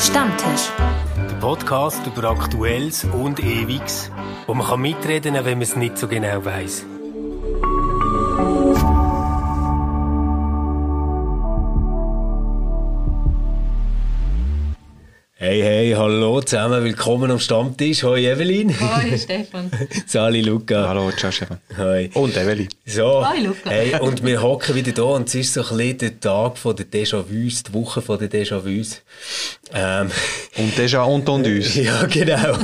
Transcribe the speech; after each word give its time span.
Stammtisch. 0.00 0.70
Der 1.28 1.36
Podcast 1.36 2.06
über 2.06 2.30
Aktuelles 2.30 3.04
und 3.04 3.38
Ewiges, 3.38 4.10
wo 4.46 4.54
man 4.54 4.80
mitreden 4.80 5.34
kann, 5.34 5.44
wenn 5.44 5.58
man 5.58 5.62
es 5.62 5.76
nicht 5.76 5.98
so 5.98 6.08
genau 6.08 6.42
weiß. 6.42 6.86
Hey, 15.50 15.62
hey, 15.62 15.94
hallo 15.96 16.40
zusammen, 16.42 16.84
willkommen 16.84 17.28
am 17.28 17.40
Stammtisch. 17.40 18.04
Hoi 18.04 18.24
Evelyn. 18.24 18.70
Hoi 18.70 19.18
Stefan. 19.18 19.68
Sali 20.06 20.42
Luca. 20.42 20.86
Hallo, 20.88 21.10
ciao 21.10 21.32
Stefan. 21.32 21.58
Hoi. 21.76 22.08
Und 22.14 22.36
Evelyn. 22.36 22.68
So, 22.86 23.28
Hoi, 23.28 23.40
Luca. 23.40 23.68
hey, 23.68 23.98
und 23.98 24.24
wir 24.24 24.40
hocken 24.40 24.76
wieder 24.76 24.92
da 24.92 25.02
und 25.02 25.26
es 25.26 25.34
ist 25.34 25.54
so 25.54 25.62
ein 25.62 25.76
bisschen 25.76 25.98
der 25.98 26.20
Tag 26.20 26.56
von 26.56 26.76
der 26.76 26.86
Déjà-vus, 26.86 27.64
die 27.64 27.74
Woche 27.74 28.00
von 28.00 28.20
der 28.20 28.30
Déjà-vus. 28.30 29.02
Ähm, 29.74 30.12
Und 30.56 30.78
déjà 30.78 31.04
entendu. 31.12 31.50
ja, 31.80 32.04
genau. 32.04 32.56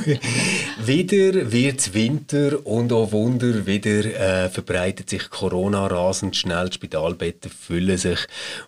wieder 0.85 1.51
wird's 1.51 1.93
Winter 1.93 2.65
und 2.65 2.93
oh 2.93 3.11
Wunder, 3.11 3.67
wieder 3.67 4.45
äh, 4.45 4.49
verbreitet 4.49 5.11
sich 5.11 5.29
Corona 5.29 5.89
rasend 5.89 6.37
schnell, 6.37 6.69
die 6.69 6.75
Spitalbetten 6.75 7.51
füllen 7.51 7.99
sich. 7.99 8.21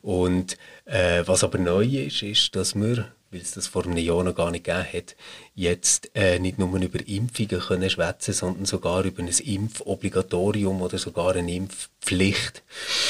Und 0.02 0.56
äh, 0.86 1.22
was 1.24 1.44
aber 1.44 1.58
neu 1.58 1.84
ist, 1.84 2.22
ist, 2.22 2.56
dass 2.56 2.74
wir, 2.74 3.12
weil 3.30 3.40
es 3.40 3.52
das 3.52 3.66
vor 3.66 3.84
einem 3.84 3.98
Jahr 3.98 4.24
noch 4.24 4.34
gar 4.34 4.50
nicht 4.50 4.64
gegeben 4.64 4.86
hat, 4.90 5.16
jetzt 5.54 6.10
äh, 6.14 6.38
nicht 6.38 6.58
nur 6.58 6.74
über 6.80 7.06
Impfungen 7.06 7.60
können 7.60 7.90
schwätzen, 7.90 8.32
sondern 8.32 8.64
sogar 8.64 9.04
über 9.04 9.22
ein 9.22 9.28
Impfobligatorium 9.28 10.80
oder 10.80 10.98
sogar 10.98 11.34
eine 11.34 11.52
Impfpflicht. 11.52 12.62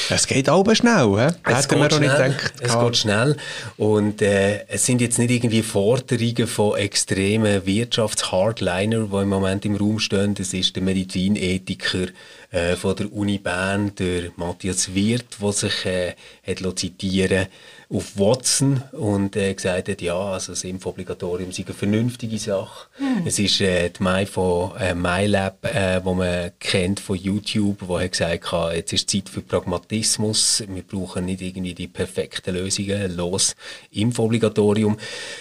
Es 0.08 0.26
geht 0.26 0.48
aber 0.48 0.74
schnell, 0.74 1.14
hä? 1.16 1.34
Es 1.44 1.68
geht 1.68 1.92
schnell. 1.92 2.08
gedacht. 2.08 2.54
Es 2.60 2.78
geht 2.78 2.96
schnell. 2.96 3.36
Und 3.76 4.22
äh, 4.22 4.66
es 4.66 4.86
sind 4.86 5.00
jetzt 5.00 5.18
nicht 5.18 5.30
irgendwie 5.30 5.62
Forderungen 5.62 6.46
von 6.46 6.76
extremen 6.76 7.64
Wirtschafts-Hardliner, 7.64 9.06
die 9.12 9.16
im 9.22 9.28
Moment 9.28 9.64
im 9.66 9.76
Raum 9.76 10.00
stehen. 10.00 10.34
Das 10.34 10.52
ist 10.52 10.74
der 10.74 10.82
Medizinethiker 10.82 12.06
äh, 12.50 12.74
von 12.74 12.96
der 12.96 13.12
Uni 13.12 13.38
Bern, 13.38 13.94
der 13.94 14.30
Matthias 14.36 14.94
Wirth, 14.94 15.36
der 15.40 15.52
sich 15.52 15.86
äh, 15.86 16.14
hat 16.46 16.60
lassen 16.60 16.76
zitieren 16.78 17.46
auf 17.90 18.18
Watson 18.18 18.82
und 18.92 19.34
äh, 19.34 19.54
gesagt 19.54 19.88
hat, 19.88 20.02
ja, 20.02 20.18
also 20.18 20.52
das 20.52 20.64
Impfobligatorium 20.64 21.52
sei 21.52 21.64
eine 21.64 21.74
vernünftige 21.74 22.38
Sache. 22.38 22.86
Es 23.24 23.38
ist 23.38 23.62
äh, 23.62 23.88
die 23.88 24.02
Mai 24.02 24.26
von 24.26 24.76
äh, 24.78 24.94
MyLab, 24.94 25.64
äh, 25.64 26.04
wo 26.04 26.12
man 26.12 26.50
kennt 26.60 27.00
von 27.00 27.16
YouTube, 27.16 27.78
wo 27.80 27.98
hat 27.98 28.12
gesagt 28.12 28.52
hat, 28.52 28.74
jetzt 28.74 28.92
ist 28.92 29.08
Zeit 29.08 29.30
für 29.30 29.40
Pragmatismus, 29.40 30.64
wir 30.68 30.82
brauchen 30.82 31.24
nicht 31.24 31.40
irgendwie 31.40 31.72
die 31.72 31.88
perfekten 31.88 32.56
Lösungen, 32.56 33.16
los 33.16 33.56
Impfobligatorium. 33.90 34.98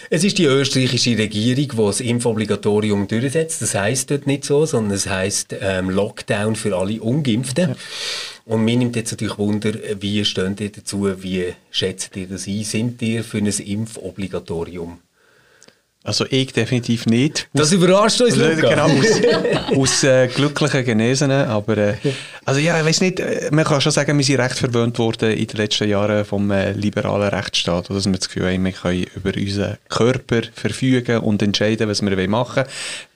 Es 0.10 0.24
ist 0.24 0.38
die 0.38 0.46
österreichische 0.46 1.18
Regierung, 1.18 1.70
die 1.70 1.86
das 1.86 2.00
Impfobligatorium 2.00 3.10
durchsetzt. 3.10 3.62
Das 3.62 3.76
heißt 3.76 4.10
dort 4.10 4.26
nicht 4.26 4.46
so, 4.46 4.66
sondern 4.66 4.94
es 4.94 5.08
heißt 5.08 5.54
ähm, 5.60 5.90
Lockdown 5.90 6.56
für 6.56 6.78
alle 6.78 7.02
Ungeimpften. 7.02 7.76
Und 8.48 8.64
mir 8.64 8.78
nimmt 8.78 8.96
jetzt 8.96 9.12
natürlich 9.12 9.38
Wunder, 9.38 9.74
wie 10.00 10.24
steht 10.24 10.62
ihr 10.62 10.72
dazu, 10.72 11.22
wie 11.22 11.54
schätzt 11.70 12.16
ihr 12.16 12.28
das 12.28 12.48
ein? 12.48 12.64
Sind 12.64 13.02
ihr 13.02 13.26
für 13.26 13.40
ein 13.40 13.46
Impfobligatorium? 13.46 15.00
Also 16.08 16.26
ich 16.30 16.54
definitiv 16.54 17.06
nicht. 17.06 17.50
Das 17.52 17.74
überrascht 17.74 18.22
uns, 18.22 18.38
Luca. 18.38 18.70
Genau, 18.70 18.86
aus, 18.86 19.76
aus 19.78 20.04
äh, 20.06 20.30
glücklichen 20.30 20.86
Genesenen. 20.86 21.50
Aber 21.50 21.78
äh, 21.78 21.96
also 22.46 22.62
ja, 22.62 22.80
ich 22.80 22.86
weiß 22.86 23.02
nicht, 23.02 23.20
äh, 23.20 23.50
man 23.52 23.66
kann 23.66 23.82
schon 23.82 23.92
sagen, 23.92 24.18
wir 24.18 24.24
sind 24.24 24.40
recht 24.40 24.58
verwöhnt 24.58 24.98
worden 25.00 25.32
in 25.34 25.46
den 25.46 25.58
letzten 25.58 25.90
Jahren 25.90 26.24
vom 26.24 26.50
äh, 26.50 26.72
liberalen 26.72 27.28
Rechtsstaat. 27.28 27.90
Dass 27.90 28.06
wir 28.06 28.14
das 28.14 28.30
Gefühl 28.30 28.54
haben, 28.54 28.64
wir 28.64 28.72
können 28.72 29.06
über 29.18 29.32
unseren 29.36 29.78
Körper 29.90 30.44
verfügen 30.56 31.18
und 31.18 31.42
entscheiden, 31.42 31.90
was 31.90 32.02
wir 32.02 32.30
machen 32.30 32.64
wollen. 32.64 32.68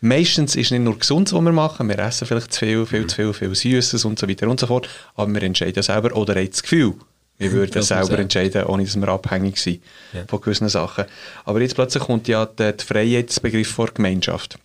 Meistens 0.02 0.58
ist 0.58 0.72
nicht 0.72 0.84
nur 0.84 1.00
gesund, 1.00 1.32
was 1.32 1.42
wir 1.42 1.52
machen. 1.54 1.88
Wir 1.88 1.98
essen 1.98 2.28
vielleicht 2.28 2.52
zu 2.52 2.60
viel, 2.60 2.86
viel 2.86 3.08
zu 3.08 3.16
viel, 3.16 3.34
viel 3.34 3.56
Süßes 3.56 4.04
und 4.04 4.20
so 4.20 4.28
weiter 4.28 4.50
und 4.50 4.60
so 4.60 4.68
fort. 4.68 4.90
Aber 5.16 5.34
wir 5.34 5.44
entscheiden 5.44 5.82
selber 5.82 6.14
oder 6.14 6.36
haben 6.36 6.50
das 6.50 6.62
Gefühl, 6.62 6.96
wir 7.42 7.52
würden 7.52 7.72
Das 7.72 7.88
selber 7.88 8.20
entscheiden, 8.20 8.66
ohne 8.66 8.84
dass 8.84 8.96
wir 8.96 9.08
abhängig 9.08 9.58
sind 9.58 9.82
Ja. 10.14 10.24
von 10.28 10.42
gewissen 10.42 10.70
Sachen. 10.70 11.06
Aber 11.46 11.62
jetzt 11.62 11.76
plötzlich 11.76 12.04
kommt 12.04 12.28
ja 12.28 12.46
der, 12.46 12.76
Freiheitsbegriff 12.78 13.70
vor 13.70 13.88
Gemeinschaft. 13.94 14.58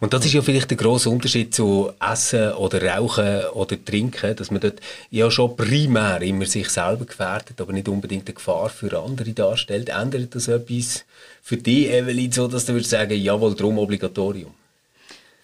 Und 0.00 0.12
das 0.12 0.24
ist 0.24 0.32
ja 0.32 0.42
vielleicht 0.42 0.70
der 0.70 0.76
grosse 0.76 1.10
Unterschied 1.10 1.54
zu 1.54 1.90
Essen 2.00 2.52
oder 2.52 2.82
Rauchen 2.82 3.44
oder 3.52 3.82
Trinken, 3.84 4.36
dass 4.36 4.50
man 4.50 4.60
dort 4.60 4.80
ja 5.10 5.30
schon 5.30 5.56
primär 5.56 6.20
immer 6.22 6.46
sich 6.46 6.68
selber 6.68 7.04
gefährdet, 7.04 7.60
aber 7.60 7.72
nicht 7.72 7.88
unbedingt 7.88 8.26
eine 8.28 8.34
Gefahr 8.34 8.68
für 8.70 8.98
andere 8.98 9.30
darstellt. 9.32 9.88
Ändert 9.88 10.34
das 10.34 10.48
etwas 10.48 11.04
für 11.42 11.56
dich, 11.56 11.90
Evelyn, 11.90 12.32
so 12.32 12.48
dass 12.48 12.64
du 12.64 12.72
würdest 12.72 12.90
sagen, 12.90 13.20
jawohl, 13.20 13.54
drum 13.54 13.78
Obligatorium? 13.78 14.52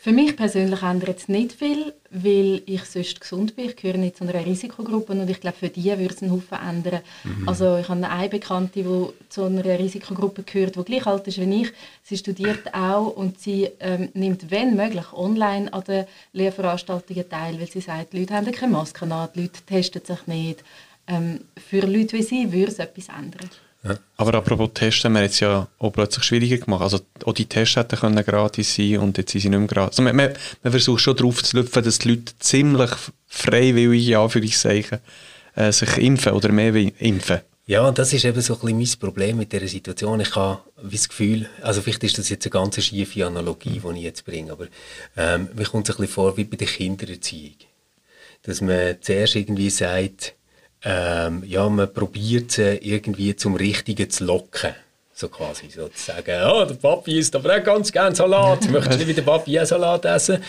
Für 0.02 0.12
mich 0.12 0.34
persönlich 0.34 0.82
ändert 0.82 1.18
es 1.18 1.28
nicht 1.28 1.52
viel, 1.52 1.92
weil 2.10 2.62
ich 2.64 2.84
sonst 2.86 3.20
gesund 3.20 3.54
bin. 3.54 3.66
Ich 3.66 3.76
gehöre 3.76 3.98
nicht 3.98 4.16
zu 4.16 4.24
einer 4.24 4.46
Risikogruppe 4.46 5.12
und 5.12 5.28
ich 5.28 5.42
glaube, 5.42 5.58
für 5.58 5.68
die 5.68 5.90
würde 5.90 6.14
es 6.14 6.22
einen 6.22 6.32
Haufen 6.32 6.56
ändern. 6.66 7.02
Also 7.44 7.76
ich 7.76 7.86
habe 7.86 8.08
eine 8.08 8.28
Bekannte, 8.30 8.82
die 8.82 9.06
zu 9.28 9.44
einer 9.44 9.62
Risikogruppe 9.62 10.42
gehört, 10.42 10.76
die 10.76 10.84
gleich 10.84 11.06
alt 11.06 11.28
ist 11.28 11.38
wie 11.38 11.62
ich. 11.62 11.72
Sie 12.02 12.16
studiert 12.16 12.72
auch 12.72 13.08
und 13.14 13.40
sie 13.40 13.68
ähm, 13.78 14.08
nimmt, 14.14 14.50
wenn 14.50 14.74
möglich, 14.74 15.12
online 15.12 15.70
an 15.70 15.84
den 15.84 16.06
Lehrveranstaltungen 16.32 17.28
teil, 17.28 17.60
weil 17.60 17.68
sie 17.68 17.82
sagt, 17.82 18.14
die 18.14 18.20
Leute 18.20 18.32
haben 18.32 18.50
keine 18.52 18.72
Maske 18.72 19.04
an, 19.04 19.28
die 19.34 19.42
Leute 19.42 19.60
testen 19.66 20.02
sich 20.02 20.26
nicht. 20.26 20.64
Ähm, 21.08 21.40
für 21.58 21.80
Leute 21.80 22.16
wie 22.16 22.22
sie 22.22 22.50
würde 22.50 22.72
es 22.72 22.78
etwas 22.78 23.08
ändern. 23.10 23.50
Aber 24.16 24.34
apropos 24.34 24.70
Testen, 24.74 25.08
haben 25.08 25.14
wir 25.14 25.22
jetzt 25.22 25.40
ja 25.40 25.66
auch 25.78 25.90
plötzlich 25.90 26.24
schwieriger 26.24 26.58
gemacht. 26.58 26.82
Also 26.82 27.00
auch 27.24 27.32
die 27.32 27.46
Tests 27.46 27.76
hätten 27.76 27.98
können 27.98 28.24
gratis 28.24 28.74
sein 28.74 28.98
und 28.98 29.16
jetzt 29.16 29.32
sind 29.32 29.40
sie 29.40 29.48
nicht 29.48 29.58
mehr 29.58 29.68
gratis. 29.68 29.98
Also 29.98 30.02
man, 30.02 30.16
man, 30.16 30.34
man 30.62 30.70
versucht 30.70 31.00
schon 31.00 31.16
darauf 31.16 31.42
zu 31.42 31.56
lüpfen, 31.56 31.82
dass 31.82 31.98
die 31.98 32.10
Leute 32.10 32.32
ziemlich 32.38 32.90
freiwillig, 33.26 34.08
in 34.08 34.16
Anführungszeichen, 34.16 34.98
äh, 35.54 35.72
sich 35.72 35.96
impfen 35.96 36.32
oder 36.32 36.52
mehr 36.52 36.74
impfen. 36.74 37.40
Ja, 37.66 37.86
und 37.86 37.98
das 37.98 38.12
ist 38.12 38.24
eben 38.24 38.40
so 38.40 38.54
ein 38.54 38.60
bisschen 38.60 38.78
mein 38.78 38.98
Problem 38.98 39.36
mit 39.38 39.52
dieser 39.52 39.68
Situation. 39.68 40.20
Ich 40.20 40.34
habe 40.34 40.60
wie 40.82 40.96
das 40.96 41.08
Gefühl, 41.08 41.48
also 41.62 41.80
vielleicht 41.80 42.02
ist 42.02 42.18
das 42.18 42.28
jetzt 42.28 42.44
eine 42.44 42.50
ganz 42.50 42.82
schiefe 42.82 43.24
Analogie, 43.24 43.80
die 43.80 43.98
ich 43.98 44.02
jetzt 44.02 44.24
bringe, 44.24 44.50
aber 44.50 44.66
ähm, 45.16 45.48
mir 45.54 45.64
kommt 45.64 45.88
es 45.88 45.94
ein 45.94 46.00
bisschen 46.00 46.12
vor 46.12 46.36
wie 46.36 46.44
bei 46.44 46.56
der 46.56 46.66
Kindererziehung. 46.66 47.54
Dass 48.42 48.60
man 48.60 48.96
zuerst 49.00 49.36
irgendwie 49.36 49.70
sagt, 49.70 50.34
ähm, 50.82 51.42
ja, 51.46 51.68
man 51.68 51.92
probiert 51.92 52.52
sie 52.52 52.76
irgendwie 52.76 53.36
zum 53.36 53.54
Richtigen 53.56 54.10
zu 54.10 54.24
locken. 54.24 54.74
So 55.20 55.28
quasi, 55.28 55.68
so 55.68 55.86
zu 55.88 56.02
sagen, 56.02 56.50
oh, 56.50 56.64
der 56.64 56.76
Papi 56.76 57.18
isst 57.18 57.36
aber 57.36 57.54
auch 57.54 57.62
ganz 57.62 57.92
gerne 57.92 58.16
Salat, 58.16 58.70
möchtest 58.70 58.94
du 58.94 58.96
nicht 58.96 59.08
wie 59.08 59.12
der 59.12 59.20
Papi 59.20 59.60
auch 59.60 59.66
Salat 59.66 60.06
essen? 60.06 60.42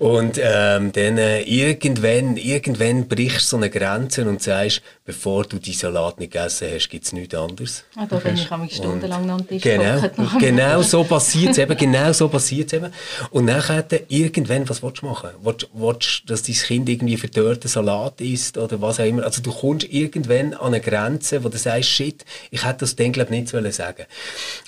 Und 0.00 0.40
ähm, 0.42 0.90
dann 0.90 1.18
äh, 1.18 1.42
irgendwann, 1.42 2.36
irgendwann 2.36 3.06
brichst 3.06 3.42
du 3.42 3.50
so 3.50 3.56
eine 3.58 3.70
Grenze 3.70 4.28
und 4.28 4.42
sagst, 4.42 4.82
bevor 5.04 5.44
du 5.44 5.60
die 5.60 5.72
Salat 5.72 6.18
nicht 6.18 6.32
gegessen 6.32 6.66
hast, 6.74 6.88
gibt 6.88 7.04
es 7.04 7.12
nichts 7.12 7.32
anderes. 7.36 7.84
Ah, 7.94 8.06
da 8.10 8.16
bin 8.16 8.34
ich 8.34 8.50
manchmal 8.50 8.70
stundenlang 8.70 9.30
am 9.30 9.46
Tisch 9.46 9.62
Genau, 9.62 10.02
genau 10.40 10.82
so 10.82 11.04
passiert 11.04 11.52
es 11.52 11.58
eben, 11.58 11.76
genau 11.76 12.12
so 12.12 12.28
passiert 12.28 12.72
eben. 12.72 12.92
Und 13.30 13.44
nachher 13.44 13.86
irgendwann, 14.08 14.68
was 14.68 14.82
willst 14.82 15.02
du 15.02 15.06
machen? 15.06 15.30
Willst, 15.44 15.68
willst 15.74 16.22
du, 16.24 16.26
dass 16.26 16.42
dein 16.42 16.56
Kind 16.56 16.88
irgendwie 16.88 17.16
verdörrten 17.16 17.68
Salat 17.68 18.20
isst 18.20 18.58
oder 18.58 18.82
was 18.82 18.98
auch 18.98 19.04
immer? 19.04 19.22
Also 19.22 19.42
du 19.42 19.52
kommst 19.52 19.88
irgendwann 19.88 20.54
an 20.54 20.74
eine 20.74 20.80
Grenze, 20.80 21.44
wo 21.44 21.48
du 21.48 21.56
sagst, 21.56 21.88
shit, 21.88 22.24
ich 22.50 22.64
hätte 22.64 22.78
das 22.80 22.96
dann 22.96 23.12
glaub, 23.12 23.30
nicht 23.30 23.48
sagen 23.48 24.07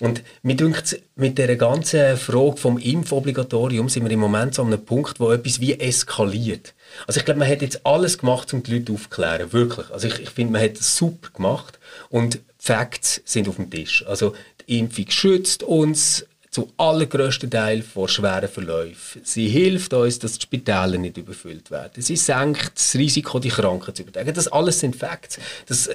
Und 0.01 0.23
mir 0.43 0.57
dünkt 0.57 1.01
mit 1.17 1.39
der 1.39 1.55
ganzen 1.57 2.17
Frage 2.17 2.57
vom 2.57 2.79
Impfobligatorium 2.79 3.89
sind 3.89 4.05
wir 4.05 4.11
im 4.11 4.21
Moment 4.21 4.55
so 4.55 4.63
an 4.63 4.69
einem 4.69 4.85
Punkt, 4.85 5.21
wo 5.21 5.31
etwas 5.31 5.61
wie 5.61 5.79
eskaliert. 5.79 6.75
Also 7.07 7.21
ich 7.21 7.25
glaube, 7.25 7.41
man 7.41 7.49
hat 7.49 7.63
jetzt 7.63 7.85
alles 7.85 8.19
gemacht, 8.19 8.53
um 8.53 8.63
die 8.63 8.79
Leute 8.79 8.93
aufzuklären, 8.93 9.53
wirklich. 9.53 9.91
Also 9.91 10.09
ich, 10.09 10.19
ich 10.21 10.31
finde, 10.31 10.55
man 10.55 10.63
hat 10.63 10.79
es 10.79 10.97
super 10.97 11.31
gemacht 11.35 11.79
und 12.09 12.35
die 12.35 12.41
Facts 12.59 13.21
sind 13.25 13.49
auf 13.49 13.57
dem 13.57 13.71
Tisch. 13.71 14.05
Also 14.07 14.35
die 14.69 14.79
Impfung 14.79 15.11
schützt 15.11 15.63
uns 15.63 16.27
zu 16.51 16.73
allergrößten 16.79 17.49
Teil 17.49 17.83
vor 17.83 18.09
schweren 18.09 18.49
Verläufen. 18.49 19.23
Sie 19.25 19.49
hilft 19.49 19.95
uns, 19.95 20.19
dass 20.19 20.33
die 20.33 20.43
Spitäler 20.43 20.99
nicht 20.99 21.17
überfüllt 21.17 21.71
werden. 21.71 22.03
Sie 22.03 22.17
senkt 22.17 22.73
das 22.75 22.95
Risiko, 22.97 23.39
die 23.39 23.51
Kranken 23.51 23.95
zu 23.95 24.03
übertragen. 24.03 24.35
Das 24.35 24.49
alles 24.49 24.81
sind 24.81 24.97
Facts. 24.97 25.39
Das, 25.67 25.89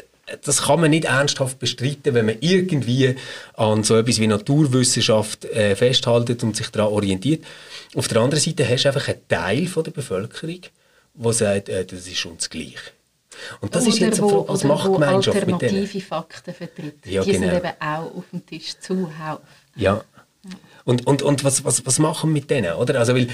das 0.44 0.64
kann 0.64 0.82
man 0.82 0.90
nicht 0.90 1.06
ernsthaft 1.06 1.60
bestreiten, 1.60 2.14
wenn 2.14 2.26
man 2.26 2.38
irgendwie 2.40 3.16
an 3.54 3.84
so 3.84 3.96
etwas 3.98 4.20
wie 4.20 4.28
Naturwissenschaft 4.28 5.46
äh, 5.46 5.76
festhält 5.76 6.44
und 6.44 6.56
sich 6.56 6.70
daran 6.70 6.92
orientiert. 6.92 7.44
Auf 7.96 8.08
der 8.08 8.22
anderen 8.22 8.44
Seite 8.44 8.68
hast 8.68 8.84
du 8.86 8.90
einfach 8.90 9.08
einen 9.08 9.28
Teil 9.28 9.68
von 9.68 9.84
der 9.84 9.92
Bevölkerung, 9.92 10.62
der 11.14 11.34
sagt, 11.34 11.70
äh, 11.70 11.86
das 11.86 12.08
ist 12.08 12.26
uns 12.26 12.50
gleich. 12.50 12.76
Und 13.62 13.76
das 13.76 13.86
ist 13.86 13.98
Oder 13.98 14.06
jetzt 14.08 14.20
eine 14.20 14.32
wo- 14.32 14.46
Frage, 14.46 14.50
was 14.50 14.60
oder 14.64 14.74
macht 14.74 14.88
wo 14.88 14.94
die 14.96 15.00
Gemeinschaft 15.02 15.36
mit 15.38 15.46
denen? 15.46 15.54
alternative 15.54 16.02
Fakten 16.06 16.54
vertritt. 16.54 17.06
Ja, 17.06 17.24
die 17.24 17.32
genau. 17.34 17.48
sind 17.50 17.58
eben 17.58 17.74
auch 17.80 18.16
auf 18.16 18.24
dem 18.32 18.46
Tisch 18.46 18.80
zuhauf. 18.80 19.40
Ja. 19.76 20.04
Und, 20.86 21.06
und, 21.06 21.22
und 21.22 21.44
was, 21.44 21.64
was, 21.66 21.86
was 21.86 22.00
machen 22.00 22.30
wir 22.30 22.34
mit 22.42 22.50
denen, 22.50 22.74
oder? 22.74 22.98
Also, 23.00 23.14
weil, 23.16 23.28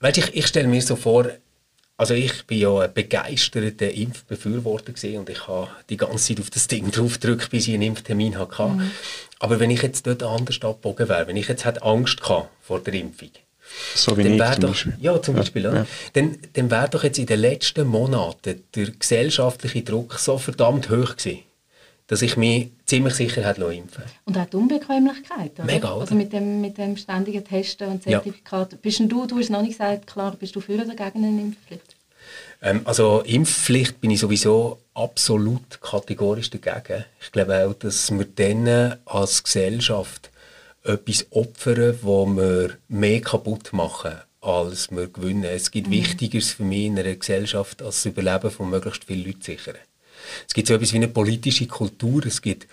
weißt, 0.00 0.18
ich, 0.18 0.34
ich 0.36 0.46
stelle 0.46 0.68
mir 0.68 0.80
so 0.82 0.94
vor, 0.96 1.26
also 1.96 2.14
ich 2.14 2.46
bin 2.46 2.58
ja 2.58 2.78
ein 2.78 2.92
begeisterter 2.92 3.90
Impfbefürworter 3.90 4.92
gewesen 4.92 5.18
und 5.18 5.30
ich 5.30 5.46
habe 5.48 5.68
die 5.88 5.96
ganze 5.96 6.34
Zeit 6.34 6.40
auf 6.40 6.50
das 6.50 6.68
Ding 6.68 6.90
drauf 6.90 7.14
gedrückt, 7.14 7.50
bis 7.50 7.68
ich 7.68 7.74
einen 7.74 7.84
Impftermin 7.84 8.38
hatte. 8.38 8.64
Mhm. 8.64 8.90
Aber 9.38 9.60
wenn 9.60 9.70
ich 9.70 9.82
jetzt 9.82 10.06
dort 10.06 10.22
anders 10.22 10.56
abgebogen 10.62 11.08
wäre, 11.08 11.26
wenn 11.26 11.36
ich 11.36 11.48
jetzt 11.48 11.64
hätte 11.64 11.82
Angst 11.82 12.20
gehabt 12.20 12.50
vor 12.60 12.80
der 12.80 12.94
Impfung, 12.94 13.30
so 13.94 14.16
wie 14.16 14.22
dann 14.22 14.34
ich 14.34 14.52
zum 14.52 14.60
doch, 14.60 14.68
Beispiel. 14.68 14.96
Ja, 15.00 15.22
zum 15.22 15.34
Beispiel. 15.34 15.64
Ja, 15.64 15.74
ja. 15.74 15.86
Dann, 16.12 16.38
dann 16.52 16.70
wäre 16.70 16.88
doch 16.88 17.02
jetzt 17.02 17.18
in 17.18 17.26
den 17.26 17.40
letzten 17.40 17.86
Monaten 17.86 18.62
der 18.74 18.90
gesellschaftliche 18.90 19.82
Druck 19.82 20.14
so 20.18 20.38
verdammt 20.38 20.90
hoch 20.90 21.16
gewesen, 21.16 21.40
dass 22.08 22.22
ich 22.22 22.36
mich 22.36 22.70
ziemlich 22.84 23.14
sicher 23.14 23.44
hätte 23.44 23.64
impfen 23.64 24.04
Und 24.24 24.38
auch 24.38 24.46
die 24.46 24.56
Unbequemlichkeit, 24.56 25.52
oder? 25.54 25.64
Mega, 25.64 25.92
oder? 25.92 26.02
Also 26.02 26.14
mit 26.14 26.32
dem, 26.32 26.60
mit 26.60 26.78
dem 26.78 26.96
ständigen 26.96 27.44
Testen 27.44 27.88
und 27.88 28.02
Zertifikat. 28.02 28.72
Ja. 28.72 28.78
Bist 28.80 29.00
du, 29.00 29.26
du 29.26 29.38
hast 29.38 29.50
noch 29.50 29.62
nicht 29.62 29.78
gesagt, 29.78 30.06
klar, 30.06 30.36
bist 30.38 30.54
du 30.54 30.60
für 30.60 30.74
oder 30.74 30.94
gegen 30.94 31.24
eine 31.24 31.40
Impfpflicht? 31.40 31.96
Ähm, 32.62 32.82
also 32.84 33.22
Impfpflicht 33.22 34.00
bin 34.00 34.10
ich 34.10 34.20
sowieso 34.20 34.78
absolut 34.94 35.80
kategorisch 35.80 36.50
dagegen. 36.50 37.04
Ich 37.20 37.32
glaube 37.32 37.66
auch, 37.66 37.74
dass 37.74 38.10
wir 38.10 38.24
dann 38.24 38.98
als 39.04 39.42
Gesellschaft 39.42 40.30
etwas 40.84 41.26
opfern, 41.30 41.98
wo 42.02 42.26
wir 42.26 42.78
mehr 42.88 43.20
kaputt 43.20 43.72
machen, 43.72 44.12
als 44.40 44.90
wir 44.92 45.08
gewinnen. 45.08 45.44
Es 45.44 45.72
gibt 45.72 45.88
mhm. 45.88 45.92
Wichtigeres 45.92 46.52
für 46.52 46.62
mich 46.62 46.86
in 46.86 46.98
einer 46.98 47.14
Gesellschaft, 47.14 47.82
als 47.82 48.02
das 48.02 48.06
Überleben 48.06 48.50
von 48.50 48.70
möglichst 48.70 49.04
vielen 49.04 49.26
Leuten 49.26 49.42
sichern. 49.42 49.76
Es 50.46 50.54
gibt 50.54 50.68
so 50.68 50.74
etwas 50.74 50.92
wie 50.92 50.96
eine 50.96 51.08
politische 51.08 51.66
Kultur, 51.66 52.24
es 52.26 52.42
gibt 52.42 52.66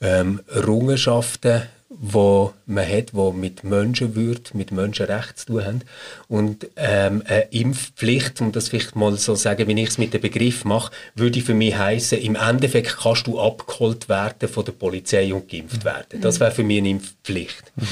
ähm, 0.00 0.40
Errungenschaften, 0.48 1.62
wo 1.90 2.52
man 2.66 2.86
hat, 2.86 3.14
wo 3.14 3.32
mit 3.32 3.64
Menschenwürde, 3.64 4.50
mit 4.52 4.72
Menschenrecht 4.72 5.38
zu 5.38 5.46
tun 5.46 5.64
haben. 5.64 5.80
Und 6.28 6.68
ähm, 6.76 7.22
eine 7.26 7.50
Impfpflicht, 7.50 8.40
um 8.40 8.52
das 8.52 8.68
vielleicht 8.68 8.94
mal 8.94 9.16
so 9.16 9.34
sagen, 9.34 9.66
wie 9.66 9.82
ich 9.82 9.88
es 9.88 9.98
mit 9.98 10.12
dem 10.12 10.20
Begriff 10.20 10.64
mache, 10.64 10.92
würde 11.14 11.40
für 11.40 11.54
mich 11.54 11.76
heißen, 11.76 12.18
im 12.18 12.36
Endeffekt 12.36 12.98
kannst 12.98 13.26
du 13.26 13.40
abgeholt 13.40 14.08
werden 14.08 14.48
von 14.48 14.64
der 14.64 14.72
Polizei 14.72 15.32
und 15.32 15.48
geimpft 15.48 15.84
werden. 15.84 16.20
Das 16.20 16.40
wäre 16.40 16.52
für 16.52 16.62
mich 16.62 16.78
eine 16.78 16.90
Impfpflicht. 16.90 17.72
Mhm. 17.76 17.86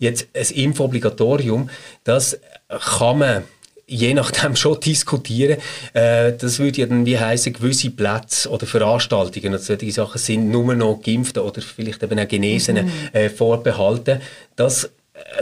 Jetzt 0.00 0.28
ein 0.34 0.56
Impfobligatorium, 0.56 1.70
das 2.02 2.38
kann 2.68 3.18
man 3.18 3.44
je 3.86 4.14
nachdem 4.14 4.56
schon 4.56 4.80
diskutieren. 4.80 5.58
Äh, 5.92 6.32
das 6.32 6.58
würde 6.58 6.80
ja 6.80 6.86
dann 6.86 7.06
wie 7.06 7.18
heißen, 7.18 7.52
gewisse 7.52 7.90
Plätze 7.90 8.48
oder 8.50 8.66
Veranstaltungen 8.66 9.54
und 9.54 9.62
solche 9.62 9.92
Sachen 9.92 10.18
sind 10.18 10.50
nur 10.50 10.74
noch 10.74 11.00
Geimpften 11.02 11.42
oder 11.42 11.62
vielleicht 11.62 12.02
eben 12.02 12.18
auch 12.18 12.28
Genesenen 12.28 12.86
mhm. 12.86 12.92
äh, 13.12 13.30
vorbehalten. 13.30 14.20
Das 14.56 14.90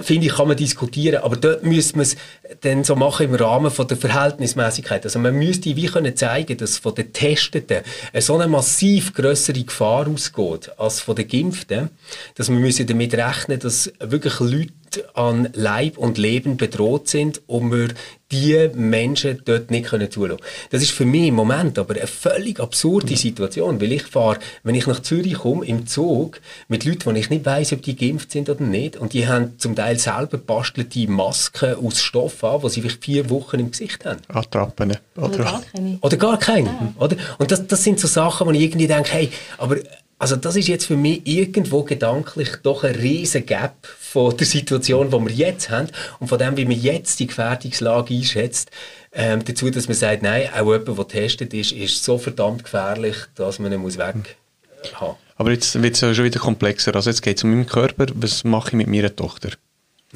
finde 0.00 0.26
ich, 0.26 0.34
kann 0.34 0.48
man 0.48 0.56
diskutieren, 0.56 1.22
aber 1.22 1.36
dort 1.36 1.64
müsste 1.64 1.96
man 1.96 2.02
es 2.02 2.16
dann 2.60 2.84
so 2.84 2.96
machen 2.96 3.26
im 3.26 3.34
Rahmen 3.34 3.70
von 3.70 3.86
der 3.86 3.96
Verhältnismäßigkeit. 3.96 5.04
Also 5.04 5.18
man 5.18 5.34
müsste 5.36 5.74
wie 5.76 5.86
können 5.86 6.16
zeigen, 6.16 6.56
dass 6.56 6.78
von 6.78 6.94
den 6.94 7.12
Testeten 7.12 7.82
eine 8.12 8.22
so 8.22 8.34
eine 8.34 8.48
massiv 8.48 9.14
größere 9.14 9.62
Gefahr 9.62 10.08
ausgeht 10.08 10.70
als 10.78 11.00
von 11.00 11.16
den 11.16 11.28
Geimpften, 11.28 11.90
dass 12.34 12.50
wir 12.50 12.58
müssen 12.58 12.86
damit 12.86 13.14
rechnen, 13.14 13.58
dass 13.58 13.92
wirklich 14.00 14.38
Leute 14.40 14.72
an 15.14 15.48
Leib 15.52 15.98
und 15.98 16.18
Leben 16.18 16.56
bedroht 16.56 17.08
sind 17.08 17.42
und 17.46 17.72
wir 17.72 17.88
die 18.30 18.70
Menschen 18.74 19.42
dort 19.44 19.70
nicht 19.70 19.86
können 19.86 20.10
zulassen 20.10 20.42
Das 20.70 20.82
ist 20.82 20.90
für 20.90 21.04
mich 21.04 21.28
im 21.28 21.34
Moment 21.34 21.78
aber 21.78 21.94
eine 21.94 22.06
völlig 22.06 22.58
absurde 22.58 23.16
Situation, 23.16 23.80
weil 23.80 23.92
ich 23.92 24.04
fahre, 24.04 24.38
wenn 24.62 24.74
ich 24.74 24.86
nach 24.86 25.00
Zürich 25.02 25.34
komme, 25.34 25.66
im 25.66 25.86
Zug 25.86 26.40
mit 26.68 26.84
Leuten, 26.84 27.06
wo 27.06 27.10
ich 27.12 27.30
nicht 27.30 27.44
weiß, 27.44 27.74
ob 27.74 27.82
die 27.82 27.96
geimpft 27.96 28.32
sind 28.32 28.48
oder 28.48 28.64
nicht 28.64 28.96
und 28.96 29.12
die 29.12 29.28
haben 29.28 29.58
zum 29.58 29.76
Teil 29.76 29.98
selber 29.98 30.38
bastelte 30.38 31.06
Masken 31.08 31.74
aus 31.74 32.00
Stoff 32.00 32.42
an, 32.42 32.62
die 32.62 32.70
sie 32.70 32.80
vielleicht 32.80 33.04
vier 33.04 33.30
Wochen 33.30 33.60
im 33.60 33.70
Gesicht 33.70 34.04
haben. 34.04 34.20
Attrappen. 34.28 34.96
Oder, 35.16 35.26
oder 35.26 35.38
gar 35.38 35.62
keine. 35.72 35.98
Oder 36.00 36.16
gar 36.16 36.38
keine. 36.38 36.68
Ja. 36.68 36.94
Oder? 36.98 37.16
Und 37.38 37.50
das, 37.50 37.66
das 37.66 37.84
sind 37.84 38.00
so 38.00 38.08
Sachen, 38.08 38.46
wo 38.46 38.50
ich 38.50 38.60
irgendwie 38.60 38.86
denke, 38.86 39.12
hey, 39.12 39.30
aber 39.58 39.76
also 40.18 40.36
das 40.36 40.56
ist 40.56 40.68
jetzt 40.68 40.86
für 40.86 40.96
mich 40.96 41.26
irgendwo 41.26 41.82
gedanklich 41.82 42.48
doch 42.62 42.84
ein 42.84 42.94
riesen 42.94 43.44
Gap 43.44 43.74
von 44.14 44.36
der 44.36 44.46
Situation, 44.46 45.10
die 45.10 45.18
wir 45.18 45.48
jetzt 45.48 45.70
haben 45.70 45.88
und 46.20 46.28
von 46.28 46.38
dem, 46.38 46.56
wie 46.56 46.64
man 46.64 46.80
jetzt 46.80 47.18
die 47.18 47.26
Gefährdungslage 47.26 48.14
einschätzt, 48.14 48.70
ähm, 49.12 49.44
dazu, 49.44 49.70
dass 49.70 49.88
man 49.88 49.96
sagt, 49.96 50.22
nein, 50.22 50.48
auch 50.54 50.72
jemand, 50.72 50.86
der 50.86 50.94
getestet 50.94 51.52
ist, 51.52 51.72
ist 51.72 52.04
so 52.04 52.16
verdammt 52.16 52.62
gefährlich, 52.62 53.16
dass 53.34 53.58
man 53.58 53.72
ihn 53.72 53.80
muss 53.80 53.98
weg 53.98 54.36
haben 54.94 55.16
Aber 55.36 55.50
jetzt 55.50 55.82
wird 55.82 55.96
es 55.96 56.00
ja 56.00 56.14
schon 56.14 56.26
wieder 56.26 56.38
komplexer. 56.38 56.94
Also 56.94 57.10
jetzt 57.10 57.22
geht 57.22 57.38
es 57.38 57.42
um 57.42 57.50
meinen 57.50 57.66
Körper, 57.66 58.06
was 58.14 58.44
mache 58.44 58.68
ich 58.68 58.74
mit 58.74 58.86
meiner 58.86 59.14
Tochter? 59.14 59.50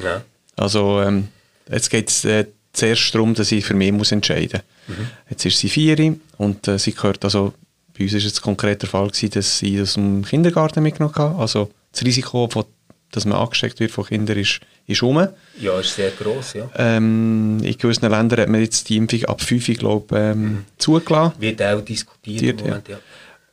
Ja. 0.01 0.23
Also 0.55 1.01
ähm, 1.01 1.27
jetzt 1.69 1.91
geht 1.91 2.09
es 2.09 2.25
äh, 2.25 2.47
zuerst 2.73 3.13
darum, 3.13 3.35
dass 3.35 3.51
ich 3.51 3.65
für 3.65 3.75
mich 3.75 3.91
muss 3.91 4.13
entscheiden 4.13 4.61
muss. 4.87 4.97
Mhm. 4.97 5.07
Jetzt 5.29 5.45
ist 5.45 5.59
sie 5.59 5.71
vier 5.71 6.15
und 6.37 6.69
äh, 6.69 6.79
sie 6.79 6.95
gehört 6.95 7.25
also 7.25 7.53
bei 7.99 8.05
uns 8.05 8.13
war 8.13 8.21
es 8.21 8.41
konkret 8.41 8.83
der 8.83 8.89
Fall, 8.89 9.09
gewesen, 9.09 9.31
dass 9.31 9.59
sie 9.59 9.77
das 9.77 9.97
im 9.97 10.25
Kindergarten 10.25 10.85
mitgenommen 10.85 11.17
haben. 11.17 11.41
Also 11.41 11.69
das 11.91 12.05
Risiko, 12.05 12.49
von, 12.49 12.65
dass 13.11 13.25
man 13.25 13.39
angesteckt 13.39 13.81
wird 13.81 13.91
von 13.91 14.05
Kindern, 14.05 14.39
ist, 14.39 14.61
ist 14.87 15.03
um. 15.03 15.27
Ja, 15.61 15.81
ist 15.81 15.95
sehr 15.95 16.11
gross, 16.11 16.55
ja. 16.55 16.69
Ähm, 16.77 17.59
in 17.63 17.79
gewissen 17.79 18.09
Ländern 18.11 18.41
hat 18.41 18.49
man 18.49 18.61
jetzt 18.61 18.89
die 18.89 18.97
Impfung 18.97 19.25
ab 19.25 19.41
5, 19.41 19.79
glaube 19.79 20.17
ähm, 20.17 20.43
mhm. 20.43 20.65
zugelassen. 20.79 21.35
Wird 21.39 21.63
auch 21.63 21.81
diskutiert 21.81 22.61
Moment, 22.61 22.89
ja. 22.89 22.99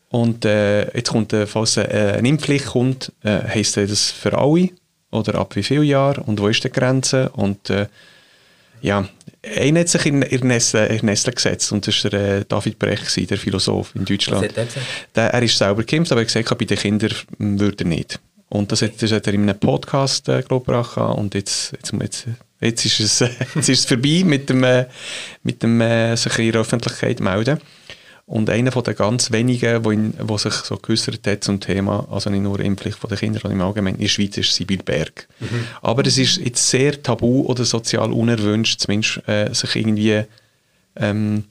Und 0.10 0.46
äh, 0.46 0.96
jetzt 0.96 1.10
kommt, 1.10 1.34
äh, 1.34 1.46
falls 1.46 1.78
äh, 1.78 2.16
eine 2.18 2.30
Impfpflicht 2.30 2.68
kommt, 2.68 3.12
äh, 3.24 3.42
heisst 3.48 3.78
das 3.78 4.12
für 4.12 4.38
alle? 4.38 4.69
Oder 5.12 5.36
ab 5.36 5.56
wie 5.56 5.63
vielen 5.63 5.84
Jahren? 5.84 6.24
Und 6.24 6.40
wo 6.40 6.48
ist 6.48 6.63
die 6.63 6.72
Grenze? 6.72 7.30
Und 7.30 7.69
äh, 7.69 7.88
ja, 8.81 9.07
einer 9.44 9.80
hat 9.81 9.90
sich 9.90 10.06
in, 10.06 10.22
in, 10.22 10.48
Nestle, 10.48 10.88
in 10.88 11.06
Nestle 11.06 11.34
gesetzt 11.34 11.72
und 11.72 11.88
das 11.88 12.04
war 12.04 12.12
der 12.12 12.38
äh, 12.38 12.46
David 12.48 12.80
Brecht, 12.80 13.30
der 13.30 13.38
Philosoph 13.38 13.96
in 13.96 14.06
Deutschland. 14.06 14.44
Was 14.44 14.50
hat 14.50 14.75
er 14.75 14.81
Der, 15.16 15.34
er 15.34 15.44
ist 15.44 15.57
selber 15.57 15.84
geimpft, 15.84 16.12
aber 16.12 16.22
er 16.22 16.28
hat 16.28 16.34
gesagt, 16.34 16.57
bei 16.57 16.66
den 16.66 16.78
Kindern 16.78 17.13
würde 17.38 17.84
er 17.84 17.88
nicht. 17.88 18.19
Und 18.50 18.71
das, 18.71 18.81
hat, 18.81 19.01
das 19.01 19.12
hat 19.12 19.27
er 19.27 19.33
in 19.33 19.44
einem 19.44 19.59
Podcast 19.59 20.30
äh, 20.30 20.44
gebracht 20.44 20.97
und 20.97 21.33
jetzt, 21.33 21.71
jetzt, 21.71 21.94
jetzt, 21.94 22.27
jetzt, 22.62 22.86
ist 22.86 23.00
es, 23.00 23.19
jetzt 23.56 23.69
ist 23.69 23.80
es 23.80 23.86
vorbei 23.86 24.24
mit 24.24 24.50
dem, 24.50 24.63
äh, 24.63 24.86
mit 25.44 25.63
dem 25.63 25.81
äh, 25.81 26.15
sich 26.15 26.38
in 26.39 26.51
der 26.51 26.62
Öffentlichkeit 26.62 27.19
melden. 27.19 27.59
Und 28.27 28.50
einer 28.50 28.71
von 28.71 28.83
den 28.83 28.95
ganz 28.95 29.31
wenigen, 29.31 29.86
wo, 29.86 29.92
in, 29.92 30.15
wo 30.19 30.38
sich 30.39 30.53
so 30.53 30.77
geäußert 30.77 31.27
hat 31.27 31.44
zum 31.44 31.59
Thema, 31.59 32.07
also 32.09 32.31
nicht 32.31 32.42
nur 32.42 32.59
Impfpflicht 32.59 32.97
von 32.97 33.07
den 33.07 33.19
Kindern, 33.19 33.42
sondern 33.42 33.59
im 33.59 33.65
Allgemeinen, 33.65 33.97
in 33.97 34.01
der 34.01 34.07
Schweiz 34.07 34.36
ist 34.38 34.56
Sibyl 34.56 34.81
Berg. 34.81 35.27
Mhm. 35.39 35.68
Aber 35.83 36.06
es 36.07 36.18
ist 36.18 36.38
jetzt 36.38 36.68
sehr 36.68 37.01
tabu 37.03 37.45
oder 37.45 37.65
sozial 37.65 38.12
unerwünscht, 38.12 38.80
zumindest 38.80 39.27
äh, 39.27 39.53
sich 39.53 39.75
irgendwie 39.75 40.24
ähm, 40.95 41.44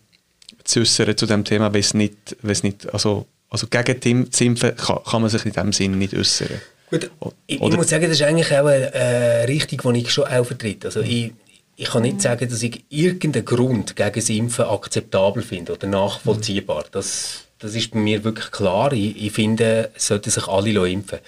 zu 0.64 0.80
äußern 0.80 1.16
zu 1.16 1.26
dem 1.26 1.44
Thema, 1.44 1.72
weil 1.72 1.80
es 1.80 1.94
nicht, 1.94 2.36
nicht 2.42 2.92
also, 2.92 3.26
also 3.50 3.68
gegen 3.68 4.28
das 4.28 4.40
Impfen 4.40 4.74
kann, 4.76 4.98
kann 5.04 5.22
man 5.22 5.30
sich 5.30 5.46
in 5.46 5.52
dem 5.52 5.72
Sinne 5.72 5.96
nicht 5.96 6.14
äußern. 6.14 6.60
Gut, 6.94 7.10
ich, 7.46 7.60
ich, 7.60 7.76
muss 7.76 7.88
sagen, 7.88 8.04
das 8.04 8.12
ist 8.12 8.22
eigentlich 8.22 8.52
auch 8.52 8.66
eine 8.66 8.94
äh, 8.94 9.44
Richtung, 9.46 9.94
die 9.94 10.02
ich 10.02 10.10
schon 10.10 10.28
auch 10.28 10.46
vertrete. 10.46 10.88
Also 10.88 11.00
ich, 11.00 11.32
ich 11.74 11.86
kann 11.86 12.02
nicht 12.02 12.20
sagen, 12.20 12.48
dass 12.48 12.62
ich 12.62 12.84
irgendeinen 12.88 13.44
Grund 13.44 13.96
gegen 13.96 14.14
das 14.14 14.28
Impfen 14.28 14.66
akzeptabel 14.66 15.42
finde 15.42 15.72
oder 15.72 15.88
nachvollziehbar. 15.88 16.84
Das, 16.92 17.46
das 17.58 17.74
ist 17.74 17.90
bei 17.90 17.98
mir 17.98 18.22
wirklich 18.22 18.52
klar. 18.52 18.92
Ich, 18.92 19.24
ich 19.24 19.32
finde, 19.32 19.90
es 19.96 20.06
sollten 20.06 20.30
sich 20.30 20.46
alle 20.46 20.88
impfen 20.88 21.18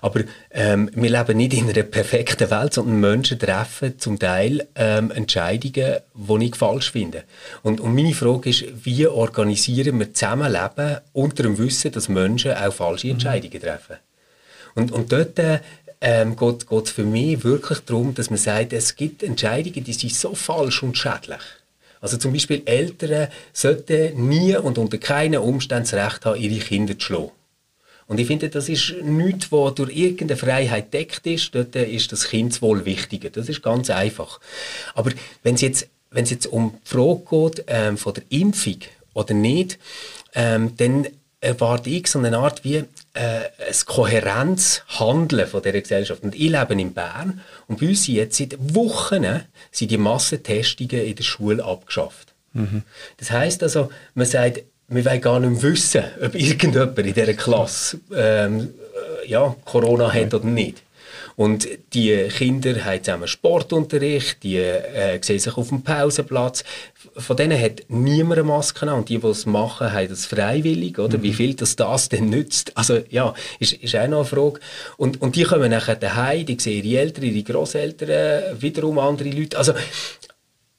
Aber 0.00 0.20
ähm, 0.52 0.90
wir 0.94 1.10
leben 1.10 1.38
nicht 1.38 1.54
in 1.54 1.68
einer 1.68 1.82
perfekten 1.82 2.48
Welt, 2.48 2.74
sondern 2.74 3.00
Menschen 3.00 3.40
treffen 3.40 3.98
zum 3.98 4.20
Teil 4.20 4.68
ähm, 4.76 5.10
Entscheidungen, 5.10 5.96
die 6.14 6.44
ich 6.44 6.54
falsch 6.54 6.92
finde. 6.92 7.24
Und, 7.64 7.80
und 7.80 7.96
meine 7.96 8.14
Frage 8.14 8.50
ist, 8.50 8.64
wie 8.84 9.08
organisieren 9.08 9.98
wir 9.98 10.14
Zusammenleben 10.14 10.98
unter 11.12 11.42
dem 11.42 11.58
Wissen, 11.58 11.90
dass 11.90 12.08
Menschen 12.08 12.52
auch 12.52 12.72
falsche 12.72 13.08
Entscheidungen 13.08 13.60
treffen? 13.60 13.96
Und, 14.76 14.92
und 14.92 15.10
dort 15.10 15.38
äh, 15.40 15.58
ähm, 16.00 16.36
geht 16.36 16.70
es 16.70 16.90
für 16.90 17.04
mich 17.04 17.42
wirklich 17.42 17.80
darum, 17.80 18.14
dass 18.14 18.30
man 18.30 18.38
sagt, 18.38 18.72
es 18.72 18.94
gibt 18.94 19.24
Entscheidungen, 19.24 19.82
die 19.82 19.92
sind 19.92 20.14
so 20.14 20.34
falsch 20.34 20.82
und 20.84 20.96
schädlich. 20.96 21.40
Also 22.00 22.18
zum 22.18 22.32
Beispiel 22.32 22.62
Eltern 22.66 23.28
sollten 23.52 24.28
nie 24.28 24.56
und 24.56 24.78
unter 24.78 24.98
keinen 24.98 25.40
Umständen 25.40 25.88
das 25.90 25.94
Recht 25.94 26.24
haben, 26.24 26.40
ihre 26.40 26.60
Kinder 26.60 26.96
zu 26.96 27.06
schlagen. 27.06 27.30
Und 28.06 28.20
ich 28.20 28.28
finde, 28.28 28.48
das 28.48 28.68
ist 28.68 28.94
nichts, 29.02 29.50
was 29.50 29.74
durch 29.74 29.96
irgendeine 29.96 30.36
Freiheit 30.36 30.94
deckt 30.94 31.26
ist. 31.26 31.54
Dort 31.54 31.74
ist 31.74 32.12
das 32.12 32.28
Kindeswohl 32.28 32.84
wichtiger. 32.84 33.30
Das 33.30 33.48
ist 33.48 33.62
ganz 33.62 33.90
einfach. 33.90 34.38
Aber 34.94 35.10
wenn 35.42 35.56
es 35.56 35.60
jetzt, 35.62 35.88
wenn 36.10 36.22
es 36.22 36.30
jetzt 36.30 36.46
um 36.46 36.74
die 36.84 36.88
Frage 36.88 37.22
geht, 37.28 37.64
ähm, 37.66 37.98
von 37.98 38.14
der 38.14 38.22
Impfung 38.28 38.78
oder 39.12 39.34
nicht, 39.34 39.78
ähm, 40.34 40.74
dann 40.76 41.08
erwarte 41.40 41.90
ich 41.90 42.06
so 42.06 42.20
eine 42.20 42.38
Art 42.38 42.62
wie 42.62 42.84
äh, 43.16 43.48
ein 43.66 43.74
Kohärenzhandeln 43.86 45.46
von 45.46 45.62
dieser 45.62 45.80
Gesellschaft. 45.80 46.22
Und 46.22 46.34
ich 46.34 46.50
lebe 46.50 46.74
in 46.74 46.92
Bern 46.92 47.40
und 47.66 47.80
bei 47.80 47.88
uns 47.88 48.04
sind 48.04 48.16
jetzt 48.16 48.36
seit 48.36 48.56
Wochen 48.58 49.24
sind 49.70 49.90
die 49.90 49.98
Massentestungen 49.98 51.04
in 51.04 51.14
der 51.14 51.24
Schule 51.24 51.64
abgeschafft. 51.64 52.34
Mhm. 52.52 52.82
Das 53.16 53.30
heißt 53.30 53.62
also, 53.62 53.90
man 54.14 54.26
sagt, 54.26 54.62
wir 54.88 55.04
wollen 55.04 55.20
gar 55.20 55.40
nicht 55.40 55.62
wissen, 55.62 56.04
ob 56.22 56.34
irgendjemand 56.34 56.98
in 56.98 57.14
dieser 57.14 57.34
Klasse 57.34 57.98
ähm, 58.14 58.74
äh, 59.24 59.28
ja, 59.28 59.56
Corona 59.64 60.12
hat 60.12 60.32
oder 60.34 60.46
nicht. 60.46 60.82
Und 61.36 61.68
die 61.92 62.28
Kinder 62.28 62.82
haben 62.84 63.04
zusammen 63.04 63.28
Sportunterricht, 63.28 64.42
die 64.42 64.56
äh, 64.56 65.20
sehen 65.22 65.38
sich 65.38 65.54
auf 65.56 65.68
dem 65.68 65.82
Pausenplatz. 65.82 66.64
Von 67.14 67.36
denen 67.36 67.60
hat 67.60 67.82
niemand 67.88 68.40
eine 68.40 68.48
Maske 68.48 68.88
an 68.88 68.94
und 68.94 69.10
die, 69.10 69.18
die 69.18 69.26
es 69.26 69.44
machen, 69.44 69.92
haben 69.92 70.08
das 70.08 70.24
freiwillig, 70.24 70.98
oder? 70.98 71.18
Mhm. 71.18 71.22
Wie 71.22 71.32
viel 71.34 71.54
das 71.54 71.76
das 71.76 72.08
denn 72.08 72.30
nützt? 72.30 72.72
Also, 72.74 73.00
ja, 73.10 73.34
ist, 73.58 73.74
ist 73.74 73.94
auch 73.96 74.08
noch 74.08 74.18
eine 74.18 74.24
Frage. 74.26 74.60
Und, 74.96 75.20
und 75.20 75.36
die 75.36 75.44
kommen 75.44 75.70
nachher 75.70 75.96
daheim, 75.96 76.46
die 76.46 76.58
sehen 76.58 76.84
ihre 76.84 77.02
Eltern, 77.02 77.24
ihre 77.24 77.42
Großeltern, 77.42 78.60
wiederum 78.60 78.98
andere 78.98 79.28
Leute. 79.28 79.58
Also, 79.58 79.74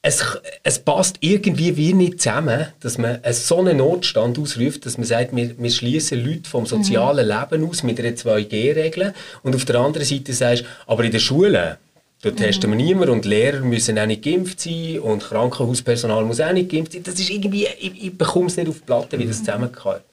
es, 0.01 0.23
es 0.63 0.79
passt 0.79 1.17
irgendwie 1.21 1.75
wie 1.75 1.93
nicht 1.93 2.21
zusammen, 2.21 2.67
dass 2.79 2.97
man 2.97 3.19
so 3.31 3.59
einen 3.59 3.77
Notstand 3.77 4.39
ausruft, 4.39 4.85
dass 4.85 4.97
man 4.97 5.05
sagt, 5.05 5.35
wir, 5.35 5.57
wir 5.57 5.71
schließen 5.71 6.23
Leute 6.23 6.49
vom 6.49 6.65
sozialen 6.65 7.25
mhm. 7.25 7.33
Leben 7.33 7.69
aus 7.69 7.83
mit 7.83 7.99
einer 7.99 8.09
2G-Regel 8.09 9.13
und 9.43 9.55
auf 9.55 9.65
der 9.65 9.79
anderen 9.79 10.05
Seite 10.05 10.33
sagst 10.33 10.65
aber 10.85 11.03
in 11.03 11.11
der 11.11 11.19
Schule, 11.19 11.77
da 12.21 12.31
testen 12.31 12.71
wir 12.71 12.77
niemanden 12.77 13.11
und 13.11 13.25
Lehrer 13.25 13.59
müssen 13.59 13.99
auch 13.99 14.05
nicht 14.05 14.23
geimpft 14.23 14.61
sein 14.61 14.99
und 14.99 15.23
Krankenhauspersonal 15.23 16.25
muss 16.25 16.39
auch 16.39 16.51
nicht 16.51 16.71
geimpft 16.71 16.93
sein. 16.93 17.03
Das 17.03 17.15
ist 17.15 17.29
irgendwie, 17.29 17.67
ich, 17.79 18.05
ich 18.05 18.17
bekomme 18.17 18.47
es 18.47 18.57
nicht 18.57 18.69
auf 18.69 18.79
die 18.79 18.85
Platte, 18.85 19.19
wie 19.19 19.25
das 19.25 19.39
mhm. 19.39 19.45
zusammengehört. 19.45 20.03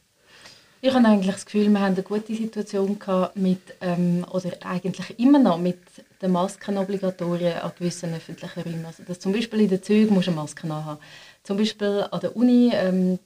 Ich 0.87 0.93
habe 0.93 1.09
eigentlich 1.09 1.35
das 1.35 1.47
Gefühl, 1.47 1.71
wir 1.71 1.81
haben 1.81 1.95
eine 1.95 2.03
gute 2.03 2.35
Situation 2.35 2.99
gehabt 2.99 3.39
mit, 3.39 3.59
ähm, 3.81 4.23
oder 4.31 4.51
eigentlich 4.67 5.19
immer 5.19 5.39
noch 5.39 5.57
mit 5.57 5.79
den 6.21 6.33
Maskenobligatorien 6.33 7.55
an 7.55 7.73
gewissen 7.79 8.13
öffentlichen 8.13 8.61
Räumen. 8.61 8.85
Also 8.85 9.03
dass 9.03 9.19
zum 9.19 9.33
Beispiel 9.33 9.61
in 9.61 9.71
den 9.71 9.83
Zügen 9.83 10.13
musst 10.13 10.27
du 10.27 10.33
eine 10.33 10.43
Maske 10.43 10.69
haben. 10.69 10.99
Zum 11.43 11.57
Beispiel 11.57 12.07
an 12.11 12.21
der 12.21 12.37
Uni, 12.37 12.71
ähm, 12.75 13.19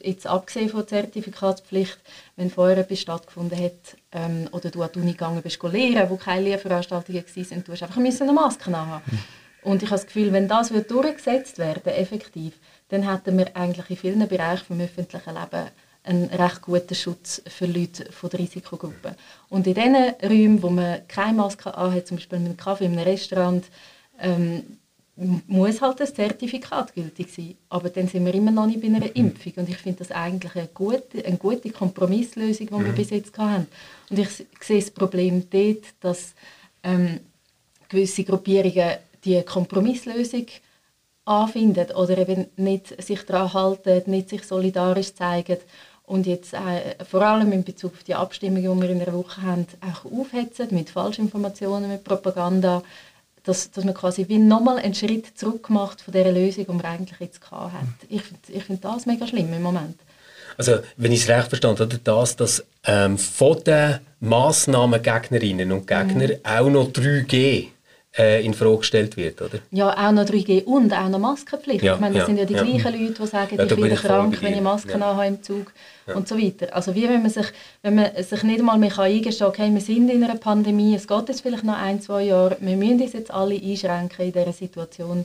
jetzt 0.00 0.26
abgesehen 0.26 0.70
von 0.70 0.80
der 0.80 0.86
Zertifikatspflicht, 0.86 1.98
wenn 2.36 2.48
vorher 2.48 2.78
etwas 2.78 3.00
stattgefunden 3.00 3.62
hat 3.62 3.98
ähm, 4.12 4.48
oder 4.52 4.70
du 4.70 4.80
an 4.80 4.88
die 4.94 5.00
Uni 5.00 5.12
gegangen 5.12 5.42
bist, 5.42 5.62
lehren, 5.62 6.08
wo 6.08 6.16
keine 6.16 6.44
Lehrveranstaltungen 6.44 7.22
waren, 7.22 7.64
du 7.64 7.72
hast 7.72 7.82
einfach 7.82 7.98
eine 7.98 8.32
Maske 8.32 8.74
haben. 8.74 9.02
Und 9.64 9.82
ich 9.82 9.90
habe 9.90 10.00
das 10.00 10.06
Gefühl, 10.06 10.32
wenn 10.32 10.48
das 10.48 10.70
durchgesetzt 10.70 11.58
werden 11.58 11.92
effektiv, 11.92 12.54
dann 12.88 13.06
hätten 13.06 13.36
wir 13.36 13.54
eigentlich 13.54 13.90
in 13.90 13.96
vielen 13.98 14.26
Bereichen 14.26 14.78
des 14.78 14.88
öffentlichen 14.88 15.34
Lebens 15.34 15.72
einen 16.04 16.24
recht 16.26 16.62
guten 16.62 16.94
Schutz 16.94 17.42
für 17.46 17.66
Leute 17.66 18.10
von 18.10 18.30
der 18.30 18.40
Risikogruppe. 18.40 19.14
Und 19.48 19.66
in 19.66 19.74
diesen 19.74 19.96
Räumen, 20.22 20.62
wo 20.62 20.70
man 20.70 21.06
keine 21.06 21.36
Maske 21.36 21.74
anhat, 21.74 22.08
zum 22.08 22.16
Beispiel 22.16 22.38
in 22.38 22.46
einem 22.46 22.56
Kaffee, 22.56 22.86
in 22.86 22.92
einem 22.92 23.04
Restaurant, 23.04 23.64
ähm, 24.20 24.78
muss 25.46 25.80
halt 25.80 26.00
das 26.00 26.14
Zertifikat 26.14 26.94
gültig 26.94 27.32
sein. 27.32 27.54
Aber 27.68 27.90
dann 27.90 28.08
sind 28.08 28.24
wir 28.24 28.34
immer 28.34 28.50
noch 28.50 28.66
nicht 28.66 28.80
bei 28.80 28.88
einer 28.88 29.00
mhm. 29.00 29.12
Impfung. 29.14 29.52
Und 29.56 29.68
ich 29.68 29.76
finde 29.76 29.98
das 30.00 30.10
eigentlich 30.10 30.56
eine 30.56 30.68
gute, 30.68 31.24
eine 31.24 31.36
gute 31.36 31.70
Kompromisslösung, 31.70 32.66
die 32.66 32.72
wir 32.72 32.78
mhm. 32.78 32.94
bis 32.94 33.10
jetzt 33.10 33.36
haben. 33.38 33.66
Und 34.10 34.18
ich 34.18 34.28
sehe 34.60 34.80
das 34.80 34.90
Problem 34.90 35.48
dort, 35.50 35.84
dass 36.00 36.34
ähm, 36.82 37.20
gewisse 37.88 38.24
Gruppierungen 38.24 38.96
die 39.24 39.42
Kompromisslösung 39.42 40.46
anfinden 41.24 41.92
oder 41.92 42.18
eben 42.18 42.46
nicht 42.56 43.00
sich 43.00 43.22
daran 43.22 43.52
halten, 43.52 44.10
nicht 44.10 44.30
sich 44.30 44.42
solidarisch 44.42 45.14
zeigen 45.14 45.58
und 46.04 46.26
jetzt 46.26 46.52
äh, 46.54 47.04
vor 47.08 47.22
allem 47.22 47.52
in 47.52 47.64
Bezug 47.64 47.92
auf 47.94 48.04
die 48.04 48.14
Abstimmungen, 48.14 48.62
die 48.62 48.82
wir 48.82 48.90
in 48.90 49.02
einer 49.02 49.12
Woche 49.12 49.42
haben, 49.42 49.66
auch 49.80 50.04
aufhetzen 50.10 50.68
mit 50.70 50.90
Falschinformationen, 50.90 51.90
mit 51.90 52.04
Propaganda, 52.04 52.82
dass, 53.44 53.70
dass 53.70 53.84
man 53.84 53.94
quasi 53.94 54.28
wie 54.28 54.38
nochmal 54.38 54.78
einen 54.78 54.94
Schritt 54.94 55.38
zurück 55.38 55.70
macht 55.70 56.00
von 56.00 56.12
der 56.12 56.30
Lösung, 56.30 56.66
die 56.66 56.72
man 56.72 56.84
eigentlich 56.84 57.20
jetzt 57.20 57.40
gehabt 57.40 57.72
hat. 57.72 57.88
Ich 58.08 58.22
finde 58.22 58.40
ich 58.48 58.64
find 58.64 58.84
das 58.84 59.06
mega 59.06 59.26
schlimm 59.26 59.52
im 59.52 59.62
Moment. 59.62 59.98
Also, 60.58 60.78
wenn 60.96 61.12
ich 61.12 61.22
es 61.22 61.28
recht 61.28 61.48
verstanden 61.48 61.80
habe, 61.80 61.98
das, 61.98 62.36
dass 62.36 62.64
ähm, 62.84 63.16
von 63.16 63.62
den 63.64 64.00
Massnahmengegnerinnen 64.20 65.72
und 65.72 65.86
Gegnern 65.86 66.30
mhm. 66.30 66.44
auch 66.44 66.68
noch 66.68 66.90
3G 66.90 67.68
äh, 68.16 68.44
in 68.44 68.54
Frage 68.54 68.78
gestellt 68.78 69.16
wird, 69.16 69.40
oder? 69.40 69.58
Ja, 69.70 69.90
auch 69.90 70.12
noch 70.12 70.24
3G 70.24 70.64
und 70.64 70.92
auch 70.92 71.08
noch 71.08 71.18
Maskenpflicht. 71.18 71.82
Ja, 71.82 71.94
ich 71.94 72.00
meine, 72.00 72.14
das 72.14 72.22
ja, 72.22 72.26
sind 72.26 72.36
ja 72.38 72.44
die 72.44 72.54
ja. 72.54 72.62
gleichen 72.62 73.00
Leute, 73.00 73.22
die 73.22 73.26
sagen, 73.26 73.56
ja, 73.56 73.64
ich 73.64 73.74
bin 73.74 73.94
krank, 73.94 74.38
wenn 74.42 74.54
ich 74.54 74.60
Masken 74.60 75.00
ja. 75.00 75.06
habe 75.06 75.26
im 75.26 75.42
Zug 75.42 75.72
und 76.14 76.28
so 76.28 76.38
weiter. 76.38 76.74
Also 76.74 76.94
wie 76.94 77.04
wenn 77.04 77.22
man 77.22 77.30
sich, 77.30 77.46
wenn 77.82 77.94
man 77.94 78.10
sich 78.22 78.42
nicht 78.42 78.60
einmal 78.60 78.78
mehr 78.78 78.98
eingestehen 78.98 79.52
kann, 79.52 79.66
okay, 79.66 79.74
wir 79.74 79.80
sind 79.80 80.10
in 80.10 80.22
einer 80.22 80.36
Pandemie, 80.36 80.94
es 80.94 81.06
geht 81.06 81.28
jetzt 81.28 81.40
vielleicht 81.40 81.64
noch 81.64 81.78
ein, 81.78 82.00
zwei 82.00 82.24
Jahre, 82.24 82.56
wir 82.60 82.76
müssen 82.76 83.00
uns 83.00 83.12
jetzt 83.14 83.30
alle 83.30 83.54
einschränken 83.54 84.26
in 84.26 84.32
dieser 84.32 84.52
Situation 84.52 85.24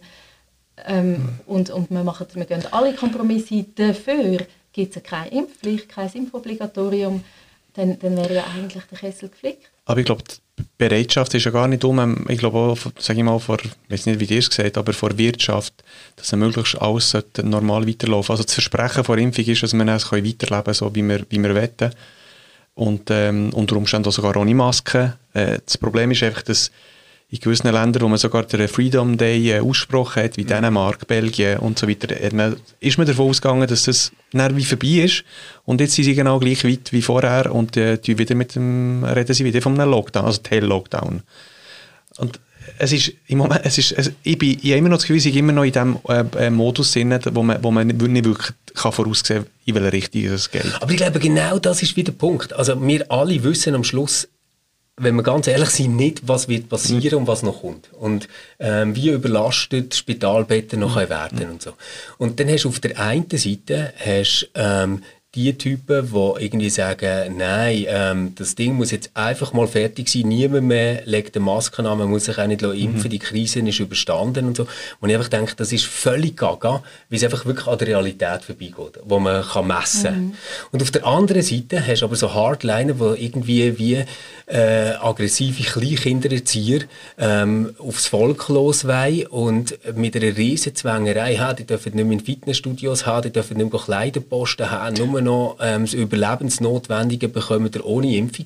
ähm, 0.85 1.09
mhm. 1.09 1.39
und, 1.45 1.69
und 1.71 1.91
wir, 1.91 2.03
machen, 2.03 2.27
wir 2.33 2.45
gehen 2.45 2.63
alle 2.71 2.93
Kompromisse 2.93 3.65
dafür 3.75 4.39
gibt 4.77 4.95
es 4.95 5.01
keine 5.03 5.29
Impfpflicht, 5.31 5.89
kein 5.89 6.09
Impfobligatorium, 6.13 7.23
dann, 7.73 7.97
dann 7.99 8.15
wäre 8.15 8.35
ja 8.35 8.43
eigentlich 8.55 8.83
der 8.83 8.97
Kessel 8.97 9.29
geflickt. 9.29 9.71
Aber 9.85 9.99
ich 9.99 10.05
glaube, 10.05 10.23
Bereitschaft 10.77 11.33
ist 11.33 11.45
ja 11.45 11.51
gar 11.51 11.67
nicht 11.67 11.83
um, 11.83 12.25
ich 12.29 12.39
glaube 12.39 12.57
auch, 12.57 12.77
sage 12.99 13.19
ich 13.19 13.25
mal, 13.25 13.39
vor, 13.39 13.57
ich 13.63 13.71
weiß 13.89 14.05
nicht, 14.07 14.19
wie 14.19 14.25
ihr 14.25 14.39
es 14.39 14.49
gesagt 14.49 14.77
aber 14.77 14.93
vor 14.93 15.17
Wirtschaft, 15.17 15.73
dass 16.15 16.31
möglichst 16.33 16.79
alles 16.81 17.15
normal 17.43 17.87
weiterlaufen 17.87 18.33
Also 18.33 18.43
das 18.43 18.53
Versprechen 18.53 19.03
vor 19.03 19.17
Impfung 19.17 19.45
ist, 19.45 19.63
dass 19.63 19.73
wir 19.73 19.87
es 19.87 20.11
weiterleben 20.11 20.37
können, 20.37 20.73
so 20.73 20.93
wie 20.93 21.03
wir, 21.03 21.25
wie 21.29 21.39
wir 21.39 21.55
wollen. 21.55 21.93
Und 22.75 23.09
ähm, 23.09 23.49
unter 23.53 23.75
Umständen 23.75 24.09
auch 24.09 24.13
sogar 24.13 24.37
ohne 24.37 24.53
Maske. 24.53 25.17
Äh, 25.33 25.59
das 25.65 25.77
Problem 25.77 26.11
ist 26.11 26.21
einfach, 26.21 26.43
dass 26.43 26.71
in 27.29 27.39
gewissen 27.39 27.69
Ländern, 27.69 28.03
wo 28.03 28.07
man 28.07 28.17
sogar 28.17 28.43
den 28.43 28.67
Freedom 28.69 29.17
Day 29.17 29.51
äh, 29.51 29.59
ausgesprochen 29.59 30.23
hat, 30.23 30.37
wie 30.37 30.43
mhm. 30.43 30.47
Dänemark, 30.47 31.07
Belgien 31.07 31.59
und 31.59 31.77
so 31.77 31.87
weiter, 31.87 32.09
ist 32.79 32.97
man 32.97 33.07
davon 33.07 33.29
ausgegangen, 33.29 33.67
dass 33.67 33.83
das 33.83 34.11
wie 34.31 34.63
vorbei 34.63 35.03
ist. 35.03 35.23
Und 35.65 35.81
jetzt 35.81 35.95
sind 35.95 36.05
sie 36.05 36.15
genau 36.15 36.39
gleich 36.39 36.63
weit 36.63 36.93
wie 36.93 37.01
vorher 37.01 37.53
und 37.53 37.75
äh, 37.75 37.99
wieder 38.05 38.35
mit 38.35 38.55
dem, 38.55 39.03
reden 39.03 39.33
sie 39.33 39.43
wieder 39.43 39.61
von 39.61 39.79
einem 39.79 39.91
Lockdown, 39.91 40.25
also 40.25 40.41
Tail-Lockdown. 40.41 41.21
Und 42.17 42.39
es 42.77 42.91
ist 42.93 43.13
im 43.27 43.39
Moment, 43.39 43.61
es 43.63 43.77
ist, 43.77 43.91
es, 43.91 44.11
ich, 44.23 44.37
bin, 44.37 44.57
ich 44.61 44.69
habe 44.69 44.79
immer 44.79 44.89
noch 44.89 44.97
das 44.97 45.07
Gefühl, 45.07 45.17
ich 45.17 45.35
immer 45.35 45.53
noch 45.53 45.63
in 45.63 45.71
dem 45.71 45.99
äh, 46.07 46.23
äh 46.37 46.49
Modus 46.49 46.93
drin, 46.93 47.17
wo 47.31 47.43
man, 47.43 47.61
wo 47.61 47.71
man 47.71 47.87
nicht 47.87 48.25
wirklich 48.25 48.53
kann 48.73 48.91
voraussehen 48.91 49.43
kann, 49.43 49.51
in 49.65 49.75
welche 49.75 49.93
Richtung 49.93 50.25
es 50.25 50.49
geht. 50.49 50.65
Aber 50.81 50.91
ich 50.91 50.97
glaube, 50.97 51.19
genau 51.19 51.59
das 51.59 51.83
ist 51.83 51.95
wieder 51.95 52.11
der 52.11 52.17
Punkt. 52.17 52.53
Also 52.53 52.81
wir 52.81 53.11
alle 53.11 53.43
wissen 53.43 53.75
am 53.75 53.83
Schluss, 53.83 54.27
wenn 54.99 55.15
wir 55.15 55.23
ganz 55.23 55.45
ehrlich 55.47 55.69
sind, 55.69 55.95
nicht, 55.95 56.27
was 56.27 56.47
wird 56.47 56.69
passieren 56.69 57.19
und 57.19 57.27
was 57.27 57.43
noch 57.43 57.61
kommt. 57.61 57.93
Und 57.93 58.27
ähm, 58.59 58.95
wie 58.95 59.09
überlastet 59.09 59.93
Spitalbetten 59.93 60.79
noch 60.79 60.95
mhm. 60.95 61.09
werden 61.09 61.49
und 61.51 61.61
so. 61.61 61.73
Und 62.17 62.39
dann 62.39 62.49
hast 62.49 62.63
du 62.63 62.69
auf 62.69 62.79
der 62.79 62.99
einen 62.99 63.29
Seite 63.29 63.93
hast, 64.03 64.49
ähm, 64.55 65.03
die 65.37 65.55
Typen, 65.55 66.11
die 66.11 66.43
irgendwie 66.45 66.71
sagen, 66.71 67.37
nein, 67.37 67.85
ähm, 67.87 68.33
das 68.35 68.55
Ding 68.55 68.73
muss 68.73 68.89
jetzt 68.89 69.11
einfach 69.13 69.53
mal 69.53 69.67
fertig 69.67 70.09
sein, 70.09 70.23
niemand 70.23 70.65
mehr 70.65 71.03
legt 71.05 71.35
eine 71.35 71.45
Maske 71.45 71.87
an, 71.87 71.99
man 71.99 72.09
muss 72.09 72.25
sich 72.25 72.39
auch 72.39 72.47
nicht 72.47 72.63
impfen, 72.63 73.03
mhm. 73.03 73.09
die 73.09 73.19
Krise 73.19 73.59
ist 73.59 73.79
überstanden 73.79 74.47
und 74.47 74.57
so. 74.57 74.65
Und 74.99 75.09
ich 75.09 75.15
einfach 75.15 75.29
denke, 75.29 75.53
das 75.55 75.71
ist 75.71 75.85
völlig 75.85 76.37
gaga, 76.37 76.81
weil 77.09 77.17
es 77.17 77.23
einfach 77.23 77.45
wirklich 77.45 77.67
an 77.67 77.77
der 77.77 77.87
Realität 77.87 78.45
vorbeigeht, 78.45 78.99
wo 79.05 79.19
man 79.19 79.43
kann 79.43 79.67
messen 79.67 80.03
kann. 80.03 80.19
Mhm. 80.19 80.33
Und 80.71 80.81
auf 80.81 80.89
der 80.89 81.05
anderen 81.05 81.43
Seite 81.43 81.85
hast 81.85 82.01
du 82.01 82.05
aber 82.05 82.15
so 82.15 82.33
Hardliner, 82.33 82.93
die 82.93 83.23
irgendwie 83.25 83.77
wie 83.77 84.05
äh, 84.47 84.93
aggressive 84.99 85.61
Kleinkindererzieher 85.61 86.81
ähm, 87.19 87.75
aufs 87.77 88.07
Volk 88.07 88.49
loswollen 88.49 89.27
und 89.27 89.77
mit 89.95 90.15
einer 90.15 90.35
riesen 90.35 90.73
Zwängerei 90.73 91.35
haben, 91.35 91.57
die 91.57 91.65
dürfen 91.65 91.93
nicht 91.95 92.05
mehr 92.05 92.13
in 92.13 92.25
Fitnessstudios 92.25 93.05
haben, 93.05 93.23
die 93.23 93.31
dürfen 93.31 93.57
nicht 93.57 93.71
mehr 93.71 93.81
Kleiderposten 93.81 94.71
haben, 94.71 94.95
nur 94.95 95.21
noch 95.27 95.57
ähm, 95.61 95.83
das 95.83 95.93
Überlebensnotwendige 95.93 97.27
bekommen 97.27 97.73
wir 97.73 97.85
ohne 97.85 98.15
Impfung, 98.15 98.45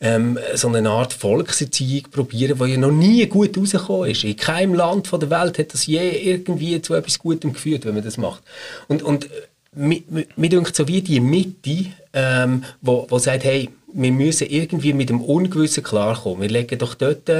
ähm, 0.00 0.38
so 0.54 0.68
eine 0.68 0.88
Art 0.90 1.12
Volkserziehung 1.12 2.10
probieren, 2.10 2.58
die 2.58 2.72
ja 2.72 2.76
noch 2.78 2.90
nie 2.90 3.26
gut 3.26 3.56
rausgekommen 3.56 4.10
ist. 4.10 4.24
In 4.24 4.36
keinem 4.36 4.74
Land 4.74 5.10
der 5.12 5.30
Welt 5.30 5.58
hat 5.58 5.72
das 5.72 5.86
je 5.86 6.10
irgendwie 6.10 6.80
zu 6.82 6.94
etwas 6.94 7.18
Gutem 7.18 7.52
geführt, 7.52 7.84
wenn 7.84 7.94
man 7.94 8.04
das 8.04 8.16
macht. 8.16 8.42
Und, 8.88 9.02
und 9.02 9.28
mir, 9.74 10.02
mir 10.36 10.50
denkt 10.50 10.74
so 10.74 10.88
wie 10.88 11.02
die 11.02 11.20
Mitte, 11.20 11.86
ähm, 12.12 12.64
wo, 12.80 13.06
wo 13.08 13.18
sagt, 13.18 13.44
hey, 13.44 13.70
wir 13.92 14.12
müssen 14.12 14.48
irgendwie 14.48 14.92
mit 14.92 15.08
dem 15.08 15.20
Ungewissen 15.20 15.82
klarkommen. 15.82 16.42
Wir 16.42 16.48
legen 16.48 16.78
doch 16.78 16.94
dort, 16.94 17.30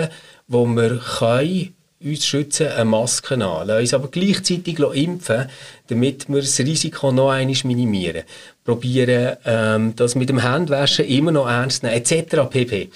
wo 0.46 0.66
wir 0.66 1.00
können, 1.18 1.74
uns 2.04 2.26
schützen, 2.26 2.68
eine 2.68 2.84
Maske 2.84 3.34
an. 3.34 3.66
Lassen 3.66 3.80
uns 3.80 3.94
aber 3.94 4.08
gleichzeitig 4.08 4.78
impfen, 4.78 5.46
damit 5.88 6.28
wir 6.28 6.40
das 6.40 6.58
Risiko 6.60 7.12
noch 7.12 7.30
einmal 7.30 7.56
minimieren. 7.64 8.24
Probieren, 8.64 9.36
ähm, 9.44 9.96
das 9.96 10.14
mit 10.14 10.28
dem 10.28 10.42
Handwaschen 10.42 11.06
immer 11.06 11.32
noch 11.32 11.48
ernst 11.48 11.82
nehmen, 11.82 11.96
etc. 11.96 12.48
pp. 12.50 12.90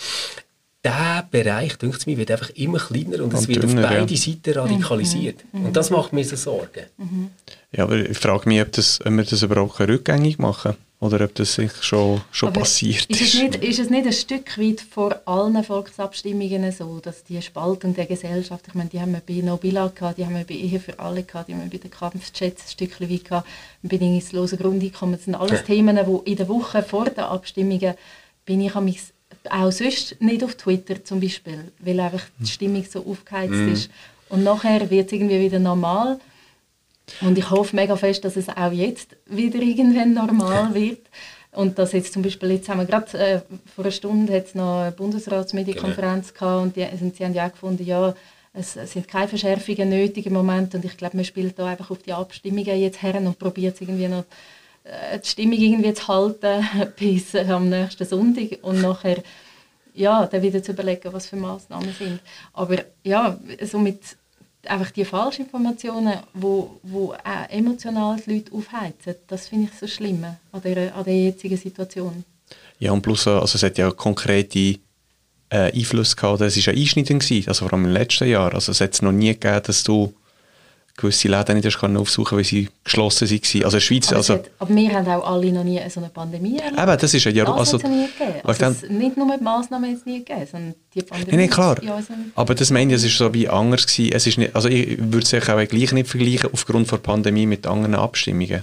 Der 0.84 1.26
Bereich, 1.30 1.76
denke 1.76 1.98
ich 2.06 2.16
wird 2.16 2.30
einfach 2.30 2.50
immer 2.50 2.78
kleiner 2.78 3.16
und, 3.16 3.34
und 3.34 3.34
es 3.34 3.48
wird 3.48 3.64
dünner, 3.64 3.84
auf 3.84 3.90
beide 3.90 4.14
ja. 4.14 4.20
Seiten 4.20 4.58
radikalisiert. 4.58 5.44
Mhm. 5.52 5.66
Und 5.66 5.76
das 5.76 5.90
macht 5.90 6.12
mir 6.12 6.24
so 6.24 6.36
Sorgen. 6.36 6.86
Mhm. 6.96 7.30
Ja, 7.72 7.84
aber 7.84 7.96
ich 7.96 8.16
frage 8.16 8.48
mich, 8.48 8.62
ob, 8.62 8.72
das, 8.72 9.00
ob 9.04 9.10
wir 9.10 9.24
das 9.24 9.42
überhaupt 9.42 9.80
rückgängig 9.80 10.38
machen 10.38 10.72
können. 10.72 10.87
Oder 11.00 11.24
ob 11.24 11.34
das 11.36 11.60
schon, 11.80 12.20
schon 12.32 12.52
passiert 12.52 13.06
ist. 13.08 13.20
Ist 13.20 13.34
es, 13.34 13.40
nicht, 13.40 13.54
ist 13.56 13.78
es 13.78 13.88
nicht 13.88 14.06
ein 14.06 14.12
Stück 14.12 14.58
weit 14.58 14.80
vor 14.80 15.20
allen 15.26 15.62
Volksabstimmungen 15.62 16.72
so, 16.72 16.98
dass 16.98 17.22
die 17.22 17.40
Spaltung 17.40 17.94
der 17.94 18.06
Gesellschaft, 18.06 18.66
ich 18.66 18.74
meine, 18.74 18.90
die 18.90 19.00
haben 19.00 19.12
wir 19.12 19.20
bei 19.20 19.34
Nobila 19.34 19.92
gehabt, 19.94 20.18
die 20.18 20.26
haben 20.26 20.34
wir 20.34 20.42
bei 20.42 20.54
Ehe 20.54 20.80
für 20.80 20.98
alle 20.98 21.22
gehabt, 21.22 21.48
die 21.48 21.54
haben 21.54 21.62
wir 21.62 21.70
bei 21.70 21.78
den 21.78 21.92
Kampfjets 21.92 22.64
ein 22.64 22.68
Stückchen 22.68 23.08
weit 23.08 23.24
gehabt, 23.24 23.48
bedingungslose 23.82 24.56
Grundeinkommen, 24.56 25.14
das 25.14 25.24
sind 25.26 25.36
alles 25.36 25.60
ja. 25.60 25.66
Themen, 25.66 26.00
wo 26.04 26.18
in 26.24 26.36
der 26.36 26.48
Woche 26.48 26.82
vor 26.82 27.04
den 27.04 27.20
Abstimmungen 27.24 27.94
bin 28.44 28.60
ich 28.60 28.74
mich 28.74 29.00
auch 29.50 29.70
sonst 29.70 30.20
nicht 30.20 30.42
auf 30.42 30.56
Twitter 30.56 31.04
zum 31.04 31.20
Beispiel, 31.20 31.70
weil 31.78 32.00
einfach 32.00 32.24
die 32.40 32.46
Stimmung 32.46 32.84
so 32.88 33.06
aufgeheizt 33.06 33.52
mm. 33.52 33.72
ist. 33.72 33.90
Und 34.28 34.42
nachher 34.42 34.90
wird 34.90 35.06
es 35.06 35.12
irgendwie 35.12 35.40
wieder 35.40 35.58
normal. 35.58 36.18
Und 37.20 37.38
ich 37.38 37.50
hoffe 37.50 37.74
mega 37.74 37.96
fest, 37.96 38.24
dass 38.24 38.36
es 38.36 38.48
auch 38.48 38.72
jetzt 38.72 39.16
wieder 39.26 39.60
irgendwann 39.60 40.14
normal 40.14 40.74
wird. 40.74 41.00
Und 41.52 41.78
dass 41.78 41.92
jetzt 41.92 42.12
zum 42.12 42.22
Beispiel, 42.22 42.52
jetzt 42.52 42.68
haben 42.68 42.78
wir 42.78 42.86
gerade 42.86 43.18
äh, 43.18 43.40
vor 43.74 43.84
einer 43.84 43.90
Stunde 43.90 44.36
es 44.36 44.54
noch 44.54 44.82
eine 44.82 44.92
Bundesratsmedienkonferenz 44.92 46.34
genau. 46.34 46.38
gehabt 46.38 46.62
und 46.62 46.76
die, 46.76 46.84
also 46.84 47.10
sie 47.12 47.24
haben 47.24 47.34
ja 47.34 47.46
auch 47.46 47.52
gefunden, 47.52 47.84
ja, 47.84 48.14
es, 48.52 48.76
es 48.76 48.92
sind 48.92 49.08
keine 49.08 49.28
Verschärfungen 49.28 49.88
nötig 49.88 50.26
im 50.26 50.34
Moment 50.34 50.74
und 50.74 50.84
ich 50.84 50.96
glaube, 50.96 51.16
man 51.16 51.24
spielt 51.24 51.58
da 51.58 51.66
einfach 51.66 51.90
auf 51.90 52.02
die 52.02 52.12
Abstimmungen 52.12 52.78
jetzt 52.78 53.02
her 53.02 53.16
und 53.16 53.38
probiert 53.38 53.80
irgendwie 53.80 54.08
noch 54.08 54.24
äh, 54.84 55.18
die 55.18 55.28
Stimmung 55.28 55.58
irgendwie 55.58 55.94
zu 55.94 56.08
halten 56.08 56.64
bis 56.96 57.34
äh, 57.34 57.46
am 57.48 57.68
nächsten 57.68 58.06
Sonntag 58.06 58.58
und 58.62 58.82
nachher 58.82 59.22
ja, 59.94 60.26
dann 60.26 60.42
wieder 60.42 60.62
zu 60.62 60.72
überlegen, 60.72 61.12
was 61.12 61.26
für 61.26 61.36
Maßnahmen 61.36 61.92
sind. 61.92 62.20
Aber 62.52 62.76
ja, 63.02 63.36
somit 63.62 64.00
einfach 64.68 64.90
die 64.90 65.04
Falschinformationen, 65.04 66.18
wo, 66.34 66.78
wo 66.82 67.12
auch 67.12 67.50
emotional 67.50 68.20
die 68.24 68.34
Leute 68.34 68.52
aufheizen, 68.52 69.14
das 69.26 69.48
finde 69.48 69.68
ich 69.70 69.78
so 69.78 69.86
schlimm 69.86 70.24
an 70.24 70.62
der, 70.62 70.94
an 70.94 71.04
der 71.04 71.24
jetzigen 71.24 71.56
Situation. 71.56 72.24
Ja, 72.78 72.92
und 72.92 73.02
plus, 73.02 73.26
also 73.26 73.56
es 73.56 73.62
hat 73.62 73.78
ja 73.78 73.90
konkrete 73.90 74.78
äh, 75.50 75.72
Einfluss 75.72 76.16
gehabt, 76.16 76.40
das 76.40 76.56
war 76.56 76.72
ein 76.72 76.78
Einschnitt, 76.78 77.48
also 77.48 77.64
vor 77.64 77.72
allem 77.72 77.86
im 77.86 77.92
letzten 77.92 78.28
Jahr. 78.28 78.54
Also 78.54 78.72
es 78.72 78.80
hat 78.80 78.94
es 78.94 79.02
noch 79.02 79.12
nie 79.12 79.32
gegeben, 79.32 79.62
dass 79.64 79.82
du 79.82 80.14
gewisse 80.98 81.28
Läden 81.28 81.56
nicht 81.56 81.66
hast 81.66 81.82
aufsuchen 81.82 82.36
weil 82.36 82.44
sie 82.44 82.68
geschlossen 82.84 83.30
waren. 83.30 83.64
Also 83.64 83.76
in 83.76 83.80
Schweiz, 83.80 84.08
aber, 84.08 84.16
also, 84.16 84.34
hat, 84.34 84.50
aber 84.58 84.74
wir 84.74 84.92
haben 84.92 85.06
auch 85.06 85.32
alle 85.32 85.52
noch 85.52 85.64
nie 85.64 85.80
so 85.88 86.00
eine 86.00 86.10
Pandemie 86.10 86.58
erlebt. 86.58 86.78
Eben, 86.78 86.98
das 86.98 87.14
ist 87.14 87.24
ja... 87.24 87.44
Das 87.44 87.56
also, 87.56 87.78
hat 87.78 87.84
es 87.84 87.90
nie 87.90 88.06
gegeben. 88.06 88.40
Also 88.44 88.64
es, 88.66 88.82
nicht 88.90 89.16
nur 89.16 89.36
die 89.36 89.42
Massnahmen 89.42 89.90
jetzt 89.90 90.06
nie 90.06 90.18
gegeben, 90.24 90.46
sondern 90.50 90.74
die 90.94 91.02
Pandemie... 91.02 91.36
Nein, 91.36 91.50
klar. 91.50 91.78
aber 92.34 92.54
das 92.54 92.70
meine 92.70 92.92
ich, 92.92 92.98
es 92.98 93.04
ist 93.04 93.16
so 93.16 93.32
wie 93.32 93.48
anders 93.48 93.86
gewesen. 93.86 94.12
Es 94.12 94.26
ist 94.26 94.38
nicht, 94.38 94.54
also 94.54 94.68
ich 94.68 94.98
würde 94.98 95.18
es 95.18 95.34
auch 95.34 95.68
gleich 95.68 95.92
nicht 95.92 96.08
vergleichen 96.08 96.50
aufgrund 96.52 96.90
der 96.90 96.98
Pandemie 96.98 97.46
mit 97.46 97.66
anderen 97.66 97.94
Abstimmungen. 97.94 98.62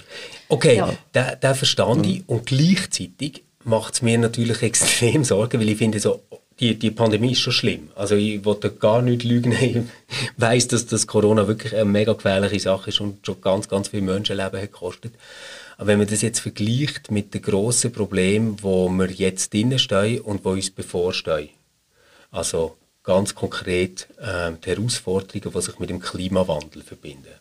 Okay, 0.49 0.77
ja. 0.77 0.93
den, 1.13 1.25
den 1.41 1.55
verstand 1.55 2.05
ich 2.05 2.23
und 2.27 2.45
gleichzeitig 2.45 3.43
macht 3.63 3.95
es 3.95 4.01
mir 4.01 4.17
natürlich 4.17 4.61
extrem 4.61 5.23
Sorgen, 5.23 5.59
weil 5.59 5.69
ich 5.69 5.77
finde 5.77 5.99
so, 5.99 6.21
die, 6.59 6.75
die 6.79 6.91
Pandemie 6.91 7.33
ist 7.33 7.39
schon 7.39 7.53
schlimm. 7.53 7.89
Also 7.95 8.15
ich 8.15 8.45
wollte 8.45 8.71
gar 8.71 9.01
nicht 9.01 9.23
lügen. 9.23 9.53
Ich 10.07 10.41
weiß, 10.41 10.67
dass 10.69 10.85
das 10.85 11.07
Corona 11.07 11.47
wirklich 11.47 11.73
eine 11.73 11.85
mega 11.85 12.13
gefährliche 12.13 12.59
Sache 12.59 12.89
ist 12.89 13.01
und 13.01 13.25
schon 13.25 13.41
ganz, 13.41 13.67
ganz 13.67 13.89
viele 13.89 14.03
Menschenleben 14.03 14.61
hat 14.61 14.71
gekostet. 14.71 15.13
Aber 15.77 15.87
wenn 15.87 15.97
man 15.97 16.07
das 16.07 16.21
jetzt 16.21 16.39
vergleicht 16.39 17.11
mit 17.11 17.33
den 17.33 17.41
grossen 17.41 17.91
Problemen, 17.91 18.57
wo 18.61 18.87
wir 18.89 19.11
jetzt 19.11 19.53
drinnen 19.53 19.79
stehen 19.79 20.21
und 20.21 20.45
wo 20.45 20.51
uns 20.51 20.71
bevorstehen, 20.71 21.49
also 22.31 22.77
ganz 23.03 23.35
konkret 23.35 24.07
äh, 24.19 24.51
die 24.63 24.69
Herausforderungen, 24.69 25.51
die 25.53 25.61
sich 25.61 25.79
mit 25.79 25.89
dem 25.89 25.99
Klimawandel 25.99 26.81
verbinden. 26.81 27.33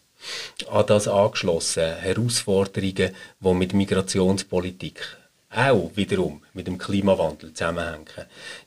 An 0.70 0.86
das 0.86 1.06
angeschlossen 1.06 1.96
Herausforderungen, 1.96 3.12
die 3.40 3.54
mit 3.54 3.74
Migrationspolitik 3.74 5.16
auch 5.54 5.90
wiederum 5.94 6.42
mit 6.52 6.66
dem 6.66 6.78
Klimawandel 6.78 7.52
zusammenhängen. 7.52 8.06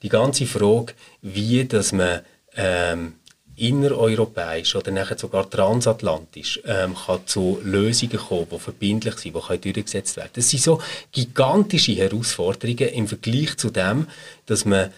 Die 0.02 0.10
ganze 0.10 0.46
Frage, 0.46 0.94
wie 1.22 1.66
dass 1.66 1.92
man 1.92 2.22
ähm, 2.56 3.14
innereuropäisch 3.58 4.76
oder 4.76 4.92
nachher 4.92 5.18
sogar 5.18 5.50
transatlantisch 5.50 6.62
ähm, 6.66 6.96
kann 6.96 7.26
zu 7.26 7.60
Lösungen 7.64 8.18
kommen, 8.18 8.48
die 8.52 8.60
verbindlich 8.60 9.16
sind, 9.16 9.36
die 9.36 9.42
können 9.42 9.62
durchgesetzt 9.62 10.16
werden. 10.16 10.30
Das 10.34 10.50
sind 10.50 10.62
so 10.62 10.80
gigantische 11.12 11.94
Herausforderungen 11.94 12.90
im 12.90 13.08
Vergleich 13.08 13.58
zu 13.58 13.70
dem, 13.72 14.08
dass 14.46 14.66
man 14.66 14.92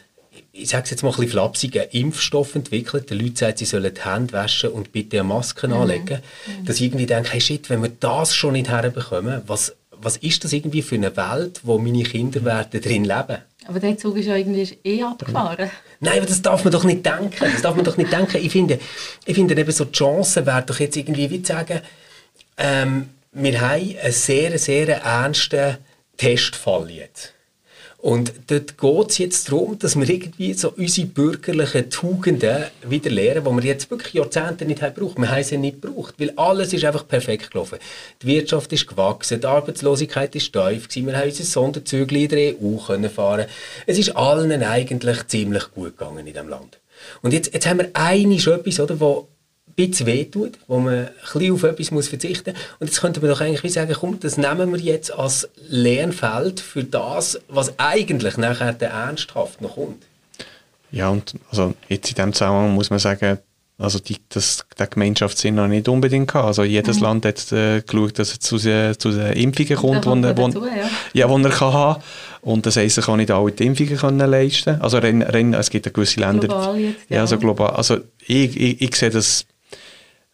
ich 0.52 0.70
sage 0.70 0.84
es 0.84 0.90
jetzt 0.90 1.04
mal 1.04 1.10
ein 1.10 1.16
bisschen 1.16 1.32
flapsig, 1.32 1.80
einen 1.80 1.90
Impfstoff 1.92 2.56
entwickelt. 2.56 3.10
Die 3.10 3.14
Leute 3.14 3.38
sagen, 3.38 3.58
sie 3.58 3.66
sollen 3.66 3.94
die 3.94 4.02
Hände 4.02 4.34
waschen 4.34 4.72
und 4.72 4.92
bitte 4.92 5.20
eine 5.20 5.28
Maske 5.28 5.68
mhm. 5.68 5.74
anlegen. 5.74 6.22
Mhm. 6.48 6.66
Dass 6.66 6.78
ich 6.78 6.84
irgendwie 6.84 7.06
denke, 7.06 7.32
hey 7.32 7.42
shit, 7.42 7.70
wenn 7.70 7.82
wir 7.82 7.92
das 8.00 8.36
schon 8.36 8.54
nicht 8.54 8.70
herbekommen, 8.70 9.42
was 9.48 9.76
was 10.02 10.18
ist 10.18 10.44
das 10.44 10.54
irgendwie 10.54 10.82
für 10.82 10.96
eine 10.96 11.16
Welt, 11.16 11.62
wo 11.64 11.78
meine 11.78 12.04
Kinder 12.04 12.44
werden 12.44 12.82
drin 12.82 13.04
leben? 13.04 13.38
Aber 13.68 13.80
der 13.80 13.98
Zug 13.98 14.18
ist 14.18 14.26
ja 14.26 14.36
irgendwie 14.36 14.78
eh 14.84 15.04
abgefahren. 15.04 15.70
Nein, 16.00 16.18
aber 16.18 16.26
das 16.26 16.42
darf 16.42 16.64
man 16.64 16.72
doch 16.72 16.84
nicht 16.84 17.06
denken. 17.06 17.52
Das 17.52 17.62
darf 17.62 17.76
man 17.76 17.86
doch 17.86 17.98
nicht 17.98 18.12
denken. 18.12 18.38
Ich 18.38 18.52
finde, 18.52 18.80
ich 19.26 19.36
finde 19.36 19.56
eben 19.60 19.72
so 19.72 19.86
die 19.86 19.92
Chance 19.92 20.46
wäre 20.46 20.64
doch 20.64 20.80
jetzt 20.80 20.98
irgendwie 20.98 21.30
wie 21.30 21.44
zu 21.44 21.54
sagen, 21.54 21.82
ähm, 22.58 23.10
wir 23.32 23.62
haben 23.62 23.96
einen 24.02 24.12
sehr, 24.12 24.58
sehr 24.58 25.02
ernsten 25.02 25.78
Testfall 26.18 26.90
jetzt. 26.90 27.34
Und 28.02 28.32
dort 28.48 28.78
geht 28.78 29.10
es 29.10 29.18
jetzt 29.18 29.52
darum, 29.52 29.78
dass 29.78 30.00
wir 30.00 30.10
irgendwie 30.10 30.54
so 30.54 30.72
unsere 30.78 31.08
bürgerlichen 31.08 31.90
Tugenden 31.90 32.64
wieder 32.88 33.10
lernen, 33.10 33.44
die 33.44 33.64
wir 33.64 33.70
jetzt 33.70 33.92
wirklich 33.92 34.14
Jahrzehnte 34.14 34.64
nicht 34.64 34.82
haben 34.82 34.94
gebraucht. 34.94 35.18
Wir 35.18 35.30
haben 35.30 35.44
sie 35.44 35.58
nicht 35.58 35.82
gebraucht, 35.82 36.16
weil 36.18 36.32
alles 36.38 36.72
ist 36.72 36.86
einfach 36.86 37.06
perfekt 37.06 37.52
gelaufen. 37.52 37.78
Die 38.22 38.28
Wirtschaft 38.28 38.72
ist 38.72 38.88
gewachsen, 38.88 39.42
die 39.42 39.48
Arbeitslosigkeit 39.48 40.34
ist 40.36 40.54
gewesen, 40.54 41.08
wir 41.08 41.18
haben 41.18 41.28
unser 41.28 41.44
Sonderzügel 41.44 42.18
in 42.18 42.30
der 42.30 42.56
EU 42.56 42.78
können 42.78 43.10
fahren. 43.10 43.48
Es 43.86 43.98
ist 43.98 44.16
allen 44.16 44.64
eigentlich 44.64 45.28
ziemlich 45.28 45.70
gut 45.72 45.98
gegangen 45.98 46.20
in 46.20 46.34
diesem 46.34 46.48
Land. 46.48 46.80
Und 47.22 47.34
jetzt, 47.34 47.54
jetzt 47.54 47.68
haben 47.68 47.80
wir 47.80 47.90
einiges 47.94 48.48
etwas, 48.48 48.80
oder, 48.80 49.00
wo 49.02 49.28
bisschen 49.76 50.06
wehtut, 50.08 50.58
wo 50.68 50.80
man 50.80 50.94
ein 50.94 51.10
bisschen 51.22 51.54
auf 51.54 51.64
etwas 51.64 51.92
muss 51.92 52.08
verzichten 52.08 52.54
muss. 52.54 52.62
Und 52.80 52.88
jetzt 52.88 53.02
könnte 53.02 53.20
man 53.22 53.30
doch 53.30 53.42
eigentlich 53.42 53.64
wie 53.64 53.70
sagen, 53.70 53.96
komm, 53.98 54.20
das 54.20 54.38
nehmen 54.38 54.72
wir 54.72 54.80
jetzt 54.80 55.12
als 55.12 55.50
Lernfeld 55.68 56.60
für 56.60 56.84
das, 56.84 57.40
was 57.48 57.74
eigentlich 57.78 58.38
nachher 58.38 58.74
der 58.74 58.92
ernsthaft 58.92 59.62
noch 59.62 59.76
kommt. 59.76 60.04
Ja, 60.92 61.10
und 61.10 61.34
also 61.52 61.74
jetzt 61.88 62.10
in 62.10 62.16
dem 62.16 62.34
Zusammenhang 62.34 62.74
muss 62.74 62.90
man 62.90 63.00
sagen, 63.00 63.40
also 63.80 63.98
die, 63.98 64.18
das, 64.28 64.66
der 64.78 64.88
Gemeinschaftssinn 64.88 65.56
noch 65.56 65.68
nicht 65.68 65.88
unbedingt 65.88 66.28
gehabt. 66.28 66.48
Also 66.48 66.64
jedes 66.64 66.98
mhm. 66.98 67.04
Land 67.04 67.26
hat 67.26 67.52
äh, 67.54 67.82
geschaut, 67.82 68.20
dass 68.20 68.32
es 68.34 68.40
zu, 68.40 68.58
zu 68.58 69.12
den 69.12 69.34
Impfungen 69.34 69.76
kommt, 69.78 70.04
die 70.04 70.28
er, 70.28 70.34
dazu, 70.34 70.66
ja. 70.66 71.28
ja, 71.28 71.34
er 71.34 71.50
kann 71.50 71.74
haben 71.74 72.04
Und 72.42 72.66
das 72.66 72.76
heisst, 72.76 72.98
er 72.98 73.06
kann 73.06 73.18
nicht 73.18 73.32
alle 73.32 73.54
die 73.54 73.66
Impfungen 73.66 73.96
können 73.96 74.30
leisten 74.30 74.82
Also 74.82 74.98
rein, 74.98 75.22
rein, 75.22 75.54
es 75.54 75.70
gibt 75.70 75.86
ja 75.86 75.94
gewisse 75.94 76.20
Länder... 76.20 76.48
Global 76.50 76.78
jetzt, 76.78 76.98
ja. 77.08 77.16
ja. 77.16 77.22
also 77.22 77.38
global. 77.38 77.70
Also 77.70 78.00
ich, 78.28 78.60
ich, 78.60 78.82
ich 78.82 78.96
sehe 78.96 79.12
das 79.12 79.46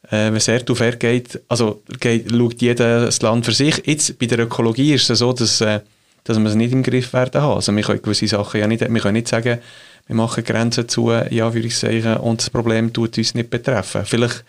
äh, 0.09 0.27
wenn 0.27 0.35
es 0.35 0.47
Herd 0.47 0.69
auf 0.69 0.81
geht, 0.99 1.41
also 1.47 1.83
geht, 1.99 2.31
schaut 2.31 2.61
jedes 2.61 3.21
Land 3.21 3.45
für 3.45 3.51
sich. 3.51 3.81
Jetzt 3.85 4.17
bei 4.19 4.25
der 4.25 4.39
Ökologie 4.39 4.93
ist 4.93 5.09
es 5.09 5.19
so, 5.19 5.33
dass, 5.33 5.61
äh, 5.61 5.81
dass 6.23 6.39
wir 6.39 6.45
es 6.45 6.55
nicht 6.55 6.73
im 6.73 6.83
Griff 6.83 7.13
werden 7.13 7.41
haben. 7.41 7.55
Also 7.55 7.75
wir 7.75 7.83
können 7.83 8.01
gewisse 8.01 8.27
Sachen 8.27 8.59
ja 8.59 8.67
nicht, 8.67 8.81
wir 8.81 9.01
können 9.01 9.13
nicht 9.13 9.27
sagen, 9.27 9.59
wir 10.07 10.15
machen 10.15 10.43
Grenzen 10.43 10.87
zu, 10.87 11.11
ja, 11.11 11.53
würde 11.53 11.67
ich 11.67 11.77
sagen, 11.77 12.17
und 12.17 12.41
das 12.41 12.49
Problem 12.49 12.93
tut 12.93 13.17
uns 13.17 13.33
nicht 13.33 13.49
betreffen. 13.49 14.05
Vielleicht 14.05 14.43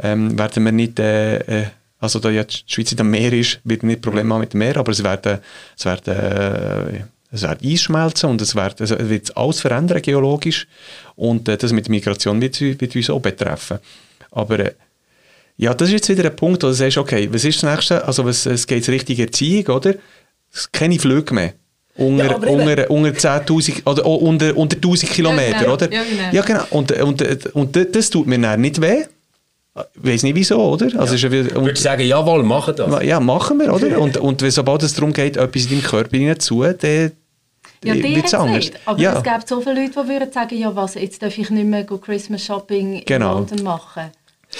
ähm, 0.00 0.38
werden 0.38 0.64
wir 0.64 0.72
nicht, 0.72 0.98
äh, 0.98 1.36
äh, 1.38 1.66
also 2.00 2.18
da 2.18 2.30
ja 2.30 2.44
die 2.44 2.56
Schweiz 2.66 2.90
in 2.90 2.98
dem 2.98 3.10
Meer 3.10 3.32
ist, 3.32 3.60
wird 3.64 3.82
nicht 3.82 4.02
Probleme 4.02 4.34
haben 4.34 4.40
mit 4.40 4.52
dem 4.52 4.58
Meer, 4.58 4.76
aber 4.76 4.92
es 4.92 5.02
werden, 5.02 5.38
es 5.76 5.84
werden 5.84 6.14
äh, 6.14 7.04
es 7.30 7.42
wird 7.42 7.62
einschmelzen 7.62 8.30
und 8.30 8.40
es 8.40 8.54
wird, 8.54 8.80
es 8.80 8.90
wird 8.90 9.36
alles 9.36 9.60
verändern 9.60 10.02
geologisch 10.02 10.66
und 11.16 11.48
äh, 11.48 11.56
das 11.56 11.72
mit 11.72 11.88
Migration 11.88 12.40
wird, 12.40 12.60
wird 12.60 12.96
uns 12.96 13.10
auch 13.10 13.20
betreffen. 13.20 13.78
Aber 14.30 14.72
ja, 15.56 15.72
das 15.72 15.88
ist 15.88 15.94
jetzt 15.94 16.08
wieder 16.08 16.28
ein 16.28 16.36
Punkt, 16.36 16.62
wo 16.62 16.68
du 16.68 16.72
sagst, 16.72 16.98
okay, 16.98 17.28
was 17.32 17.44
ist 17.44 17.62
das 17.62 17.70
Nächste? 17.70 18.04
Also 18.04 18.24
was, 18.24 18.44
es 18.46 18.66
geht 18.66 18.86
Richtung 18.88 19.16
Erziehung, 19.16 19.66
oder? 19.74 19.94
Es 20.52 20.70
keine 20.70 20.98
Flüge 20.98 21.34
mehr. 21.34 21.52
Unter, 21.96 22.26
ja, 22.26 22.36
unter, 22.36 22.90
unter 22.90 23.10
10.000 23.10 23.86
oder 23.86 24.04
oh, 24.04 24.16
unter, 24.16 24.54
unter 24.54 24.76
1000 24.76 25.10
Kilometer, 25.10 25.50
ja, 25.50 25.60
genau. 25.60 25.72
oder? 25.72 25.92
Ja, 25.92 26.02
genau. 26.02 26.32
Ja, 26.32 26.42
genau. 26.42 26.64
Und, 26.70 26.92
und, 26.92 27.54
und 27.54 27.94
das 27.96 28.10
tut 28.10 28.26
mir 28.26 28.38
dann 28.38 28.60
nicht 28.60 28.80
weh. 28.82 29.04
Ich 29.94 30.04
weiß 30.04 30.22
nicht 30.24 30.34
wieso, 30.34 30.62
oder? 30.62 30.86
Also 30.98 31.16
ja. 31.16 31.40
ist, 31.40 31.54
und, 31.54 31.64
Würde 31.64 31.80
sagen, 31.80 32.06
jawohl, 32.06 32.42
machen 32.42 32.74
das. 32.76 33.02
Ja, 33.02 33.18
machen 33.18 33.58
wir, 33.58 33.72
oder? 33.72 33.98
und, 33.98 34.16
und 34.18 34.40
sobald 34.52 34.82
es 34.82 34.94
darum 34.94 35.12
geht, 35.12 35.36
etwas 35.38 35.64
in 35.64 35.70
deinem 35.70 35.82
Körper 35.82 36.16
hineinzu, 36.16 36.62
dann 36.62 37.12
ja, 37.84 37.94
dir 37.94 38.08
jetzt 38.08 38.34
anders. 38.34 38.56
nicht. 38.56 38.74
Aber 38.84 38.98
ja. 38.98 39.16
es 39.16 39.22
gibt 39.22 39.48
so 39.48 39.60
viele 39.60 39.82
Leute, 39.82 40.02
die 40.02 40.08
würden 40.08 40.32
sagen, 40.32 40.58
ja 40.58 40.74
was, 40.74 40.94
jetzt 40.94 41.22
darf 41.22 41.36
ich 41.36 41.50
nicht 41.50 41.66
mehr 41.66 41.84
Christmas 41.84 42.44
Shopping 42.44 43.02
genau. 43.04 43.32
in 43.32 43.48
London 43.48 43.62
machen. 43.62 44.04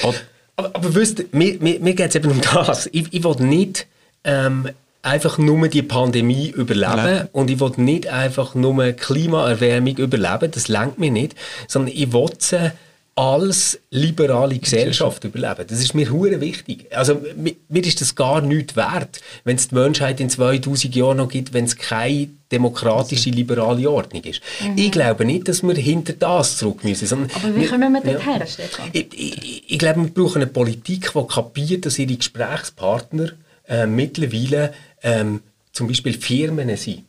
Und 0.03 0.27
aber, 0.57 0.71
aber 0.75 0.95
wisst, 0.95 1.33
mir, 1.35 1.59
mir, 1.61 1.81
mir 1.81 1.95
geht 1.95 2.09
es 2.09 2.15
eben 2.15 2.31
um 2.31 2.41
das. 2.41 2.89
Ich, 2.93 3.13
ich 3.13 3.25
will 3.25 3.37
nicht 3.47 3.87
ähm, 4.25 4.69
einfach 5.03 5.39
nur 5.39 5.69
die 5.69 5.83
Pandemie 5.83 6.49
überleben 6.49 7.07
Leben. 7.07 7.29
und 7.33 7.51
ich 7.51 7.61
will 7.61 7.73
nicht 7.77 8.09
einfach 8.09 8.55
nur 8.55 8.93
Klimaerwärmung 8.93 9.97
überleben, 9.99 10.51
das 10.51 10.69
lenkt 10.69 10.99
mir 10.99 11.11
nicht, 11.11 11.37
sondern 11.69 11.95
ich 11.95 12.13
will 12.13 12.31
sie 12.39 12.73
als 13.17 13.79
liberale 13.91 14.59
Gesellschaft 14.59 15.25
überleben. 15.25 15.65
Das 15.67 15.81
ist 15.81 15.95
mir 15.95 16.11
hure 16.11 16.39
wichtig. 16.43 16.95
Also 16.95 17.23
mir, 17.35 17.57
mir 17.71 17.83
ist 17.83 18.03
das 18.03 18.15
gar 18.15 18.43
nichts 18.43 18.77
wert, 18.77 19.23
wenn 19.45 19.57
es 19.57 19.69
die 19.69 19.75
Menschheit 19.75 20.21
in 20.21 20.29
2000 20.29 20.95
Jahren 20.95 21.17
noch 21.17 21.31
gibt, 21.31 21.55
wenn 21.55 21.65
es 21.65 21.77
keine 21.77 22.29
demokratische 22.53 23.31
liberale 23.31 23.91
Ordnung 23.91 24.23
ist. 24.23 24.43
Mhm. 24.63 24.77
Ich 24.77 24.93
glaube 24.93 25.25
nicht, 25.25 25.49
dass 25.49 25.63
wir 25.63 25.75
hinter 25.75 26.13
das 26.13 26.59
zurück 26.59 26.85
müssen. 26.85 27.07
Sondern 27.07 27.31
Aber 27.35 27.57
wie 27.57 27.65
kommen 27.65 27.91
wir 27.91 28.03
dort 28.03 28.23
ja, 28.23 28.35
her, 28.35 28.47
Stefan? 28.47 28.91
Ich, 28.93 29.07
ich, 29.15 29.65
ich, 29.67 29.79
glaube, 29.79 30.03
wir 30.03 30.11
brauchen 30.11 30.43
eine 30.43 30.51
Politik, 30.51 31.11
die 31.15 31.27
kapiert, 31.27 31.87
dass 31.87 31.99
ihre 31.99 32.17
Gesprächspartner 32.17 33.31
äh, 33.67 33.87
mittlerweile 33.87 34.75
ähm, 35.03 35.41
zum 35.73 35.89
Beispiel 35.89 36.13
Firmen 36.13 36.77
sind. 36.77 37.05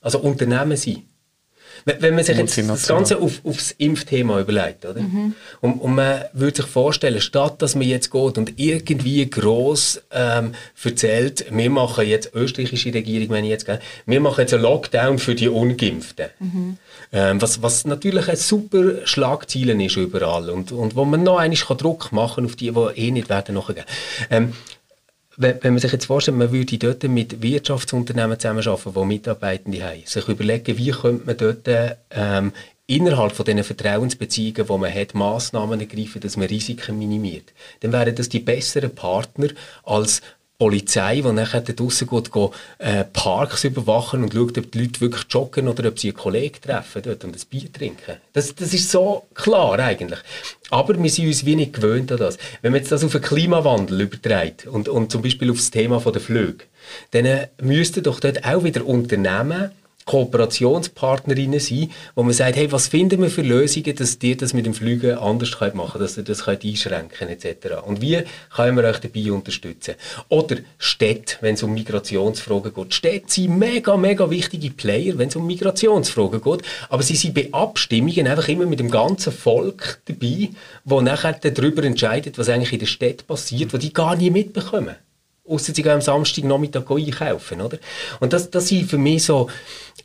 Also 0.00 0.18
Unternehmen 0.18 0.76
sind. 0.76 1.02
Wenn, 1.84 2.02
wenn 2.02 2.14
man 2.14 2.24
sich 2.24 2.36
jetzt 2.36 2.58
das 2.58 2.86
Ganze 2.86 3.18
auf, 3.18 3.40
aufs 3.44 3.72
Impfthema 3.72 4.40
überlegt, 4.40 4.84
oder? 4.84 5.00
Mhm. 5.00 5.34
Und, 5.60 5.80
und, 5.80 5.94
man 5.94 6.24
würde 6.32 6.56
sich 6.56 6.66
vorstellen, 6.66 7.20
statt 7.20 7.60
dass 7.62 7.74
man 7.74 7.86
jetzt 7.86 8.10
geht 8.10 8.38
und 8.38 8.54
irgendwie 8.56 9.28
gross 9.28 10.02
ähm, 10.10 10.52
erzählt, 10.82 11.46
wir 11.50 11.70
machen 11.70 12.06
jetzt, 12.06 12.34
österreichische 12.34 12.92
Regierung, 12.92 13.30
wenn 13.30 13.44
ich 13.44 13.50
jetzt, 13.50 13.66
wir 14.06 14.20
machen 14.20 14.40
jetzt 14.40 14.54
einen 14.54 14.62
Lockdown 14.62 15.18
für 15.18 15.34
die 15.34 15.48
Ungeimpften. 15.48 16.26
Mhm. 16.38 16.78
Ähm, 17.12 17.42
was, 17.42 17.62
was 17.62 17.84
natürlich 17.84 18.28
ein 18.28 18.36
super 18.36 19.06
Schlagzielen 19.06 19.80
ist 19.80 19.96
überall 19.96 20.50
und, 20.50 20.72
und 20.72 20.96
wo 20.96 21.04
man 21.04 21.22
noch 21.22 21.38
einmal 21.38 21.56
Druck 21.76 22.12
machen 22.12 22.36
kann 22.36 22.44
auf 22.46 22.56
die, 22.56 22.70
die 22.70 23.00
eh 23.00 23.10
nicht 23.10 23.28
werden 23.28 23.54
nachgehen. 23.54 23.84
Ähm, 24.30 24.52
wenn, 25.36 25.62
wenn 25.62 25.72
man 25.74 25.80
sich 25.80 25.92
jetzt 25.92 26.06
vorstellt, 26.06 26.38
man 26.38 26.52
würde 26.52 26.78
dort 26.78 27.02
mit 27.04 27.42
Wirtschaftsunternehmen 27.42 28.38
zusammenarbeiten, 28.38 28.94
die 28.94 29.04
Mitarbeitende 29.04 29.82
haben, 29.84 30.02
sich 30.04 30.28
überlegen, 30.28 30.78
wie 30.78 30.90
könnte 30.90 31.26
man 31.26 31.36
dort 31.36 31.96
ähm, 32.10 32.52
innerhalb 32.86 33.32
von 33.32 33.44
diesen 33.44 33.64
Vertrauensbeziehungen, 33.64 34.66
die 34.66 34.78
man 34.78 34.94
hat, 34.94 35.14
Massnahmen 35.14 35.80
ergreifen, 35.80 36.20
dass 36.20 36.36
man 36.36 36.46
Risiken 36.46 36.98
minimiert, 36.98 37.52
dann 37.80 37.92
wären 37.92 38.14
das 38.14 38.28
die 38.28 38.40
besseren 38.40 38.94
Partner 38.94 39.48
als 39.84 40.22
Polizei, 40.58 41.20
die 41.20 41.32
nachher 41.32 41.60
draussen 41.60 42.08
geht, 42.08 42.32
geht 42.32 42.50
äh, 42.78 43.04
Parks 43.04 43.64
überwachen 43.64 44.22
und 44.22 44.32
schaut, 44.32 44.56
ob 44.56 44.72
die 44.72 44.80
Leute 44.80 45.00
wirklich 45.00 45.24
joggen 45.28 45.68
oder 45.68 45.88
ob 45.88 45.98
sie 45.98 46.08
einen 46.08 46.16
Kollegen 46.16 46.60
treffen 46.60 47.02
dort 47.02 47.24
und 47.24 47.36
ein 47.36 47.42
Bier 47.50 47.70
trinken. 47.72 48.16
Das, 48.32 48.54
das 48.54 48.72
ist 48.72 48.90
so 48.90 49.26
klar 49.34 49.78
eigentlich. 49.78 50.20
Aber 50.70 51.00
wir 51.00 51.10
sind 51.10 51.26
uns 51.26 51.44
wenig 51.44 51.72
gewöhnt 51.72 52.10
an 52.10 52.18
das. 52.18 52.38
Wenn 52.62 52.72
man 52.72 52.80
jetzt 52.80 52.90
das 52.90 53.04
auf 53.04 53.12
den 53.12 53.20
Klimawandel 53.20 54.00
überträgt 54.00 54.66
und, 54.66 54.88
und 54.88 55.12
zum 55.12 55.22
Beispiel 55.22 55.50
auf 55.50 55.58
das 55.58 55.70
Thema 55.70 56.00
der 56.00 56.20
Flüge, 56.20 56.64
dann 57.10 57.26
äh, 57.26 57.48
müssten 57.60 58.02
doch 58.02 58.20
dort 58.20 58.44
auch 58.44 58.64
wieder 58.64 58.86
Unternehmen 58.86 59.72
Kooperationspartnerinnen 60.06 61.58
sein, 61.58 61.90
wo 62.14 62.22
man 62.22 62.32
sagt, 62.32 62.56
hey, 62.56 62.70
was 62.70 62.86
finden 62.86 63.20
wir 63.20 63.28
für 63.28 63.42
Lösungen, 63.42 63.94
dass 63.96 64.18
ihr 64.22 64.36
das 64.36 64.54
mit 64.54 64.64
dem 64.64 64.72
Flügen 64.72 65.18
anders 65.18 65.58
könnt 65.58 65.74
machen 65.74 66.00
dass 66.00 66.16
ihr 66.16 66.22
das 66.22 66.44
könnt 66.44 66.64
einschränken 66.64 67.28
etc. 67.28 67.82
Und 67.84 68.00
wie 68.00 68.22
können 68.54 68.76
wir 68.76 68.84
euch 68.84 68.98
dabei 68.98 69.32
unterstützen? 69.32 69.96
Oder 70.28 70.58
Städte, 70.78 71.36
wenn 71.40 71.54
es 71.54 71.62
um 71.64 71.74
Migrationsfragen 71.74 72.72
geht. 72.72 72.94
Städte 72.94 73.32
sind 73.32 73.58
mega, 73.58 73.96
mega 73.96 74.30
wichtige 74.30 74.70
Player, 74.70 75.18
wenn 75.18 75.28
es 75.28 75.36
um 75.36 75.46
Migrationsfragen 75.46 76.40
geht, 76.40 76.62
aber 76.88 77.02
sie 77.02 77.16
sind 77.16 77.34
bei 77.34 77.48
Abstimmungen 77.52 78.28
einfach 78.28 78.48
immer 78.48 78.66
mit 78.66 78.78
dem 78.78 78.90
ganzen 78.90 79.32
Volk 79.32 80.00
dabei, 80.06 80.50
wo 80.84 81.00
nachher 81.00 81.32
darüber 81.32 81.82
entscheidet, 81.82 82.38
was 82.38 82.48
eigentlich 82.48 82.72
in 82.72 82.78
der 82.78 82.86
Stadt 82.86 83.26
passiert, 83.26 83.74
wo 83.74 83.78
die 83.78 83.92
gar 83.92 84.14
nie 84.14 84.30
mitbekommen. 84.30 84.94
Ausser 85.48 85.74
sie 85.74 85.82
gehen 85.82 85.92
am 85.92 86.00
Samstagnachmittag 86.00 86.90
einkaufen, 86.90 87.60
oder? 87.60 87.78
Und 88.20 88.32
das, 88.32 88.50
das 88.50 88.68
sind 88.68 88.88
für 88.90 88.98
mich 88.98 89.24
so, 89.24 89.48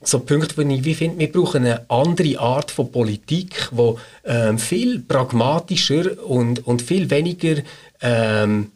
so 0.04 0.20
Punkte, 0.20 0.58
wo 0.58 0.62
ich 0.62 0.98
finde, 0.98 1.20
wir 1.20 1.32
brauchen 1.32 1.66
eine 1.66 1.90
andere 1.90 2.40
Art 2.40 2.72
von 2.72 2.92
Politik, 2.92 3.70
die 3.72 3.94
ähm, 4.26 4.58
viel 4.60 5.00
pragmatischer 5.00 6.24
und, 6.26 6.66
und 6.68 6.82
viel 6.82 7.10
weniger 7.10 7.62
ähm, 8.02 8.72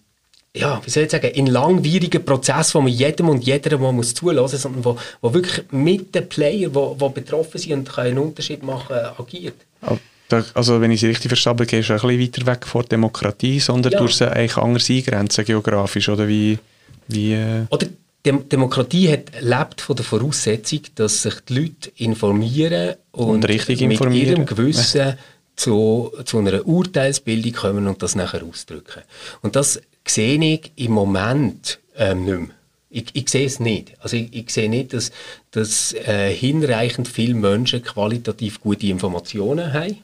ja, 0.56 0.82
wie 0.86 0.90
soll 0.90 1.04
ich 1.04 1.12
sagen, 1.12 1.32
in 1.32 1.48
langwierigen 1.48 2.24
Prozess, 2.24 2.74
wo 2.74 2.82
man 2.82 2.92
jedem 2.92 3.28
und 3.28 3.44
jeder 3.44 3.78
mal 3.78 3.92
muss 3.92 4.14
zulassen, 4.14 4.58
sondern 4.58 4.86
wo, 4.86 4.98
wo 5.22 5.34
wirklich 5.34 5.66
mit 5.72 6.16
den 6.16 6.30
Playern, 6.30 6.72
die, 6.72 7.10
betroffen 7.10 7.60
sind 7.60 7.74
und 7.74 8.00
einen 8.00 8.18
Unterschied 8.18 8.64
machen, 8.64 8.96
agiert. 9.18 9.56
Also 10.54 10.82
wenn 10.82 10.92
ich 10.92 11.02
sie 11.02 11.08
richtig 11.08 11.30
verstanden 11.30 11.60
habe, 11.60 11.68
gehst 11.68 11.90
du 11.90 11.94
ein 11.94 12.00
bisschen 12.00 12.22
weiter 12.22 12.46
weg 12.48 12.66
von 12.66 12.82
der 12.82 12.90
Demokratie, 12.90 13.60
sondern 13.60 13.94
ja. 13.94 14.00
du 14.00 14.08
sie 14.08 14.32
eigentlich 14.32 14.58
anders 14.58 14.90
eingrenzen 14.90 15.46
geografisch, 15.46 16.10
oder 16.10 16.28
wie... 16.28 16.58
wie 17.08 17.34
äh 17.34 17.66
oder 17.70 17.88
Dem 18.26 18.50
Demokratie 18.50 19.12
hat, 19.12 19.32
lebt 19.40 19.82
von 19.82 19.96
der 19.96 20.06
Voraussetzung, 20.06 20.82
dass 20.96 21.22
sich 21.22 21.36
die 21.48 21.60
Leute 21.60 21.92
informieren 21.98 22.96
und, 23.12 23.30
und 23.30 23.48
richtig 23.48 23.82
mit 23.82 23.92
informieren. 23.92 24.30
ihrem 24.30 24.46
Gewissen 24.46 25.14
zu, 25.56 26.12
zu 26.26 26.40
einer 26.40 26.66
Urteilsbildung 26.68 27.54
kommen 27.54 27.88
und 27.88 28.02
das 28.02 28.16
nachher 28.16 28.44
ausdrücken. 28.44 29.04
Und 29.42 29.56
das 29.56 29.80
sehe 30.08 30.44
ich 30.44 30.72
im 30.76 30.92
Moment 30.92 31.80
ähm, 31.98 32.26
nicht 32.26 32.40
mehr. 32.40 32.50
Ich, 32.90 33.06
ich, 33.14 33.30
sehe 33.30 33.46
es 33.46 33.60
nicht. 33.60 33.94
Also 34.00 34.16
ich, 34.16 34.34
ich 34.34 34.50
sehe 34.50 34.70
nicht, 34.70 34.94
dass, 34.94 35.12
dass 35.52 35.94
äh, 35.94 36.34
hinreichend 36.34 37.10
viele 37.10 37.34
Menschen 37.34 37.84
qualitativ 37.84 38.62
gute 38.62 38.88
Informationen 38.88 39.74
haben, 39.74 39.98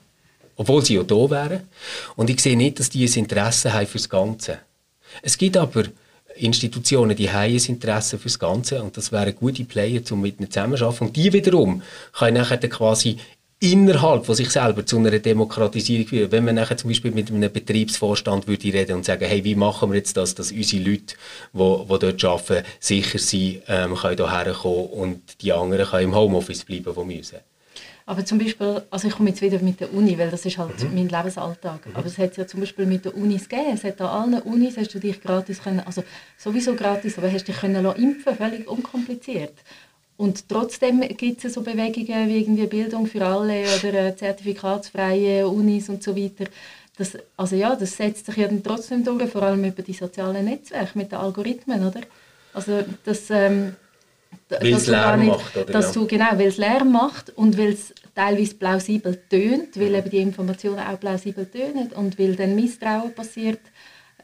obwohl 0.62 0.86
sie 0.86 0.94
ja 0.94 1.02
da 1.02 1.30
wären. 1.30 1.62
Und 2.16 2.30
ich 2.30 2.40
sehe 2.40 2.56
nicht, 2.56 2.80
dass 2.80 2.92
die 2.92 3.04
ein 3.04 3.14
Interesse 3.14 3.74
haben 3.74 3.88
fürs 3.88 4.08
Ganze. 4.08 4.60
Es 5.24 5.36
gibt 5.40 5.58
aber 5.58 5.86
Institutionen, 6.36 7.16
die 7.18 7.32
haben 7.32 7.52
ein 7.52 7.66
Interesse 7.68 8.20
fürs 8.20 8.38
Ganze 8.38 8.84
und 8.84 8.96
das 8.96 9.12
wären 9.12 9.36
gute 9.36 9.64
Player, 9.64 10.02
um 10.12 10.22
mit 10.22 10.40
ihnen 10.40 10.52
zusammenzuarbeiten. 10.52 11.08
Und 11.08 11.16
die 11.16 11.34
wiederum 11.34 11.82
können 12.14 12.38
nachher 12.38 12.60
quasi 12.60 13.18
innerhalb 13.60 14.28
von 14.28 14.36
sich 14.36 14.52
selber 14.52 14.86
zu 14.86 15.00
einer 15.00 15.18
Demokratisierung 15.18 16.06
führen. 16.08 16.32
Wenn 16.32 16.46
man 16.46 16.56
nachher 16.56 16.78
zum 16.78 16.92
Beispiel 16.92 17.12
mit 17.12 17.32
einem 17.32 17.52
Betriebsvorstand 17.52 18.48
würde 18.48 18.72
reden 18.72 18.98
und 18.98 19.06
sagen, 19.06 19.26
hey, 19.26 19.44
wie 19.44 19.56
machen 19.56 19.90
wir 19.90 19.98
jetzt 19.98 20.16
das, 20.16 20.36
dass 20.36 20.52
unsere 20.52 20.84
Leute, 20.84 21.16
die, 21.54 21.58
die 21.58 22.00
dort 22.00 22.24
arbeiten, 22.24 22.68
sicher 22.80 23.18
sind, 23.18 23.64
ähm, 23.68 23.96
können 23.96 24.18
hierher 24.18 24.54
kommen 24.54 24.86
und 24.86 25.42
die 25.42 25.54
anderen 25.54 25.88
können 25.88 26.10
im 26.10 26.16
Homeoffice 26.16 26.66
bleiben, 26.66 26.94
die 26.96 27.16
müssen. 27.18 27.40
Aber 28.06 28.26
zum 28.26 28.40
Beispiel, 28.40 28.82
also 28.90 29.08
ich 29.08 29.14
komme 29.14 29.30
jetzt 29.30 29.42
wieder 29.42 29.60
mit 29.60 29.80
der 29.80 29.94
Uni, 29.94 30.18
weil 30.18 30.30
das 30.30 30.46
ist 30.46 30.58
halt 30.58 30.84
mhm. 30.84 30.96
mein 30.96 31.10
Lebensalltag. 31.10 31.86
Mhm. 31.86 31.96
Aber 31.96 32.06
es 32.06 32.18
hat 32.18 32.38
ja 32.38 32.48
zum 32.48 32.60
Beispiel 32.60 32.86
mit 32.86 33.06
den 33.06 33.14
Unis 33.14 33.48
gegeben. 33.48 33.72
Es 33.74 33.84
hat 33.84 34.02
an 34.02 34.34
allen 34.34 34.42
Unis 34.42 34.78
hast 34.78 34.94
du 34.94 35.00
dich 35.00 35.22
gratis 35.22 35.62
können, 35.62 35.82
also 35.82 36.04
sowieso 36.38 36.76
gratis, 36.76 37.18
aber 37.18 37.32
hast 37.32 37.48
dich 37.48 37.58
können 37.58 37.86
impfen, 37.86 38.36
völlig 38.36 38.68
unkompliziert. 38.68 39.54
Und 40.18 40.48
trotzdem 40.48 41.02
gibt 41.02 41.44
es 41.44 41.56
so 41.56 41.62
Bewegungen 41.62 42.30
wie 42.30 42.42
irgendwie 42.42 42.68
Bildung 42.68 43.08
für 43.08 43.26
alle 43.26 43.64
oder 43.80 44.08
äh, 44.08 44.16
zertifikatsfreie 44.16 45.48
Unis 45.48 45.90
und 45.90 46.04
so 46.04 46.16
weiter. 46.16 46.46
Das, 46.96 47.18
also 47.38 47.56
ja, 47.56 47.76
das 47.76 47.98
setzt 47.98 48.28
sich 48.28 48.38
ja 48.38 48.48
dann 48.48 48.62
trotzdem 48.62 49.04
durch, 49.04 49.32
vor 49.32 49.42
allem 49.42 49.64
über 49.64 49.82
die 49.82 49.94
sozialen 49.94 50.46
Netzwerke 50.46 50.96
mit 50.98 51.12
den 51.12 51.18
Algorithmen, 51.18 51.88
oder? 51.88 52.02
Also 52.54 52.84
das, 53.04 53.32
ähm, 53.32 53.76
weil 54.50 54.74
es 54.74 54.88
Lärm 54.88 55.20
nicht, 55.20 55.30
macht, 55.30 55.58
oder? 55.58 55.74
Dass 55.74 55.96
ja. 55.96 56.02
du, 56.02 56.08
genau, 56.08 56.32
weil 56.34 56.48
es 56.48 56.58
Lärm 56.58 56.92
macht 56.92 57.30
und 57.38 57.58
weil 57.58 57.70
es 57.70 57.94
teilweise 58.16 58.56
plausibel 58.56 59.22
tönt, 59.30 59.80
weil 59.80 59.96
eben 59.96 60.10
die 60.10 60.18
Informationen 60.18 60.80
auch 60.80 61.00
plausibel 61.00 61.46
tönen 61.46 61.92
und 61.94 62.20
weil 62.20 62.36
dann 62.36 62.56
Misstrauen 62.56 63.14
passiert. 63.14 63.62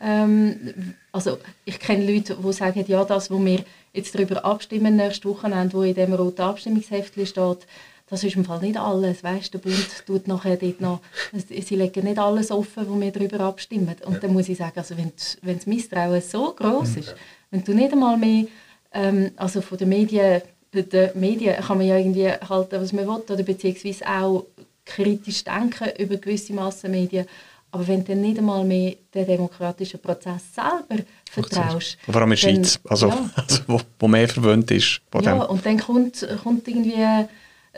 Ähm, 0.01 0.95
also 1.11 1.39
ich 1.65 1.79
kenne 1.79 2.11
Leute, 2.11 2.37
die 2.43 2.53
sagen, 2.53 2.83
ja, 2.87 3.03
das, 3.03 3.31
wo 3.31 3.43
wir 3.43 3.63
jetzt 3.93 4.13
darüber 4.13 4.43
abstimmen 4.45 4.95
nächstes 4.95 5.25
Wochenende, 5.25 5.73
wo 5.73 5.81
in 5.81 5.95
dem 5.95 6.13
roten 6.13 6.41
Abstimmungsheft 6.41 7.13
steht, 7.13 7.67
das 8.09 8.23
ist 8.23 8.35
im 8.35 8.45
Fall 8.45 8.61
nicht 8.61 8.77
alles. 8.77 9.23
Weißt, 9.23 9.53
der 9.53 9.59
Bund 9.59 10.05
tut 10.05 10.27
nachher 10.27 10.55
dort 10.55 10.79
noch, 10.79 11.01
sie 11.33 11.75
legen 11.75 12.05
nicht 12.05 12.19
alles 12.19 12.51
offen, 12.51 12.85
wo 12.87 12.99
wir 12.99 13.11
darüber 13.11 13.41
abstimmen. 13.41 13.95
Und 14.05 14.13
ja. 14.13 14.19
dann 14.19 14.33
muss 14.33 14.49
ich 14.49 14.57
sagen, 14.57 14.77
also 14.77 14.97
wenn, 14.97 15.11
wenn 15.41 15.57
das 15.57 15.65
Misstrauen 15.65 16.21
so 16.21 16.53
groß 16.53 16.97
ist, 16.97 17.09
ja. 17.09 17.15
wenn 17.51 17.63
du 17.63 17.73
nicht 17.73 17.91
einmal 17.91 18.17
mehr 18.17 18.45
ähm, 18.93 19.31
also 19.35 19.61
von 19.61 19.77
den 19.77 19.89
Medien, 19.89 20.41
den 20.73 21.09
Medien 21.15 21.55
kann 21.57 21.77
man 21.77 21.87
ja 21.87 21.97
irgendwie 21.97 22.29
halten, 22.29 22.81
was 22.81 22.93
man 22.93 23.07
will, 23.07 23.23
oder 23.29 23.43
beziehungsweise 23.43 24.07
auch 24.07 24.45
kritisch 24.85 25.43
denken 25.43 25.89
über 25.97 26.17
gewisse 26.17 26.53
Massenmedien. 26.53 27.25
Aber 27.71 27.85
wenn 27.87 28.03
du 28.03 28.15
nicht 28.15 28.37
einmal 28.37 28.63
mehr 28.63 28.95
den 29.13 29.25
demokratischen 29.25 29.99
Prozess 29.99 30.41
selber 30.55 31.03
vertraust. 31.29 31.97
Vor 32.05 32.15
allem 32.15 32.23
in 32.23 32.29
der 32.29 32.37
Schweiz, 32.37 32.79
also, 32.87 33.09
ja. 33.09 33.29
also 33.35 33.61
wo, 33.67 33.81
wo, 33.99 34.07
mehr 34.07 34.29
verwöhnt 34.29 34.71
ist. 34.71 35.01
ja, 35.13 35.21
dem. 35.21 35.41
und 35.41 35.65
dann 35.65 35.77
kommt, 35.77 36.25
kommt 36.43 36.67
irgendwie 36.67 36.95
ein 36.95 37.27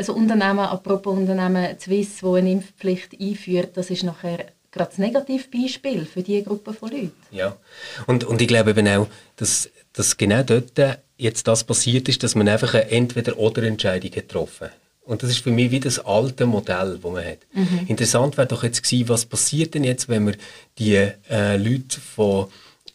Unternehmen, 0.10 0.60
apropos 0.60 1.18
Unternehmen 1.18 1.78
Swiss, 1.80 2.20
das 2.22 2.34
eine 2.34 2.52
Impfpflicht 2.52 3.20
einführt, 3.20 3.76
das 3.76 3.90
ist 3.90 4.04
nachher 4.04 4.46
gerade 4.72 4.90
das 4.90 4.98
Negativbeispiel 5.00 6.06
für 6.06 6.22
diese 6.22 6.44
Gruppe 6.44 6.74
von 6.74 6.92
Leuten. 6.92 7.12
Ja, 7.32 7.56
und, 8.08 8.24
und 8.24 8.42
ich 8.42 8.48
glaube 8.48 8.70
eben 8.72 8.88
auch, 8.88 9.08
dass 9.36 9.70
dass 9.94 10.18
genau 10.18 10.44
dort 10.44 11.00
jetzt 11.18 11.48
das 11.48 11.64
passiert 11.64 12.08
ist, 12.10 12.24
dass 12.24 12.36
man 12.36 12.48
einfach 12.48 12.74
eine 12.74 12.90
Entweder-Oder-Entscheidung 12.90 14.12
getroffen 14.12 14.68
hat. 14.68 14.74
Und 15.02 15.24
das 15.24 15.32
ist 15.32 15.40
für 15.40 15.52
mich 15.52 15.72
wie 15.72 15.80
das 15.80 15.98
alte 16.06 16.46
Modell, 16.46 17.00
das 17.02 17.12
man 17.12 17.26
hat. 17.26 17.40
Mhm. 17.54 17.88
Interessant 17.88 18.38
wäre 18.38 18.48
doch 18.48 18.64
jetzt 18.64 18.84
gewesen, 18.84 19.10
was 19.10 19.26
passiert 19.26 19.74
denn 19.74 19.84
jetzt, 19.84 20.08
wenn 20.08 20.28
wir 20.28 20.36
die 20.78 20.96
äh, 20.96 21.58
Leute 21.58 22.00
von 22.00 22.48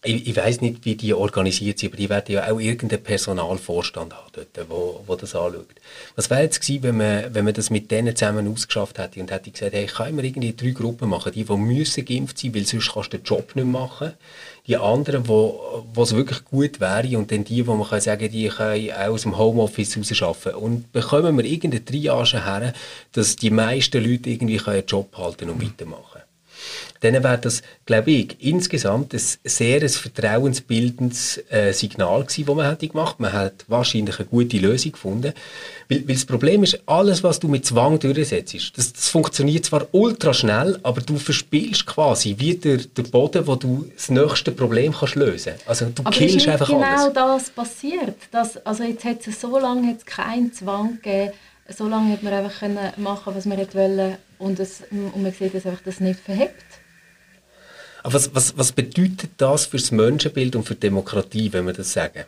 ich, 0.05 0.29
ich 0.29 0.37
weiß 0.37 0.61
nicht, 0.61 0.85
wie 0.85 0.95
die 0.95 1.15
organisiert 1.15 1.79
sind, 1.79 1.91
aber 1.91 1.97
die 1.97 2.09
werden 2.09 2.33
ja 2.33 2.51
auch 2.51 2.61
irgendeinen 2.61 3.03
Personalvorstand 3.03 4.13
haben 4.13 4.31
dort, 4.33 4.69
wo, 4.69 5.03
wo 5.07 5.17
das 5.17 5.35
anschaut. 5.35 5.67
Was 6.15 6.31
wäre 6.31 6.43
jetzt 6.43 6.61
gewesen, 6.61 6.83
wenn 6.83 6.97
man, 6.99 7.35
wenn 7.35 7.45
man 7.45 7.55
das 7.55 7.71
mit 7.71 7.91
denen 7.91 8.15
zusammen 8.15 8.47
ausgeschafft 8.47 8.99
hätte 8.99 9.21
und 9.21 9.31
hätte 9.31 9.51
gesagt, 9.51 9.73
hey, 9.73 9.87
können 9.87 10.17
wir 10.17 10.25
irgendwie 10.25 10.55
drei 10.55 10.71
Gruppen 10.71 11.09
machen, 11.09 11.33
die, 11.33 11.45
die 11.45 11.57
müssen 11.57 12.05
geimpft 12.05 12.39
sein, 12.39 12.55
weil 12.55 12.67
sonst 12.67 12.93
kannst 12.93 13.13
du 13.13 13.19
den 13.19 13.25
Job 13.25 13.57
nicht 13.57 13.67
machen. 13.67 14.13
Die 14.67 14.77
anderen, 14.77 15.27
wo, 15.29 15.85
wo 15.93 16.03
es 16.03 16.15
wirklich 16.15 16.45
gut 16.45 16.81
wäre 16.81 17.19
und 17.19 17.31
dann 17.31 17.45
die, 17.45 17.67
wo 17.67 17.75
man 17.75 17.89
kann 17.89 18.01
sagen, 18.01 18.31
die 18.31 18.49
können 18.49 18.93
auch 18.93 19.09
aus 19.09 19.23
dem 19.23 19.37
Homeoffice 19.37 19.97
raus 19.97 20.23
arbeiten. 20.23 20.57
Und 20.57 20.93
bekommen 20.93 21.37
wir 21.37 21.45
irgendeine 21.45 21.85
Triage 21.85 22.45
her, 22.45 22.73
dass 23.13 23.37
die 23.37 23.51
meisten 23.51 24.03
Leute 24.03 24.31
irgendwie 24.31 24.61
einen 24.61 24.87
Job 24.87 25.17
halten 25.17 25.51
und 25.51 25.63
weitermachen 25.63 26.14
dann 27.01 27.23
wäre 27.23 27.39
das, 27.39 27.63
glaube 27.87 28.11
ich, 28.11 28.37
insgesamt 28.41 29.13
ein 29.13 29.21
sehr 29.45 29.83
ein 29.83 29.89
vertrauensbildendes 29.89 31.43
äh, 31.51 31.73
Signal 31.73 32.23
gewesen, 32.23 32.47
das 32.47 32.57
man 32.57 32.67
hätte 32.69 32.89
gemacht. 32.89 33.21
Man 33.21 33.33
hat 33.33 33.65
wahrscheinlich 33.69 34.19
eine 34.19 34.29
gute 34.29 34.57
Lösung 34.59 34.93
gefunden. 34.93 35.33
Weil, 35.89 36.09
weil 36.09 36.15
das 36.15 36.25
Problem 36.25 36.63
ist, 36.63 36.79
alles, 36.87 37.23
was 37.23 37.41
du 37.41 37.49
mit 37.49 37.67
Zwang 37.67 37.99
durchsetzt, 37.99 38.77
das, 38.77 38.93
das 38.93 39.09
funktioniert 39.09 39.67
zwar 39.67 39.87
ultra 39.93 40.33
schnell, 40.33 40.79
aber 40.83 41.01
du 41.03 41.17
verspielst 41.17 41.85
quasi 41.87 42.37
wie 42.39 42.55
der, 42.55 42.79
der 42.79 43.03
Boden, 43.03 43.47
wo 43.47 43.57
du 43.57 43.87
das 43.95 44.09
nächste 44.09 44.53
Problem 44.53 44.95
kannst 44.95 45.17
lösen 45.17 45.53
kannst. 45.53 45.69
Also 45.69 45.87
du 45.95 46.03
aber 46.03 46.11
killst 46.11 46.49
einfach 46.49 46.69
genau 46.69 46.83
alles. 46.83 47.13
das 47.15 47.51
passiert. 47.51 48.17
Dass, 48.31 48.57
also 48.67 48.83
jetzt 48.83 49.05
hat 49.05 49.27
es 49.27 49.41
so 49.41 49.59
lange 49.59 49.91
jetzt 49.91 50.07
keinen 50.07 50.53
Zwang 50.53 50.99
gegeben, 51.03 51.33
so 51.69 51.89
lange 51.89 52.13
hat 52.13 52.23
man 52.23 52.33
einfach 52.33 52.61
können 52.61 52.93
machen, 52.97 53.35
was 53.35 53.47
man 53.47 53.59
wollte 53.59 54.19
und, 54.39 54.61
es, 54.61 54.83
und 54.91 55.23
man 55.23 55.33
sieht, 55.33 55.55
dass 55.55 55.67
einfach 55.67 55.83
das 55.83 56.01
nicht 56.01 56.21
verhebt. 56.21 56.65
Aber 58.03 58.15
was, 58.15 58.35
was, 58.35 58.57
was 58.59 58.73
bedeutet 58.73 59.31
das 59.39 59.67
für 59.67 59.79
das 59.79 59.91
Menschenbild 59.91 60.57
und 60.57 60.65
für 60.65 60.75
die 60.75 60.81
Demokratie, 60.81 61.53
wenn 61.53 61.67
wir 61.67 61.73
das 61.73 61.93
sagen? 61.93 62.25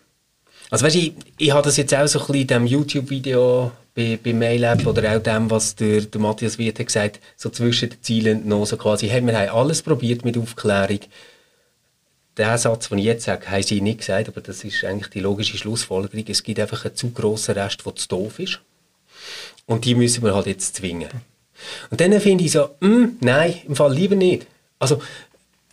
Also 0.70 0.84
weißt, 0.84 0.96
ich, 0.96 1.12
ich 1.38 1.52
habe 1.52 1.62
das 1.62 1.76
jetzt 1.76 1.94
auch 1.94 2.06
so 2.06 2.18
ein 2.18 2.26
bisschen 2.26 2.40
in 2.40 2.46
diesem 2.46 2.66
YouTube-Video 2.66 3.72
bei, 3.94 4.18
bei 4.22 4.32
MailApp 4.32 4.86
oder 4.86 5.16
auch 5.16 5.22
dem, 5.22 5.50
was 5.50 5.76
der, 5.76 6.00
der 6.00 6.20
Matthias 6.20 6.58
Wirth 6.58 6.78
hat 6.78 6.86
gesagt 6.86 7.20
so 7.36 7.50
zwischen 7.50 7.90
den 7.90 8.02
Zielen 8.02 8.48
noch 8.48 8.66
so 8.66 8.76
quasi, 8.76 9.08
hey, 9.08 9.24
wir 9.24 9.38
haben 9.38 9.50
alles 9.50 9.82
probiert 9.82 10.24
mit 10.24 10.36
Aufklärung. 10.36 11.00
Der 12.36 12.58
Satz, 12.58 12.88
den 12.88 12.98
ich 12.98 13.04
jetzt 13.04 13.24
sage, 13.24 13.50
haben 13.50 13.62
sie 13.62 13.80
nicht 13.80 14.00
gesagt, 14.00 14.28
aber 14.28 14.40
das 14.40 14.64
ist 14.64 14.84
eigentlich 14.84 15.08
die 15.08 15.20
logische 15.20 15.56
Schlussfolgerung. 15.56 16.24
Es 16.28 16.42
gibt 16.42 16.60
einfach 16.60 16.84
einen 16.84 16.94
zu 16.94 17.10
grossen 17.10 17.54
Rest, 17.54 17.86
der 17.86 17.94
zu 17.94 18.08
doof 18.08 18.38
ist. 18.38 18.60
Und 19.64 19.84
die 19.84 19.94
müssen 19.94 20.22
wir 20.22 20.34
halt 20.34 20.46
jetzt 20.46 20.76
zwingen. 20.76 21.08
Und 21.90 22.00
dann 22.00 22.20
finde 22.20 22.44
ich 22.44 22.52
so, 22.52 22.68
mm, 22.80 23.18
nein, 23.20 23.54
im 23.66 23.76
Fall 23.76 23.94
lieber 23.94 24.14
nicht. 24.14 24.46
Also 24.78 25.00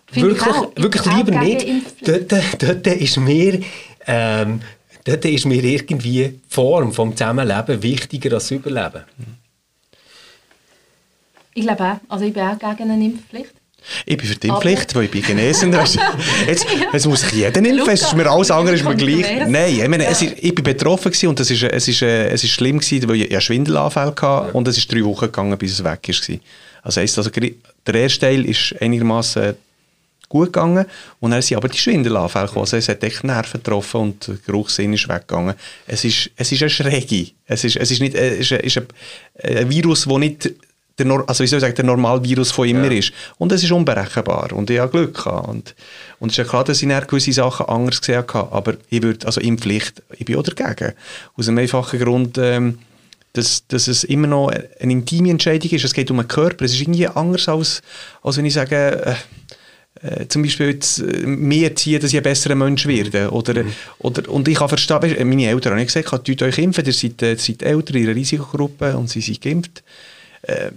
Finde 0.07 0.31
ich 0.31 0.45
wirklich, 0.45 0.83
wirklich 0.83 1.05
lieber 1.05 1.39
nicht. 1.39 1.67
Dort, 2.07 2.31
dort 2.61 2.87
ist 2.87 3.17
mir 3.17 3.59
ähm, 4.05 4.61
dort 5.03 5.25
ist 5.25 5.45
mir 5.45 5.63
irgendwie 5.63 6.23
die 6.23 6.39
Form 6.47 6.93
vom 6.93 7.15
Zusammenleben 7.15 7.81
wichtiger 7.81 8.33
als 8.33 8.47
das 8.47 8.51
Überleben. 8.51 9.03
Ich 11.53 11.65
glaube 11.65 11.83
auch. 11.83 11.97
Also 12.09 12.25
ich 12.25 12.33
bin 12.33 12.43
auch 12.43 12.57
gegen 12.57 12.91
eine 12.91 13.05
Impfpflicht. 13.05 13.53
Ich 14.05 14.17
bin 14.17 14.27
für 14.27 14.35
die 14.35 14.47
Impfpflicht, 14.47 14.95
weil 14.95 15.05
ich 15.05 15.11
bin 15.11 15.21
Genesen. 15.21 15.73
Weißt 15.73 15.95
du, 15.95 15.99
jetzt, 16.47 16.65
jetzt 16.93 17.05
muss 17.05 17.21
sich 17.21 17.31
jeder 17.31 17.57
impfen, 17.57 17.89
es 17.89 18.01
ist 18.01 18.15
mir 18.15 18.29
alles 18.29 18.51
andere 18.51 18.75
ist 18.75 18.83
mir 18.83 18.95
gleich. 18.95 19.47
Nein, 19.47 19.79
ich, 19.79 19.87
meine, 19.87 20.03
Ja. 20.03 20.09
es 20.11 20.21
ist, 20.21 20.35
ich 20.39 20.55
bin 20.55 20.63
betroffen 20.63 21.11
gewesen 21.11 21.27
und 21.27 21.39
es 21.39 21.51
ist, 21.51 21.63
es 21.63 21.87
ist, 21.87 22.01
äh, 22.01 22.29
es 22.29 22.43
ist 22.43 22.51
schlimm 22.51 22.79
gewesen, 22.79 23.07
weil 23.09 23.21
ich 23.21 23.31
ja 23.31 23.41
Schwindelanfälle 23.41 24.13
hatte 24.19 24.53
und 24.53 24.67
es 24.67 24.77
ist 24.77 24.91
drei 24.91 25.03
Wochen 25.03 25.25
gegangen, 25.25 25.57
bis 25.57 25.73
es 25.73 25.83
weg 25.83 25.99
war. 26.07 26.37
Also 26.83 27.01
heisst, 27.01 27.17
also 27.17 27.29
der 27.29 27.95
erste 27.95 28.19
Teil 28.19 28.45
ist 28.45 28.75
einigermaßen 28.81 29.55
gut 30.29 30.47
gegangen 30.47 30.85
und 31.19 31.31
dann 31.31 31.41
sind 31.41 31.57
aber 31.57 31.69
die 31.69 31.77
Schwindelanfälle 31.77 32.47
gekommen. 32.47 32.63
Also 32.63 32.77
es 32.77 32.89
hat 32.89 33.03
echt 33.03 33.23
Nerven 33.23 33.61
getroffen 33.63 34.01
und 34.01 34.27
der 34.27 34.35
Geruchssinn 34.45 34.93
ist 34.93 35.07
weggegangen. 35.07 35.53
Es 35.85 36.03
ist, 36.03 36.31
es 36.35 36.51
ist 36.51 36.61
eine 36.61 36.69
Schräge. 36.69 37.31
Es 37.45 37.63
ist, 37.63 37.75
es 37.77 37.91
ist, 37.91 38.01
nicht, 38.01 38.15
äh, 38.15 38.37
es 38.39 38.51
ist, 38.51 38.53
ein, 38.53 38.59
ist 38.61 38.77
ein, 38.77 38.87
ein 39.57 39.69
Virus, 39.69 40.05
das 40.05 40.17
nicht 40.17 40.51
der, 40.97 41.05
Nor- 41.05 41.27
also 41.27 41.43
wie 41.43 41.47
soll 41.47 41.57
ich 41.57 41.61
sagen, 41.61 41.75
der 41.75 41.85
normale 41.85 42.23
Virus 42.23 42.51
von 42.51 42.67
immer 42.67 42.91
ist. 42.91 43.11
Und 43.37 43.51
es 43.51 43.63
ist 43.63 43.71
unberechenbar. 43.71 44.53
Und 44.53 44.69
ich 44.69 44.79
habe 44.79 44.91
Glück 44.91 45.15
gehabt. 45.15 45.47
Und, 45.47 45.75
und 46.19 46.29
es 46.29 46.33
ist 46.33 46.37
ja 46.37 46.43
klar, 46.43 46.63
dass 46.63 46.81
ich 46.81 46.87
dann 46.87 47.07
gewisse 47.07 47.33
Sachen 47.33 47.65
anders 47.67 47.99
gesehen 47.99 48.23
habe. 48.33 48.51
Aber 48.51 48.75
ich 48.89 49.01
würde, 49.01 49.25
also 49.25 49.41
in 49.41 49.57
Pflicht, 49.57 50.03
ich 50.17 50.25
bin 50.25 50.37
auch 50.37 50.43
dagegen. 50.43 50.93
Aus 51.35 51.47
einem 51.47 51.57
einfachen 51.57 51.99
Grund, 51.99 52.37
ähm, 52.37 52.79
dass, 53.33 53.65
dass 53.67 53.87
es 53.87 54.03
immer 54.03 54.27
noch 54.27 54.49
eine 54.49 54.91
intime 54.91 55.31
Entscheidung 55.31 55.71
ist. 55.71 55.83
Es 55.83 55.93
geht 55.93 56.11
um 56.11 56.17
den 56.17 56.27
Körper. 56.27 56.65
Es 56.65 56.73
ist 56.73 56.81
irgendwie 56.81 57.07
anders 57.07 57.49
als, 57.49 57.81
als 58.21 58.37
wenn 58.37 58.45
ich 58.45 58.53
sage, 58.53 58.75
äh, 59.03 59.15
äh, 60.07 60.27
zum 60.27 60.43
Beispiel 60.43 60.67
jetzt, 60.67 60.99
äh, 60.99 61.25
mir 61.25 61.75
ziehen, 61.75 61.99
dass 61.99 62.11
ich 62.11 62.17
ein 62.17 62.23
besserer 62.23 62.53
Mensch 62.53 62.85
werde. 62.85 63.31
Oder, 63.31 63.63
oder, 63.97 64.29
und 64.29 64.47
ich 64.47 64.57
kann 64.57 64.69
verstehen, 64.69 65.01
weißt, 65.01 65.19
meine 65.23 65.47
Eltern 65.47 65.73
haben 65.73 65.85
gesagt, 65.85 66.25
tut 66.25 66.41
euch 66.43 66.57
impfen, 66.59 66.85
ihr 66.85 66.93
seid, 66.93 67.21
äh, 67.23 67.31
ihr 67.31 67.39
seid 67.39 67.63
älter, 67.63 67.95
in 67.95 68.03
einer 68.05 68.15
Risikogruppe 68.15 68.95
und 68.95 69.09
sie 69.09 69.21
sind 69.21 69.41
geimpft. 69.41 69.81
Äh, 70.43 70.71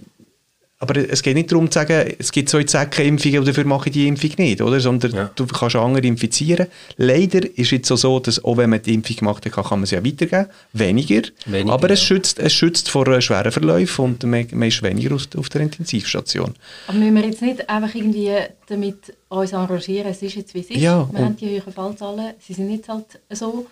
aber 0.79 0.95
es 1.09 1.23
geht 1.23 1.35
nicht 1.35 1.51
darum 1.51 1.71
zu 1.71 1.79
sagen, 1.79 2.13
es 2.19 2.31
gibt 2.31 2.49
so 2.49 2.61
Zeckenimpfungen 2.61 3.39
und 3.39 3.47
dafür 3.47 3.65
mache 3.65 3.89
ich 3.89 3.93
die 3.93 4.07
Impfung 4.07 4.29
nicht, 4.37 4.61
oder? 4.61 4.79
Sondern 4.79 5.11
Ja. 5.11 5.31
du 5.35 5.47
kannst 5.47 5.75
andere 5.75 6.05
infizieren. 6.05 6.67
Leider 6.97 7.39
ist 7.57 7.73
es 7.73 7.87
so, 7.87 7.95
so, 7.95 8.19
dass 8.19 8.43
auch 8.43 8.57
wenn 8.57 8.69
man 8.69 8.83
die 8.83 8.93
Impfung 8.93 9.15
gemacht 9.15 9.43
hat, 9.43 9.53
kann, 9.53 9.63
kann 9.63 9.79
man 9.79 9.87
sie 9.87 9.95
ja 9.95 10.05
weitergeben. 10.05 10.45
Weniger. 10.73 11.23
Weniger, 11.47 11.73
aber 11.73 11.89
es, 11.89 12.03
schützt, 12.03 12.37
es 12.37 12.53
schützt 12.53 12.89
vor 12.91 13.19
schweren 13.21 13.51
Verläufen 13.51 14.05
und 14.05 14.23
man, 14.23 14.45
man 14.51 14.67
ist 14.67 14.83
weniger 14.83 15.15
auf, 15.15 15.23
auf 15.35 15.49
der 15.49 15.61
Intensivstation. 15.61 16.53
Aber 16.85 16.97
müssen 16.97 17.15
wir 17.15 17.25
jetzt 17.25 17.41
nicht 17.41 17.67
einfach 17.67 17.95
irgendwie 17.95 18.33
damit 18.67 19.15
uns 19.29 19.53
arrangieren, 19.55 20.11
es 20.11 20.21
ist 20.21 20.35
jetzt 20.35 20.53
wie 20.53 20.59
es 20.59 20.69
ist. 20.69 20.77
Ja, 20.77 21.09
wir 21.11 21.25
haben 21.25 21.37
die 21.37 21.49
höheren 21.49 21.73
Fallzahlen, 21.73 22.33
sie 22.39 22.53
sind 22.53 22.69
jetzt 22.69 22.87
halt 22.87 23.05
so. 23.31 23.65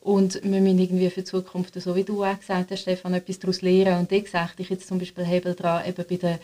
Und 0.00 0.40
wir 0.42 0.60
müssen 0.60 0.78
irgendwie 0.78 1.10
für 1.10 1.20
die 1.20 1.24
Zukunft, 1.24 1.74
so 1.80 1.94
wie 1.96 2.04
du 2.04 2.24
auch 2.24 2.38
gesagt 2.38 2.70
hast, 2.70 2.80
Stefan, 2.80 3.14
etwas 3.14 3.38
daraus 3.38 3.62
lernen. 3.62 4.00
Und 4.00 4.12
ich 4.12 4.30
sage 4.30 4.52
ich 4.58 4.68
jetzt 4.70 4.86
zum 4.88 4.98
Beispiel 4.98 5.24
Hebel 5.24 5.54
dran, 5.54 5.86
eben 5.86 6.04
bei 6.08 6.16
den, 6.16 6.38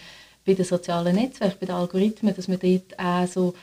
bei 0.44 0.54
den 0.54 0.64
sozialen 0.64 1.14
Netzwerken, 1.16 1.56
bei 1.60 1.66
den 1.66 1.74
Algorithmen, 1.76 2.34
dass 2.34 2.48
man 2.48 2.58
dort 2.58 2.98
auch 2.98 3.26
so 3.26 3.54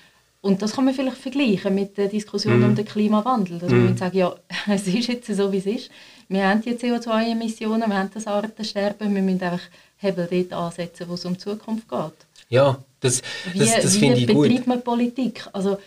und 0.44 0.60
das 0.64 0.74
kann 0.74 0.86
man 0.86 0.96
vielleicht 0.96 1.18
vergleichen 1.18 1.76
mit 1.76 1.96
der 2.00 2.08
Diskussion 2.08 2.58
Mhm. 2.58 2.66
um 2.66 2.76
den 2.76 2.86
Klimawandel. 2.86 3.60
Dass 3.60 3.72
man 3.72 3.96
sagen, 3.96 4.18
ja, 4.18 4.36
es 4.68 4.88
ist 4.88 5.08
jetzt 5.08 5.28
so, 5.28 5.52
wie 5.52 5.58
es 5.58 5.68
ist. 5.68 5.92
Wir 6.30 6.48
haben 6.48 6.62
die 6.64 6.72
CO2-Emissionen, 6.72 7.88
wir 7.88 7.98
haben 7.98 8.10
das 8.12 8.26
Artensterben, 8.26 9.14
wir 9.14 9.22
müssen 9.22 9.44
einfach 9.44 9.62
Hebel 9.98 10.28
dort 10.32 10.54
ansetzen, 10.54 11.08
wo 11.08 11.14
es 11.14 11.26
um 11.26 11.34
die 11.34 11.40
Zukunft 11.40 11.88
geht. 11.88 12.26
Ja, 12.50 12.80
das, 13.02 13.22
Wie, 13.54 13.60
das, 13.60 13.76
das 13.82 13.96
wie 13.96 14.00
finde 14.00 14.18
ich 14.18 14.28
gut. 14.28 14.48
betreibt 14.48 14.68
man 14.68 14.82
Politik? 14.82 15.46
Also, 15.54 15.78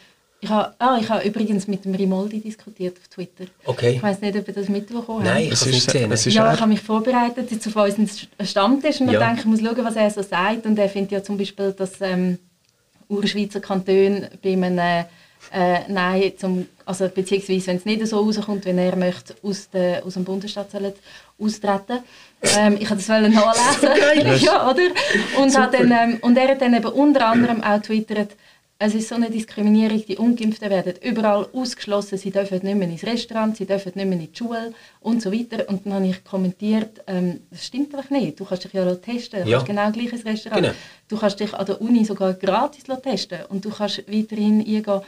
ich 0.45 0.51
habe, 0.51 0.75
ah, 0.79 0.99
ich 1.01 1.09
habe 1.09 1.27
übrigens 1.27 1.67
mit 1.67 1.85
dem 1.85 1.95
Rimoldi 1.95 2.41
diskutiert 2.41 2.97
auf 2.99 3.09
Twitter. 3.09 3.45
Okay. 3.65 3.93
Ich 3.97 4.03
weiß 4.03 4.21
nicht, 4.21 4.37
ob 4.37 4.47
ihr 4.47 4.55
das 4.55 4.69
mitbekommen 4.69 5.25
Nein, 5.25 5.45
ich 5.45 5.51
habt. 5.53 5.61
habe 5.61 5.71
es 5.71 5.75
nicht 5.75 5.87
gesehen. 5.87 6.13
es 6.13 6.27
ist 6.27 6.35
Ja, 6.35 6.53
ich 6.53 6.61
habe 6.61 6.71
mich 6.71 6.81
vorbereitet 6.81 7.51
jetzt 7.51 7.67
auf 7.67 7.77
unseren 7.77 8.09
Stammtisch 8.47 9.01
und 9.01 9.11
Ja. 9.11 9.21
denke, 9.21 9.41
ich 9.41 9.47
muss 9.47 9.61
schauen, 9.61 9.85
was 9.85 9.97
er 9.97 10.11
so 10.11 10.23
sagt. 10.23 10.67
Und 10.67 10.79
er 10.79 10.89
findet 10.89 11.13
ja 11.13 11.23
zum 11.23 11.39
Beispiel, 11.39 11.73
dass 11.73 11.93
ähm, 12.01 12.39
Urschweizer 13.09 13.61
Kantone 13.61 14.31
bei 14.43 14.53
einem 14.53 14.79
äh, 14.79 15.81
Nein 15.89 16.33
zum, 16.39 16.67
also 16.85 17.09
beziehungsweise 17.09 17.67
wenn 17.69 17.77
es 17.77 17.85
nicht 17.85 18.07
so 18.07 18.19
rauskommt, 18.21 18.65
wenn 18.67 18.79
er 18.79 18.97
möchte, 18.97 19.35
aus, 19.43 19.69
der, 19.71 20.05
aus 20.05 20.15
dem 20.15 20.25
Bundesstaat 20.25 20.71
sollen 20.71 20.93
austreten. 21.39 21.99
Ähm, 22.59 22.75
ich 22.79 22.89
wollte 22.91 23.03
das 23.03 23.09
wollen 23.09 23.33
nachlesen, 23.33 24.41
ja, 24.45 24.71
oder? 24.71 24.83
Und, 25.41 25.59
hat 25.59 25.75
dann, 25.75 25.91
ähm, 25.91 26.19
und 26.21 26.37
er 26.37 26.49
hat 26.49 26.61
dann 26.61 26.75
eben 26.75 26.87
unter 26.87 27.27
anderem 27.29 27.63
auch 27.63 27.81
twittert, 27.81 28.33
es 28.79 28.95
ist 28.95 29.09
so 29.09 29.15
eine 29.15 29.31
Diskriminierung, 29.31 30.05
die 30.07 30.17
Ungeimpften 30.17 30.69
werden 30.69 30.95
überall 31.03 31.47
ausgeschlossen, 31.53 32.19
sie 32.19 32.31
dürfen 32.31 32.61
nicht 32.63 32.75
mehr 32.77 32.89
ins 32.89 33.05
Restaurant, 33.05 33.57
sie 33.57 33.67
dürfen 33.67 33.93
nicht 33.95 34.05
mehr 34.07 34.19
in 34.19 34.29
die 34.31 34.37
Schule 34.37 34.75
und 35.01 35.23
so 35.23 35.33
weiter. 35.33 35.69
Und 35.69 35.87
dann 35.87 35.95
habe 35.95 36.07
ich 36.09 36.25
kommentiert, 36.25 37.03
ähm, 37.07 37.41
das 37.51 37.67
stimmt 37.67 37.95
einfach 37.95 38.11
nicht, 38.11 38.39
du 38.41 38.45
kannst 38.45 38.65
dich 38.65 38.73
ja 38.73 38.95
testen, 38.97 39.45
du 39.45 39.49
Ja. 39.51 39.59
kannst 39.59 39.67
genau 39.71 39.91
gleich 39.93 40.13
ins 40.13 40.25
Restaurant. 40.25 40.63
Genau. 40.63 40.75
Du 41.09 41.17
kannst 41.17 41.39
dich 41.41 41.55
an 41.55 41.67
der 41.67 41.81
Uni 41.81 42.05
sogar 42.05 42.35
gratis 42.35 42.85
testen 43.03 43.39
und 43.49 43.65
du 43.65 43.71
kannst 43.71 43.99
weiterhin 44.09 44.61
eingehen. 44.61 45.01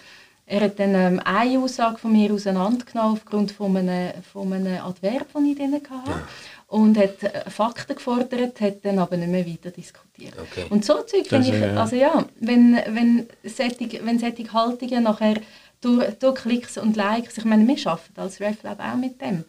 Er 0.48 0.61
hat 0.61 0.79
dann 0.79 0.94
ähm, 0.94 1.20
eine 1.24 1.59
Aussage 1.59 1.98
von 1.98 2.12
mir 2.12 2.33
auseinandergenommen 2.33 3.14
aufgrund 3.14 3.50
von 3.50 3.76
einem, 3.76 4.12
von 4.33 4.52
einem 4.52 4.81
Adverb, 4.81 5.33
den 5.35 5.46
ich 5.46 5.57
drin 5.57 5.74
hatte. 5.74 6.20
Und 6.68 6.98
hat 6.98 7.22
äh, 7.22 7.48
Fakten 7.48 7.94
gefordert, 7.94 8.61
hat 8.61 8.85
dann 8.85 8.98
aber 8.98 9.16
nicht 9.16 9.31
mehr 9.31 9.46
weiter 9.46 9.70
diskutiert. 9.70 10.35
Okay. 10.37 10.66
Und 10.68 10.85
so 10.85 10.94
Zeug 11.02 11.29
finde 11.29 11.48
ich, 11.48 11.61
ja. 11.61 11.81
also 11.81 11.94
ja, 11.94 12.24
wenn, 12.40 12.74
wenn, 12.88 13.29
solche, 13.44 14.05
wenn 14.05 14.18
solche 14.18 14.52
Haltungen 14.52 15.05
nachher 15.05 15.37
durch, 15.81 16.14
durch 16.18 16.35
Klicks 16.42 16.76
und 16.76 16.96
Likes, 16.96 17.38
ich 17.38 17.44
meine, 17.44 17.66
wir 17.66 17.87
arbeiten 17.87 18.20
als 18.20 18.40
RefLab 18.40 18.81
auch 18.81 18.96
mit 18.96 19.20
dem. 19.20 19.44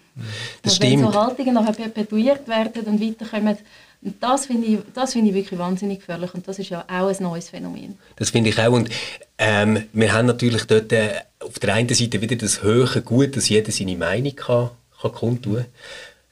Das 0.61 0.73
Und 0.73 0.83
wenn 0.83 0.99
stimmt. 0.99 1.13
so 1.13 1.19
Haltungen 1.19 1.53
nachher 1.55 1.73
perpetuiert 1.73 2.47
werden 2.47 2.83
und 2.83 3.01
weiterkommen, 3.01 3.57
und 4.01 4.21
das 4.21 4.45
finde 4.45 4.67
ich, 4.67 4.79
das 4.93 5.13
finde 5.13 5.29
ich 5.29 5.35
wirklich 5.35 5.59
wahnsinnig 5.59 5.99
gefährlich 5.99 6.33
und 6.33 6.47
das 6.47 6.59
ist 6.59 6.69
ja 6.69 6.85
auch 6.87 7.07
ein 7.07 7.15
neues 7.19 7.49
Phänomen. 7.49 7.97
Das 8.15 8.29
finde 8.29 8.51
ich 8.51 8.59
auch. 8.59 8.71
Und 8.71 8.89
ähm, 9.39 9.83
wir 9.91 10.13
haben 10.13 10.27
natürlich 10.27 10.65
dort 10.65 10.91
äh, 10.91 11.09
auf 11.39 11.57
der 11.57 11.73
einen 11.73 11.89
Seite 11.89 12.21
wieder 12.21 12.35
das 12.35 12.61
höhere 12.61 13.01
Gut, 13.01 13.35
dass 13.35 13.49
jeder 13.49 13.71
seine 13.71 13.95
Meinung 13.95 14.35
kann, 14.35 14.69
kann 15.01 15.11
kundtun 15.11 15.65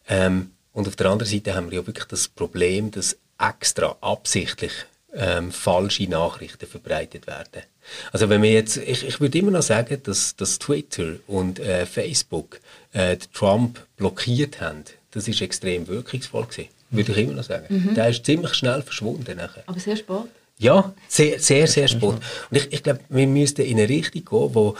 ähm, 0.08 0.52
Und 0.76 0.90
auf 0.90 0.98
der 0.98 1.10
anderen 1.10 1.32
Seite 1.32 1.56
haben 1.56 1.72
wir 1.72 1.80
ja 1.80 1.88
wirklich 1.88 2.06
das 2.06 2.28
Problem, 2.28 2.92
dass 2.92 3.18
extra 3.40 3.96
absichtlich 4.02 4.74
ähm, 5.14 5.54
falsche 5.54 6.04
Nachrichten 6.10 6.68
verbreitet 6.68 7.28
werden. 7.28 7.64
Also 8.12 8.28
wenn 8.28 8.42
wir 8.42 8.52
jetzt, 8.52 8.76
ich, 8.76 9.08
ich 9.08 9.22
würde 9.22 9.38
immer 9.38 9.52
noch 9.52 9.62
sagen, 9.62 10.02
dass, 10.04 10.36
dass 10.36 10.60
Twitter 10.60 11.14
und 11.28 11.60
äh, 11.60 11.86
Facebook 11.86 12.60
äh, 12.92 13.16
Trump 13.34 13.86
blockiert 13.96 14.60
haben. 14.60 14.84
Das 15.12 15.30
ist 15.30 15.42
extrem 15.42 15.88
wirkungsvoll 15.88 16.44
gewesen. 16.44 16.70
Würde 16.90 17.14
ich 17.14 17.18
immer 17.20 17.34
noch 17.34 17.44
sagen. 17.44 17.94
Der 17.96 18.10
ist 18.10 18.26
ziemlich 18.26 18.54
schnell 18.54 18.82
verschwunden 18.82 19.38
nachher. 19.38 19.64
Aber 19.68 19.80
sehr 19.80 19.96
spät. 19.96 20.26
Ja, 20.58 20.94
sehr, 21.08 21.40
sehr, 21.40 21.68
sehr 21.68 21.88
spät. 21.88 22.04
Und 22.04 22.22
ich, 22.52 22.72
ich 22.74 22.84
glaube, 22.84 23.00
wir 23.08 23.28
müssten 23.28 23.62
in 23.62 23.78
eine 23.78 23.88
Richtung 23.88 24.26
gehen, 24.26 24.56
wo, 24.56 24.76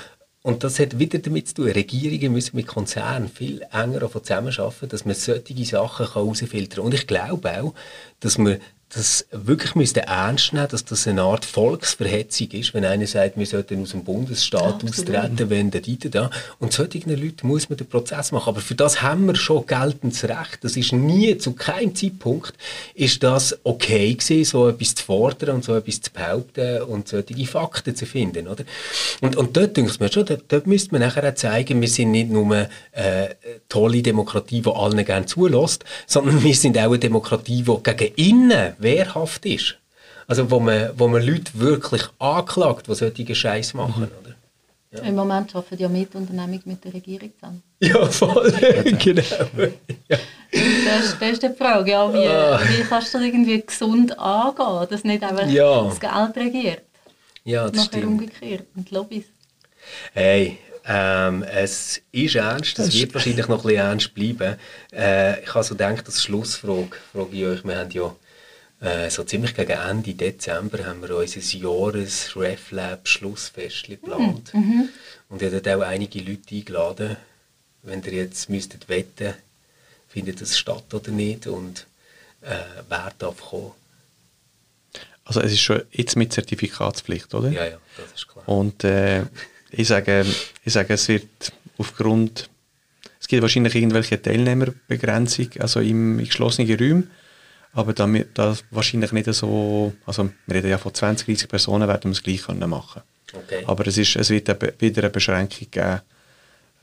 und 0.46 0.64
das 0.64 0.78
hat 0.78 1.00
wieder 1.00 1.18
damit 1.18 1.48
zu 1.48 1.56
tun, 1.56 1.70
Regierungen 1.70 2.32
müssen 2.32 2.56
mit 2.56 2.68
Konzernen 2.68 3.30
viel 3.30 3.66
enger 3.72 4.08
zusammenarbeiten, 4.12 4.90
dass 4.90 5.04
man 5.04 5.16
solche 5.16 5.66
Sachen 5.66 6.06
herausfiltern 6.06 6.76
kann. 6.76 6.86
Und 6.86 6.94
ich 6.94 7.08
glaube 7.08 7.64
auch, 7.64 7.74
dass 8.20 8.38
man 8.38 8.60
das 8.96 9.26
wirklich 9.32 9.76
müsste 9.76 10.04
ernst 10.04 10.54
nehmen, 10.54 10.70
dass 10.70 10.86
das 10.86 11.06
eine 11.06 11.22
Art 11.22 11.44
Volksverhetzung 11.44 12.50
ist, 12.52 12.74
wenn 12.74 12.86
einer 12.86 13.06
sagt, 13.06 13.38
wir 13.38 13.46
sollten 13.46 13.82
aus 13.82 13.92
dem 13.92 14.06
Bundesstaat 14.06 14.76
Absolut. 14.76 14.92
austreten, 14.92 15.50
wenn 15.50 15.70
der 15.70 15.82
Dieter 15.82 16.10
da. 16.10 16.30
Und 16.60 16.72
solchen 16.72 17.10
Leuten 17.10 17.48
muss 17.48 17.68
man 17.68 17.78
den 17.78 17.88
Prozess 17.88 18.32
machen. 18.32 18.50
Aber 18.50 18.62
für 18.62 18.76
das 18.76 19.02
haben 19.02 19.26
wir 19.26 19.36
schon 19.36 19.66
geltendes 19.66 20.24
Recht. 20.24 20.60
Das 20.62 20.78
ist 20.78 20.94
nie, 20.94 21.38
zu 21.38 21.52
keinem 21.52 21.94
Zeitpunkt, 21.94 22.54
ist 22.94 23.22
das 23.22 23.58
okay 23.64 24.14
gewesen, 24.14 24.46
so 24.46 24.70
etwas 24.70 24.96
zu 24.96 25.04
fordern 25.04 25.56
und 25.56 25.66
so 25.66 25.76
etwas 25.76 26.00
zu 26.00 26.12
behaupten 26.12 26.84
und 26.84 27.10
solche 27.10 27.46
Fakten 27.46 27.98
zu 27.98 28.06
finden, 28.06 28.48
oder? 28.48 28.64
Und, 29.20 29.36
und 29.36 29.58
dort 29.58 29.76
denke 29.76 29.92
ich 29.92 30.00
mir 30.00 30.12
schon, 30.12 30.26
dort, 30.26 30.44
dort 30.48 30.68
müsste 30.68 30.94
man 30.94 31.02
nachher 31.02 31.30
auch 31.30 31.36
zeigen, 31.36 31.82
wir 31.82 31.90
sind 31.90 32.12
nicht 32.12 32.30
nur 32.30 32.46
eine 32.46 32.70
äh, 32.94 33.36
tolle 33.68 34.02
Demokratie, 34.02 34.62
die 34.62 34.70
allen 34.70 35.04
gerne 35.04 35.26
zulässt, 35.26 35.84
sondern 36.08 36.42
wir 36.42 36.56
sind 36.56 36.78
auch 36.78 36.84
eine 36.84 37.00
Demokratie, 37.00 37.64
die 37.64 37.84
gegen 37.84 38.14
innen 38.16 38.74
wehrhaft 38.86 39.46
ist. 39.46 39.78
Also 40.28 40.50
wo 40.50 40.60
man, 40.60 40.92
wo 40.98 41.08
man 41.08 41.22
Leute 41.22 41.52
wirklich 41.56 42.04
anklagt, 42.20 42.88
die 42.88 42.96
solche 42.96 43.36
Scheiß 43.36 43.74
machen. 43.74 44.04
Mhm. 44.04 44.12
Oder? 44.22 44.36
Ja. 44.92 45.10
Im 45.10 45.16
Moment 45.16 45.54
arbeiten 45.54 45.82
ja 45.82 45.90
Mitunternehmung 45.90 46.62
mit 46.66 46.84
der 46.86 46.94
Regierung 46.94 47.32
zusammen. 47.38 47.64
Ja, 47.82 48.06
voll, 48.06 48.52
genau. 49.00 49.22
Ja. 50.08 50.18
Das, 50.52 51.06
ist, 51.06 51.18
das 51.22 51.32
ist 51.32 51.44
die 51.44 51.50
Frage, 51.50 51.92
ja, 51.92 52.14
wie, 52.14 52.28
ah. 52.28 52.60
wie 52.62 52.84
kannst 52.84 53.14
du 53.14 53.18
das 53.18 53.28
irgendwie 53.28 53.62
gesund 53.62 54.18
angehen, 54.18 54.88
dass 54.90 55.04
nicht 55.04 55.22
einfach 55.22 55.48
ja. 55.48 55.84
das 55.84 56.00
Geld 56.00 56.46
regiert? 56.46 56.82
Ja, 57.44 57.64
das 57.68 57.74
Nachher 57.74 58.00
stimmt. 58.00 58.06
umgekehrt 58.06 58.68
und 58.76 58.90
die 58.90 58.94
Lobbys. 58.94 59.26
Hey, 60.14 60.60
ähm, 60.88 61.44
es 61.44 62.02
ist 62.12 62.36
ernst, 62.36 62.80
es 62.80 62.94
wird 62.94 63.14
wahrscheinlich 63.14 63.48
noch 63.48 63.66
ein 63.66 63.68
bisschen 63.68 63.86
ernst 63.86 64.14
bleiben. 64.14 64.56
Äh, 64.94 65.42
ich 65.42 65.54
habe 65.54 65.64
so 65.64 65.76
gedacht, 65.76 66.06
als 66.06 66.24
Schlussfrage 66.24 66.96
frage 67.12 67.30
ich 67.36 67.46
euch, 67.46 67.64
wir 67.66 67.78
haben 67.78 67.92
ja 67.92 68.16
äh, 68.82 69.10
so 69.10 69.24
ziemlich 69.24 69.56
gegen 69.56 69.72
Ende 69.72 70.14
Dezember 70.14 70.86
haben 70.86 71.02
wir 71.02 71.16
unser 71.16 71.40
Jahres 71.40 72.36
RefLab 72.36 73.08
Schlussfest 73.08 73.86
geplant. 73.86 74.54
Mhm. 74.54 74.60
mhm. 74.60 74.90
Und 75.30 75.42
ich 75.42 75.48
habe 75.52 75.62
dort 75.62 75.78
auch 75.78 75.88
einige 75.88 76.20
Leute 76.20 76.56
eingeladen. 76.56 77.18
Wenn 77.84 78.04
ihr 78.04 78.14
jetzt 78.14 78.50
müsstet 78.50 78.88
wetten, 78.90 79.34
findet 80.10 80.42
das 80.42 80.58
statt 80.58 80.94
oder 80.94 81.12
nicht 81.12 81.48
und 81.48 81.86
äh, 82.42 82.56
wer 82.90 83.12
darf 83.18 83.42
kommen. 83.42 83.72
Also 85.24 85.42
es 85.42 85.52
ist 85.52 85.62
schon 85.62 85.82
jetzt 85.92 86.16
mit 86.16 86.32
Zertifikatspflicht, 86.34 87.34
oder? 87.34 87.50
Ja, 87.50 87.66
ja, 87.66 87.78
das 87.98 88.12
ist 88.14 88.28
klar. 88.28 88.48
Und 88.48 88.84
äh, 88.84 89.24
ich, 89.72 89.88
sage, 89.88 90.26
ich 90.64 90.74
sage, 90.74 90.94
es 90.94 91.08
wird 91.08 91.52
aufgrund, 91.78 92.50
es 93.20 93.28
gibt 93.28 93.42
wahrscheinlich 93.42 93.74
irgendwelche 93.74 94.22
Teilnehmerbegrenzung, 94.22 95.50
also 95.60 95.80
im, 95.80 96.20
in 96.20 96.26
geschlossenen 96.26 96.78
Räumen, 96.78 97.12
aber 97.76 97.94
damit 97.94 98.38
das 98.38 98.64
wahrscheinlich 98.72 99.12
nicht 99.12 99.32
so, 99.34 99.94
also 100.06 100.30
wir 100.48 100.56
reden 100.56 100.70
ja 100.70 100.78
von 100.78 100.94
20, 100.94 101.28
30 101.28 101.50
Personen, 101.50 101.88
werden 101.88 102.06
wir 102.06 102.12
es 102.12 102.24
gleich 102.24 102.44
können 102.44 102.70
machen 102.70 103.04
okay. 103.34 103.64
Aber 103.68 103.86
es, 103.86 103.98
ist, 103.98 104.16
es 104.16 104.30
wird 104.30 104.48
wieder 104.82 105.04
eine 105.04 105.10
Beschränkung 105.12 105.68
geben, 105.70 106.02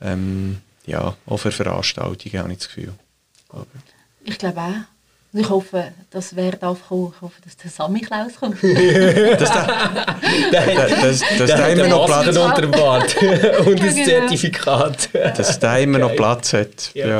ähm, 0.01 0.61
ja, 0.85 1.15
auch 1.25 1.37
für 1.37 1.51
Veranstaltungen, 1.51 2.39
habe 2.39 2.51
ich 2.51 2.59
das 2.59 2.67
Gefühl. 2.67 2.93
Aber. 3.49 3.65
Ich 4.23 4.37
glaube 4.37 4.61
auch. 4.61 4.92
Und 5.33 5.39
ich 5.39 5.49
hoffe, 5.49 5.85
dass 6.11 6.35
wer 6.35 6.51
darf 6.51 6.87
kommen, 6.87 7.11
ich 7.15 7.21
hoffe, 7.21 7.41
dass 7.43 7.57
der 7.57 7.71
Sammy 7.71 8.01
Klaus 8.01 8.35
kommt. 8.39 8.57
das, 8.63 9.49
da, 9.49 9.65
das, 10.51 11.21
das, 11.39 11.49
da 11.49 11.67
immer 11.69 11.87
noch 11.87 12.05
Platz 12.05 12.37
unter 12.37 12.61
dem 12.61 12.69
Bart 12.69 13.15
und 13.65 13.81
ein 13.81 13.95
genau. 13.95 14.05
Zertifikat. 14.05 15.09
dass 15.13 15.57
der 15.57 15.79
immer 15.79 15.97
noch 15.97 16.15
Platz 16.15 16.53
hat. 16.53 16.91
Ja. 16.93 17.07
Ja. 17.07 17.19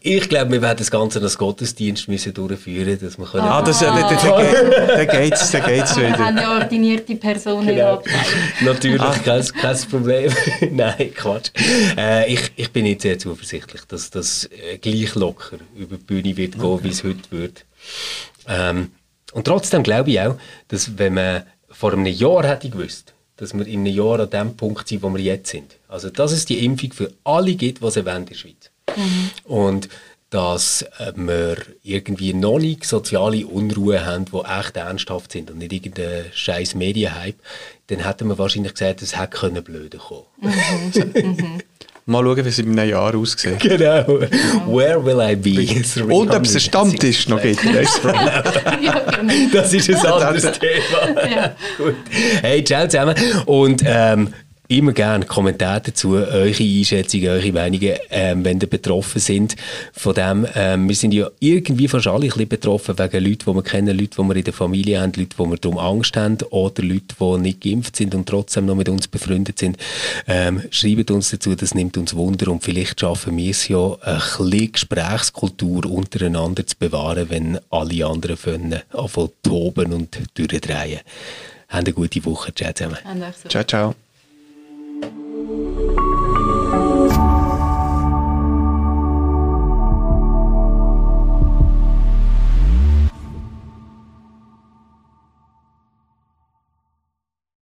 Ich 0.00 0.28
glaube, 0.28 0.50
wir 0.50 0.62
werden 0.62 0.78
das 0.78 0.90
Ganze 0.90 1.20
als 1.20 1.38
Gottesdienst 1.38 2.08
müssen 2.08 2.34
durchführen, 2.34 2.98
dass 3.00 3.18
wir 3.18 3.26
können. 3.26 3.44
Ah, 3.44 3.62
das, 3.62 3.78
da, 3.78 3.96
da, 3.96 4.96
da 4.96 5.04
geht's, 5.04 5.52
da 5.52 5.60
geht's 5.60 5.96
wieder. 5.96 6.18
Wir 6.18 6.18
haben 6.18 6.38
ja 6.38 6.58
ordinierte 6.58 7.14
Personen 7.14 7.68
genau. 7.68 8.02
Natürlich, 8.62 9.00
ah. 9.00 9.14
kein, 9.24 9.46
kein 9.46 9.76
Problem. 9.88 10.32
Nein, 10.72 11.12
Quatsch. 11.14 11.50
Äh, 11.96 12.32
ich, 12.32 12.50
ich 12.56 12.72
bin 12.72 12.82
nicht 12.82 13.02
sehr 13.02 13.16
zuversichtlich, 13.16 13.82
dass 13.86 14.10
das 14.10 14.46
äh, 14.46 14.78
gleich 14.78 15.14
locker 15.14 15.58
über 15.76 15.96
die 15.96 16.02
Bühne 16.02 16.36
wird 16.36 16.54
gehen, 16.54 16.64
okay. 16.64 16.84
wie 16.84 16.88
es 16.88 17.04
heute 17.04 17.27
wird. 17.30 17.64
Ähm, 18.46 18.92
und 19.32 19.46
trotzdem 19.46 19.82
glaube 19.82 20.10
ich 20.10 20.20
auch, 20.20 20.36
dass 20.68 20.98
wenn 20.98 21.14
man 21.14 21.44
vor 21.70 21.92
einem 21.92 22.06
Jahr 22.06 22.46
hätte 22.46 22.70
gewusst, 22.70 23.14
dass 23.36 23.54
wir 23.54 23.66
in 23.66 23.80
einem 23.80 23.94
Jahr 23.94 24.20
an 24.20 24.30
dem 24.30 24.56
Punkt 24.56 24.88
sind, 24.88 25.02
wo 25.02 25.14
wir 25.14 25.22
jetzt 25.22 25.50
sind. 25.50 25.76
Also, 25.86 26.10
dass 26.10 26.32
es 26.32 26.44
die 26.44 26.64
Impfung 26.64 26.92
für 26.92 27.12
alle 27.24 27.54
gibt, 27.54 27.80
was 27.80 27.96
es 27.96 28.04
in 28.04 28.26
der 28.26 28.34
Schweiz. 28.34 28.70
Mhm. 28.96 29.30
Und 29.44 29.88
dass 30.30 30.82
äh, 30.98 31.12
wir 31.14 31.56
irgendwie 31.82 32.34
noch 32.34 32.58
nicht 32.58 32.84
soziale 32.84 33.46
Unruhe 33.46 34.04
haben, 34.04 34.26
die 34.26 34.36
echt 34.36 34.76
ernsthaft 34.76 35.32
sind 35.32 35.50
und 35.50 35.58
nicht 35.58 35.72
irgendein 35.72 36.26
scheiß 36.34 36.74
Medienhype, 36.74 37.38
dann 37.86 38.00
hätten 38.00 38.28
wir 38.28 38.36
wahrscheinlich 38.36 38.74
gesagt, 38.74 39.00
es 39.00 39.18
hätte 39.18 39.38
können 39.38 39.64
blöder 39.64 39.98
kommen. 39.98 40.26
Mhm. 40.40 41.12
mhm. 41.14 41.62
Mal 42.08 42.24
schauen, 42.24 42.44
wie 42.44 42.48
es 42.48 42.58
in 42.58 42.78
einem 42.78 42.88
Jahr 42.88 43.14
aussieht. 43.14 43.58
Genau. 43.60 44.20
Where 44.66 45.04
will 45.04 45.20
I 45.20 45.36
be? 45.36 45.82
Und 46.12 46.34
ob 46.34 46.44
es 46.44 46.52
einen 46.52 46.60
Stammtisch 46.60 47.28
noch 47.28 47.42
gibt. 47.42 47.60
das 49.52 49.72
ist 49.74 49.90
ein 50.04 50.12
anderes 50.12 50.58
Thema. 50.58 51.28
Ja. 51.30 51.54
Gut. 51.76 51.96
Hey, 52.40 52.64
ciao 52.64 52.86
zusammen. 52.88 53.14
Und 53.44 53.82
ähm, 53.84 54.32
immer 54.68 54.92
gerne 54.92 55.24
Kommentare 55.24 55.80
dazu, 55.80 56.12
eure 56.12 56.62
Einschätzungen, 56.62 57.28
eure 57.30 57.52
Meinungen, 57.52 57.94
ähm, 58.10 58.44
wenn 58.44 58.60
ihr 58.60 58.66
betroffen 58.66 59.20
sind 59.20 59.56
von 59.92 60.14
dem. 60.14 60.46
Ähm, 60.54 60.88
wir 60.88 60.94
sind 60.94 61.12
ja 61.12 61.28
irgendwie 61.40 61.88
fast 61.88 62.06
alle 62.06 62.26
ein 62.26 62.28
bisschen 62.28 62.48
betroffen 62.48 62.98
wegen 62.98 63.24
Leuten, 63.24 63.44
die 63.46 63.54
wir 63.54 63.62
kennen, 63.62 63.98
Leute, 63.98 64.22
die 64.22 64.28
wir 64.28 64.36
in 64.36 64.44
der 64.44 64.52
Familie 64.52 65.00
haben, 65.00 65.12
Leute, 65.16 65.36
die 65.38 65.50
wir 65.50 65.56
darum 65.56 65.78
Angst 65.78 66.16
haben 66.16 66.36
oder 66.50 66.82
Leute, 66.82 67.14
die 67.18 67.38
nicht 67.38 67.60
geimpft 67.62 67.96
sind 67.96 68.14
und 68.14 68.28
trotzdem 68.28 68.66
noch 68.66 68.74
mit 68.74 68.90
uns 68.90 69.08
befreundet 69.08 69.58
sind. 69.58 69.78
Ähm, 70.26 70.62
schreibt 70.70 71.10
uns 71.10 71.30
dazu, 71.30 71.54
das 71.54 71.74
nimmt 71.74 71.96
uns 71.96 72.14
Wunder 72.14 72.52
und 72.52 72.62
vielleicht 72.62 73.00
schaffen 73.00 73.36
wir 73.38 73.50
es 73.50 73.68
ja, 73.68 73.96
ein 74.02 74.16
bisschen 74.16 74.72
Gesprächskultur 74.72 75.86
untereinander 75.86 76.66
zu 76.66 76.76
bewahren, 76.78 77.30
wenn 77.30 77.58
alle 77.70 78.06
anderen 78.06 78.36
von 78.36 79.30
toben 79.42 79.92
und 79.94 80.18
durchdrehen. 80.34 81.00
Habt 81.68 81.86
eine 81.86 81.92
gute 81.92 82.24
Woche. 82.24 82.54
Ciao 82.54 82.72
zusammen. 82.72 82.98
Ciao, 83.48 83.64
ciao. 83.64 83.94
Thank 85.48 85.98
you. 85.98 86.07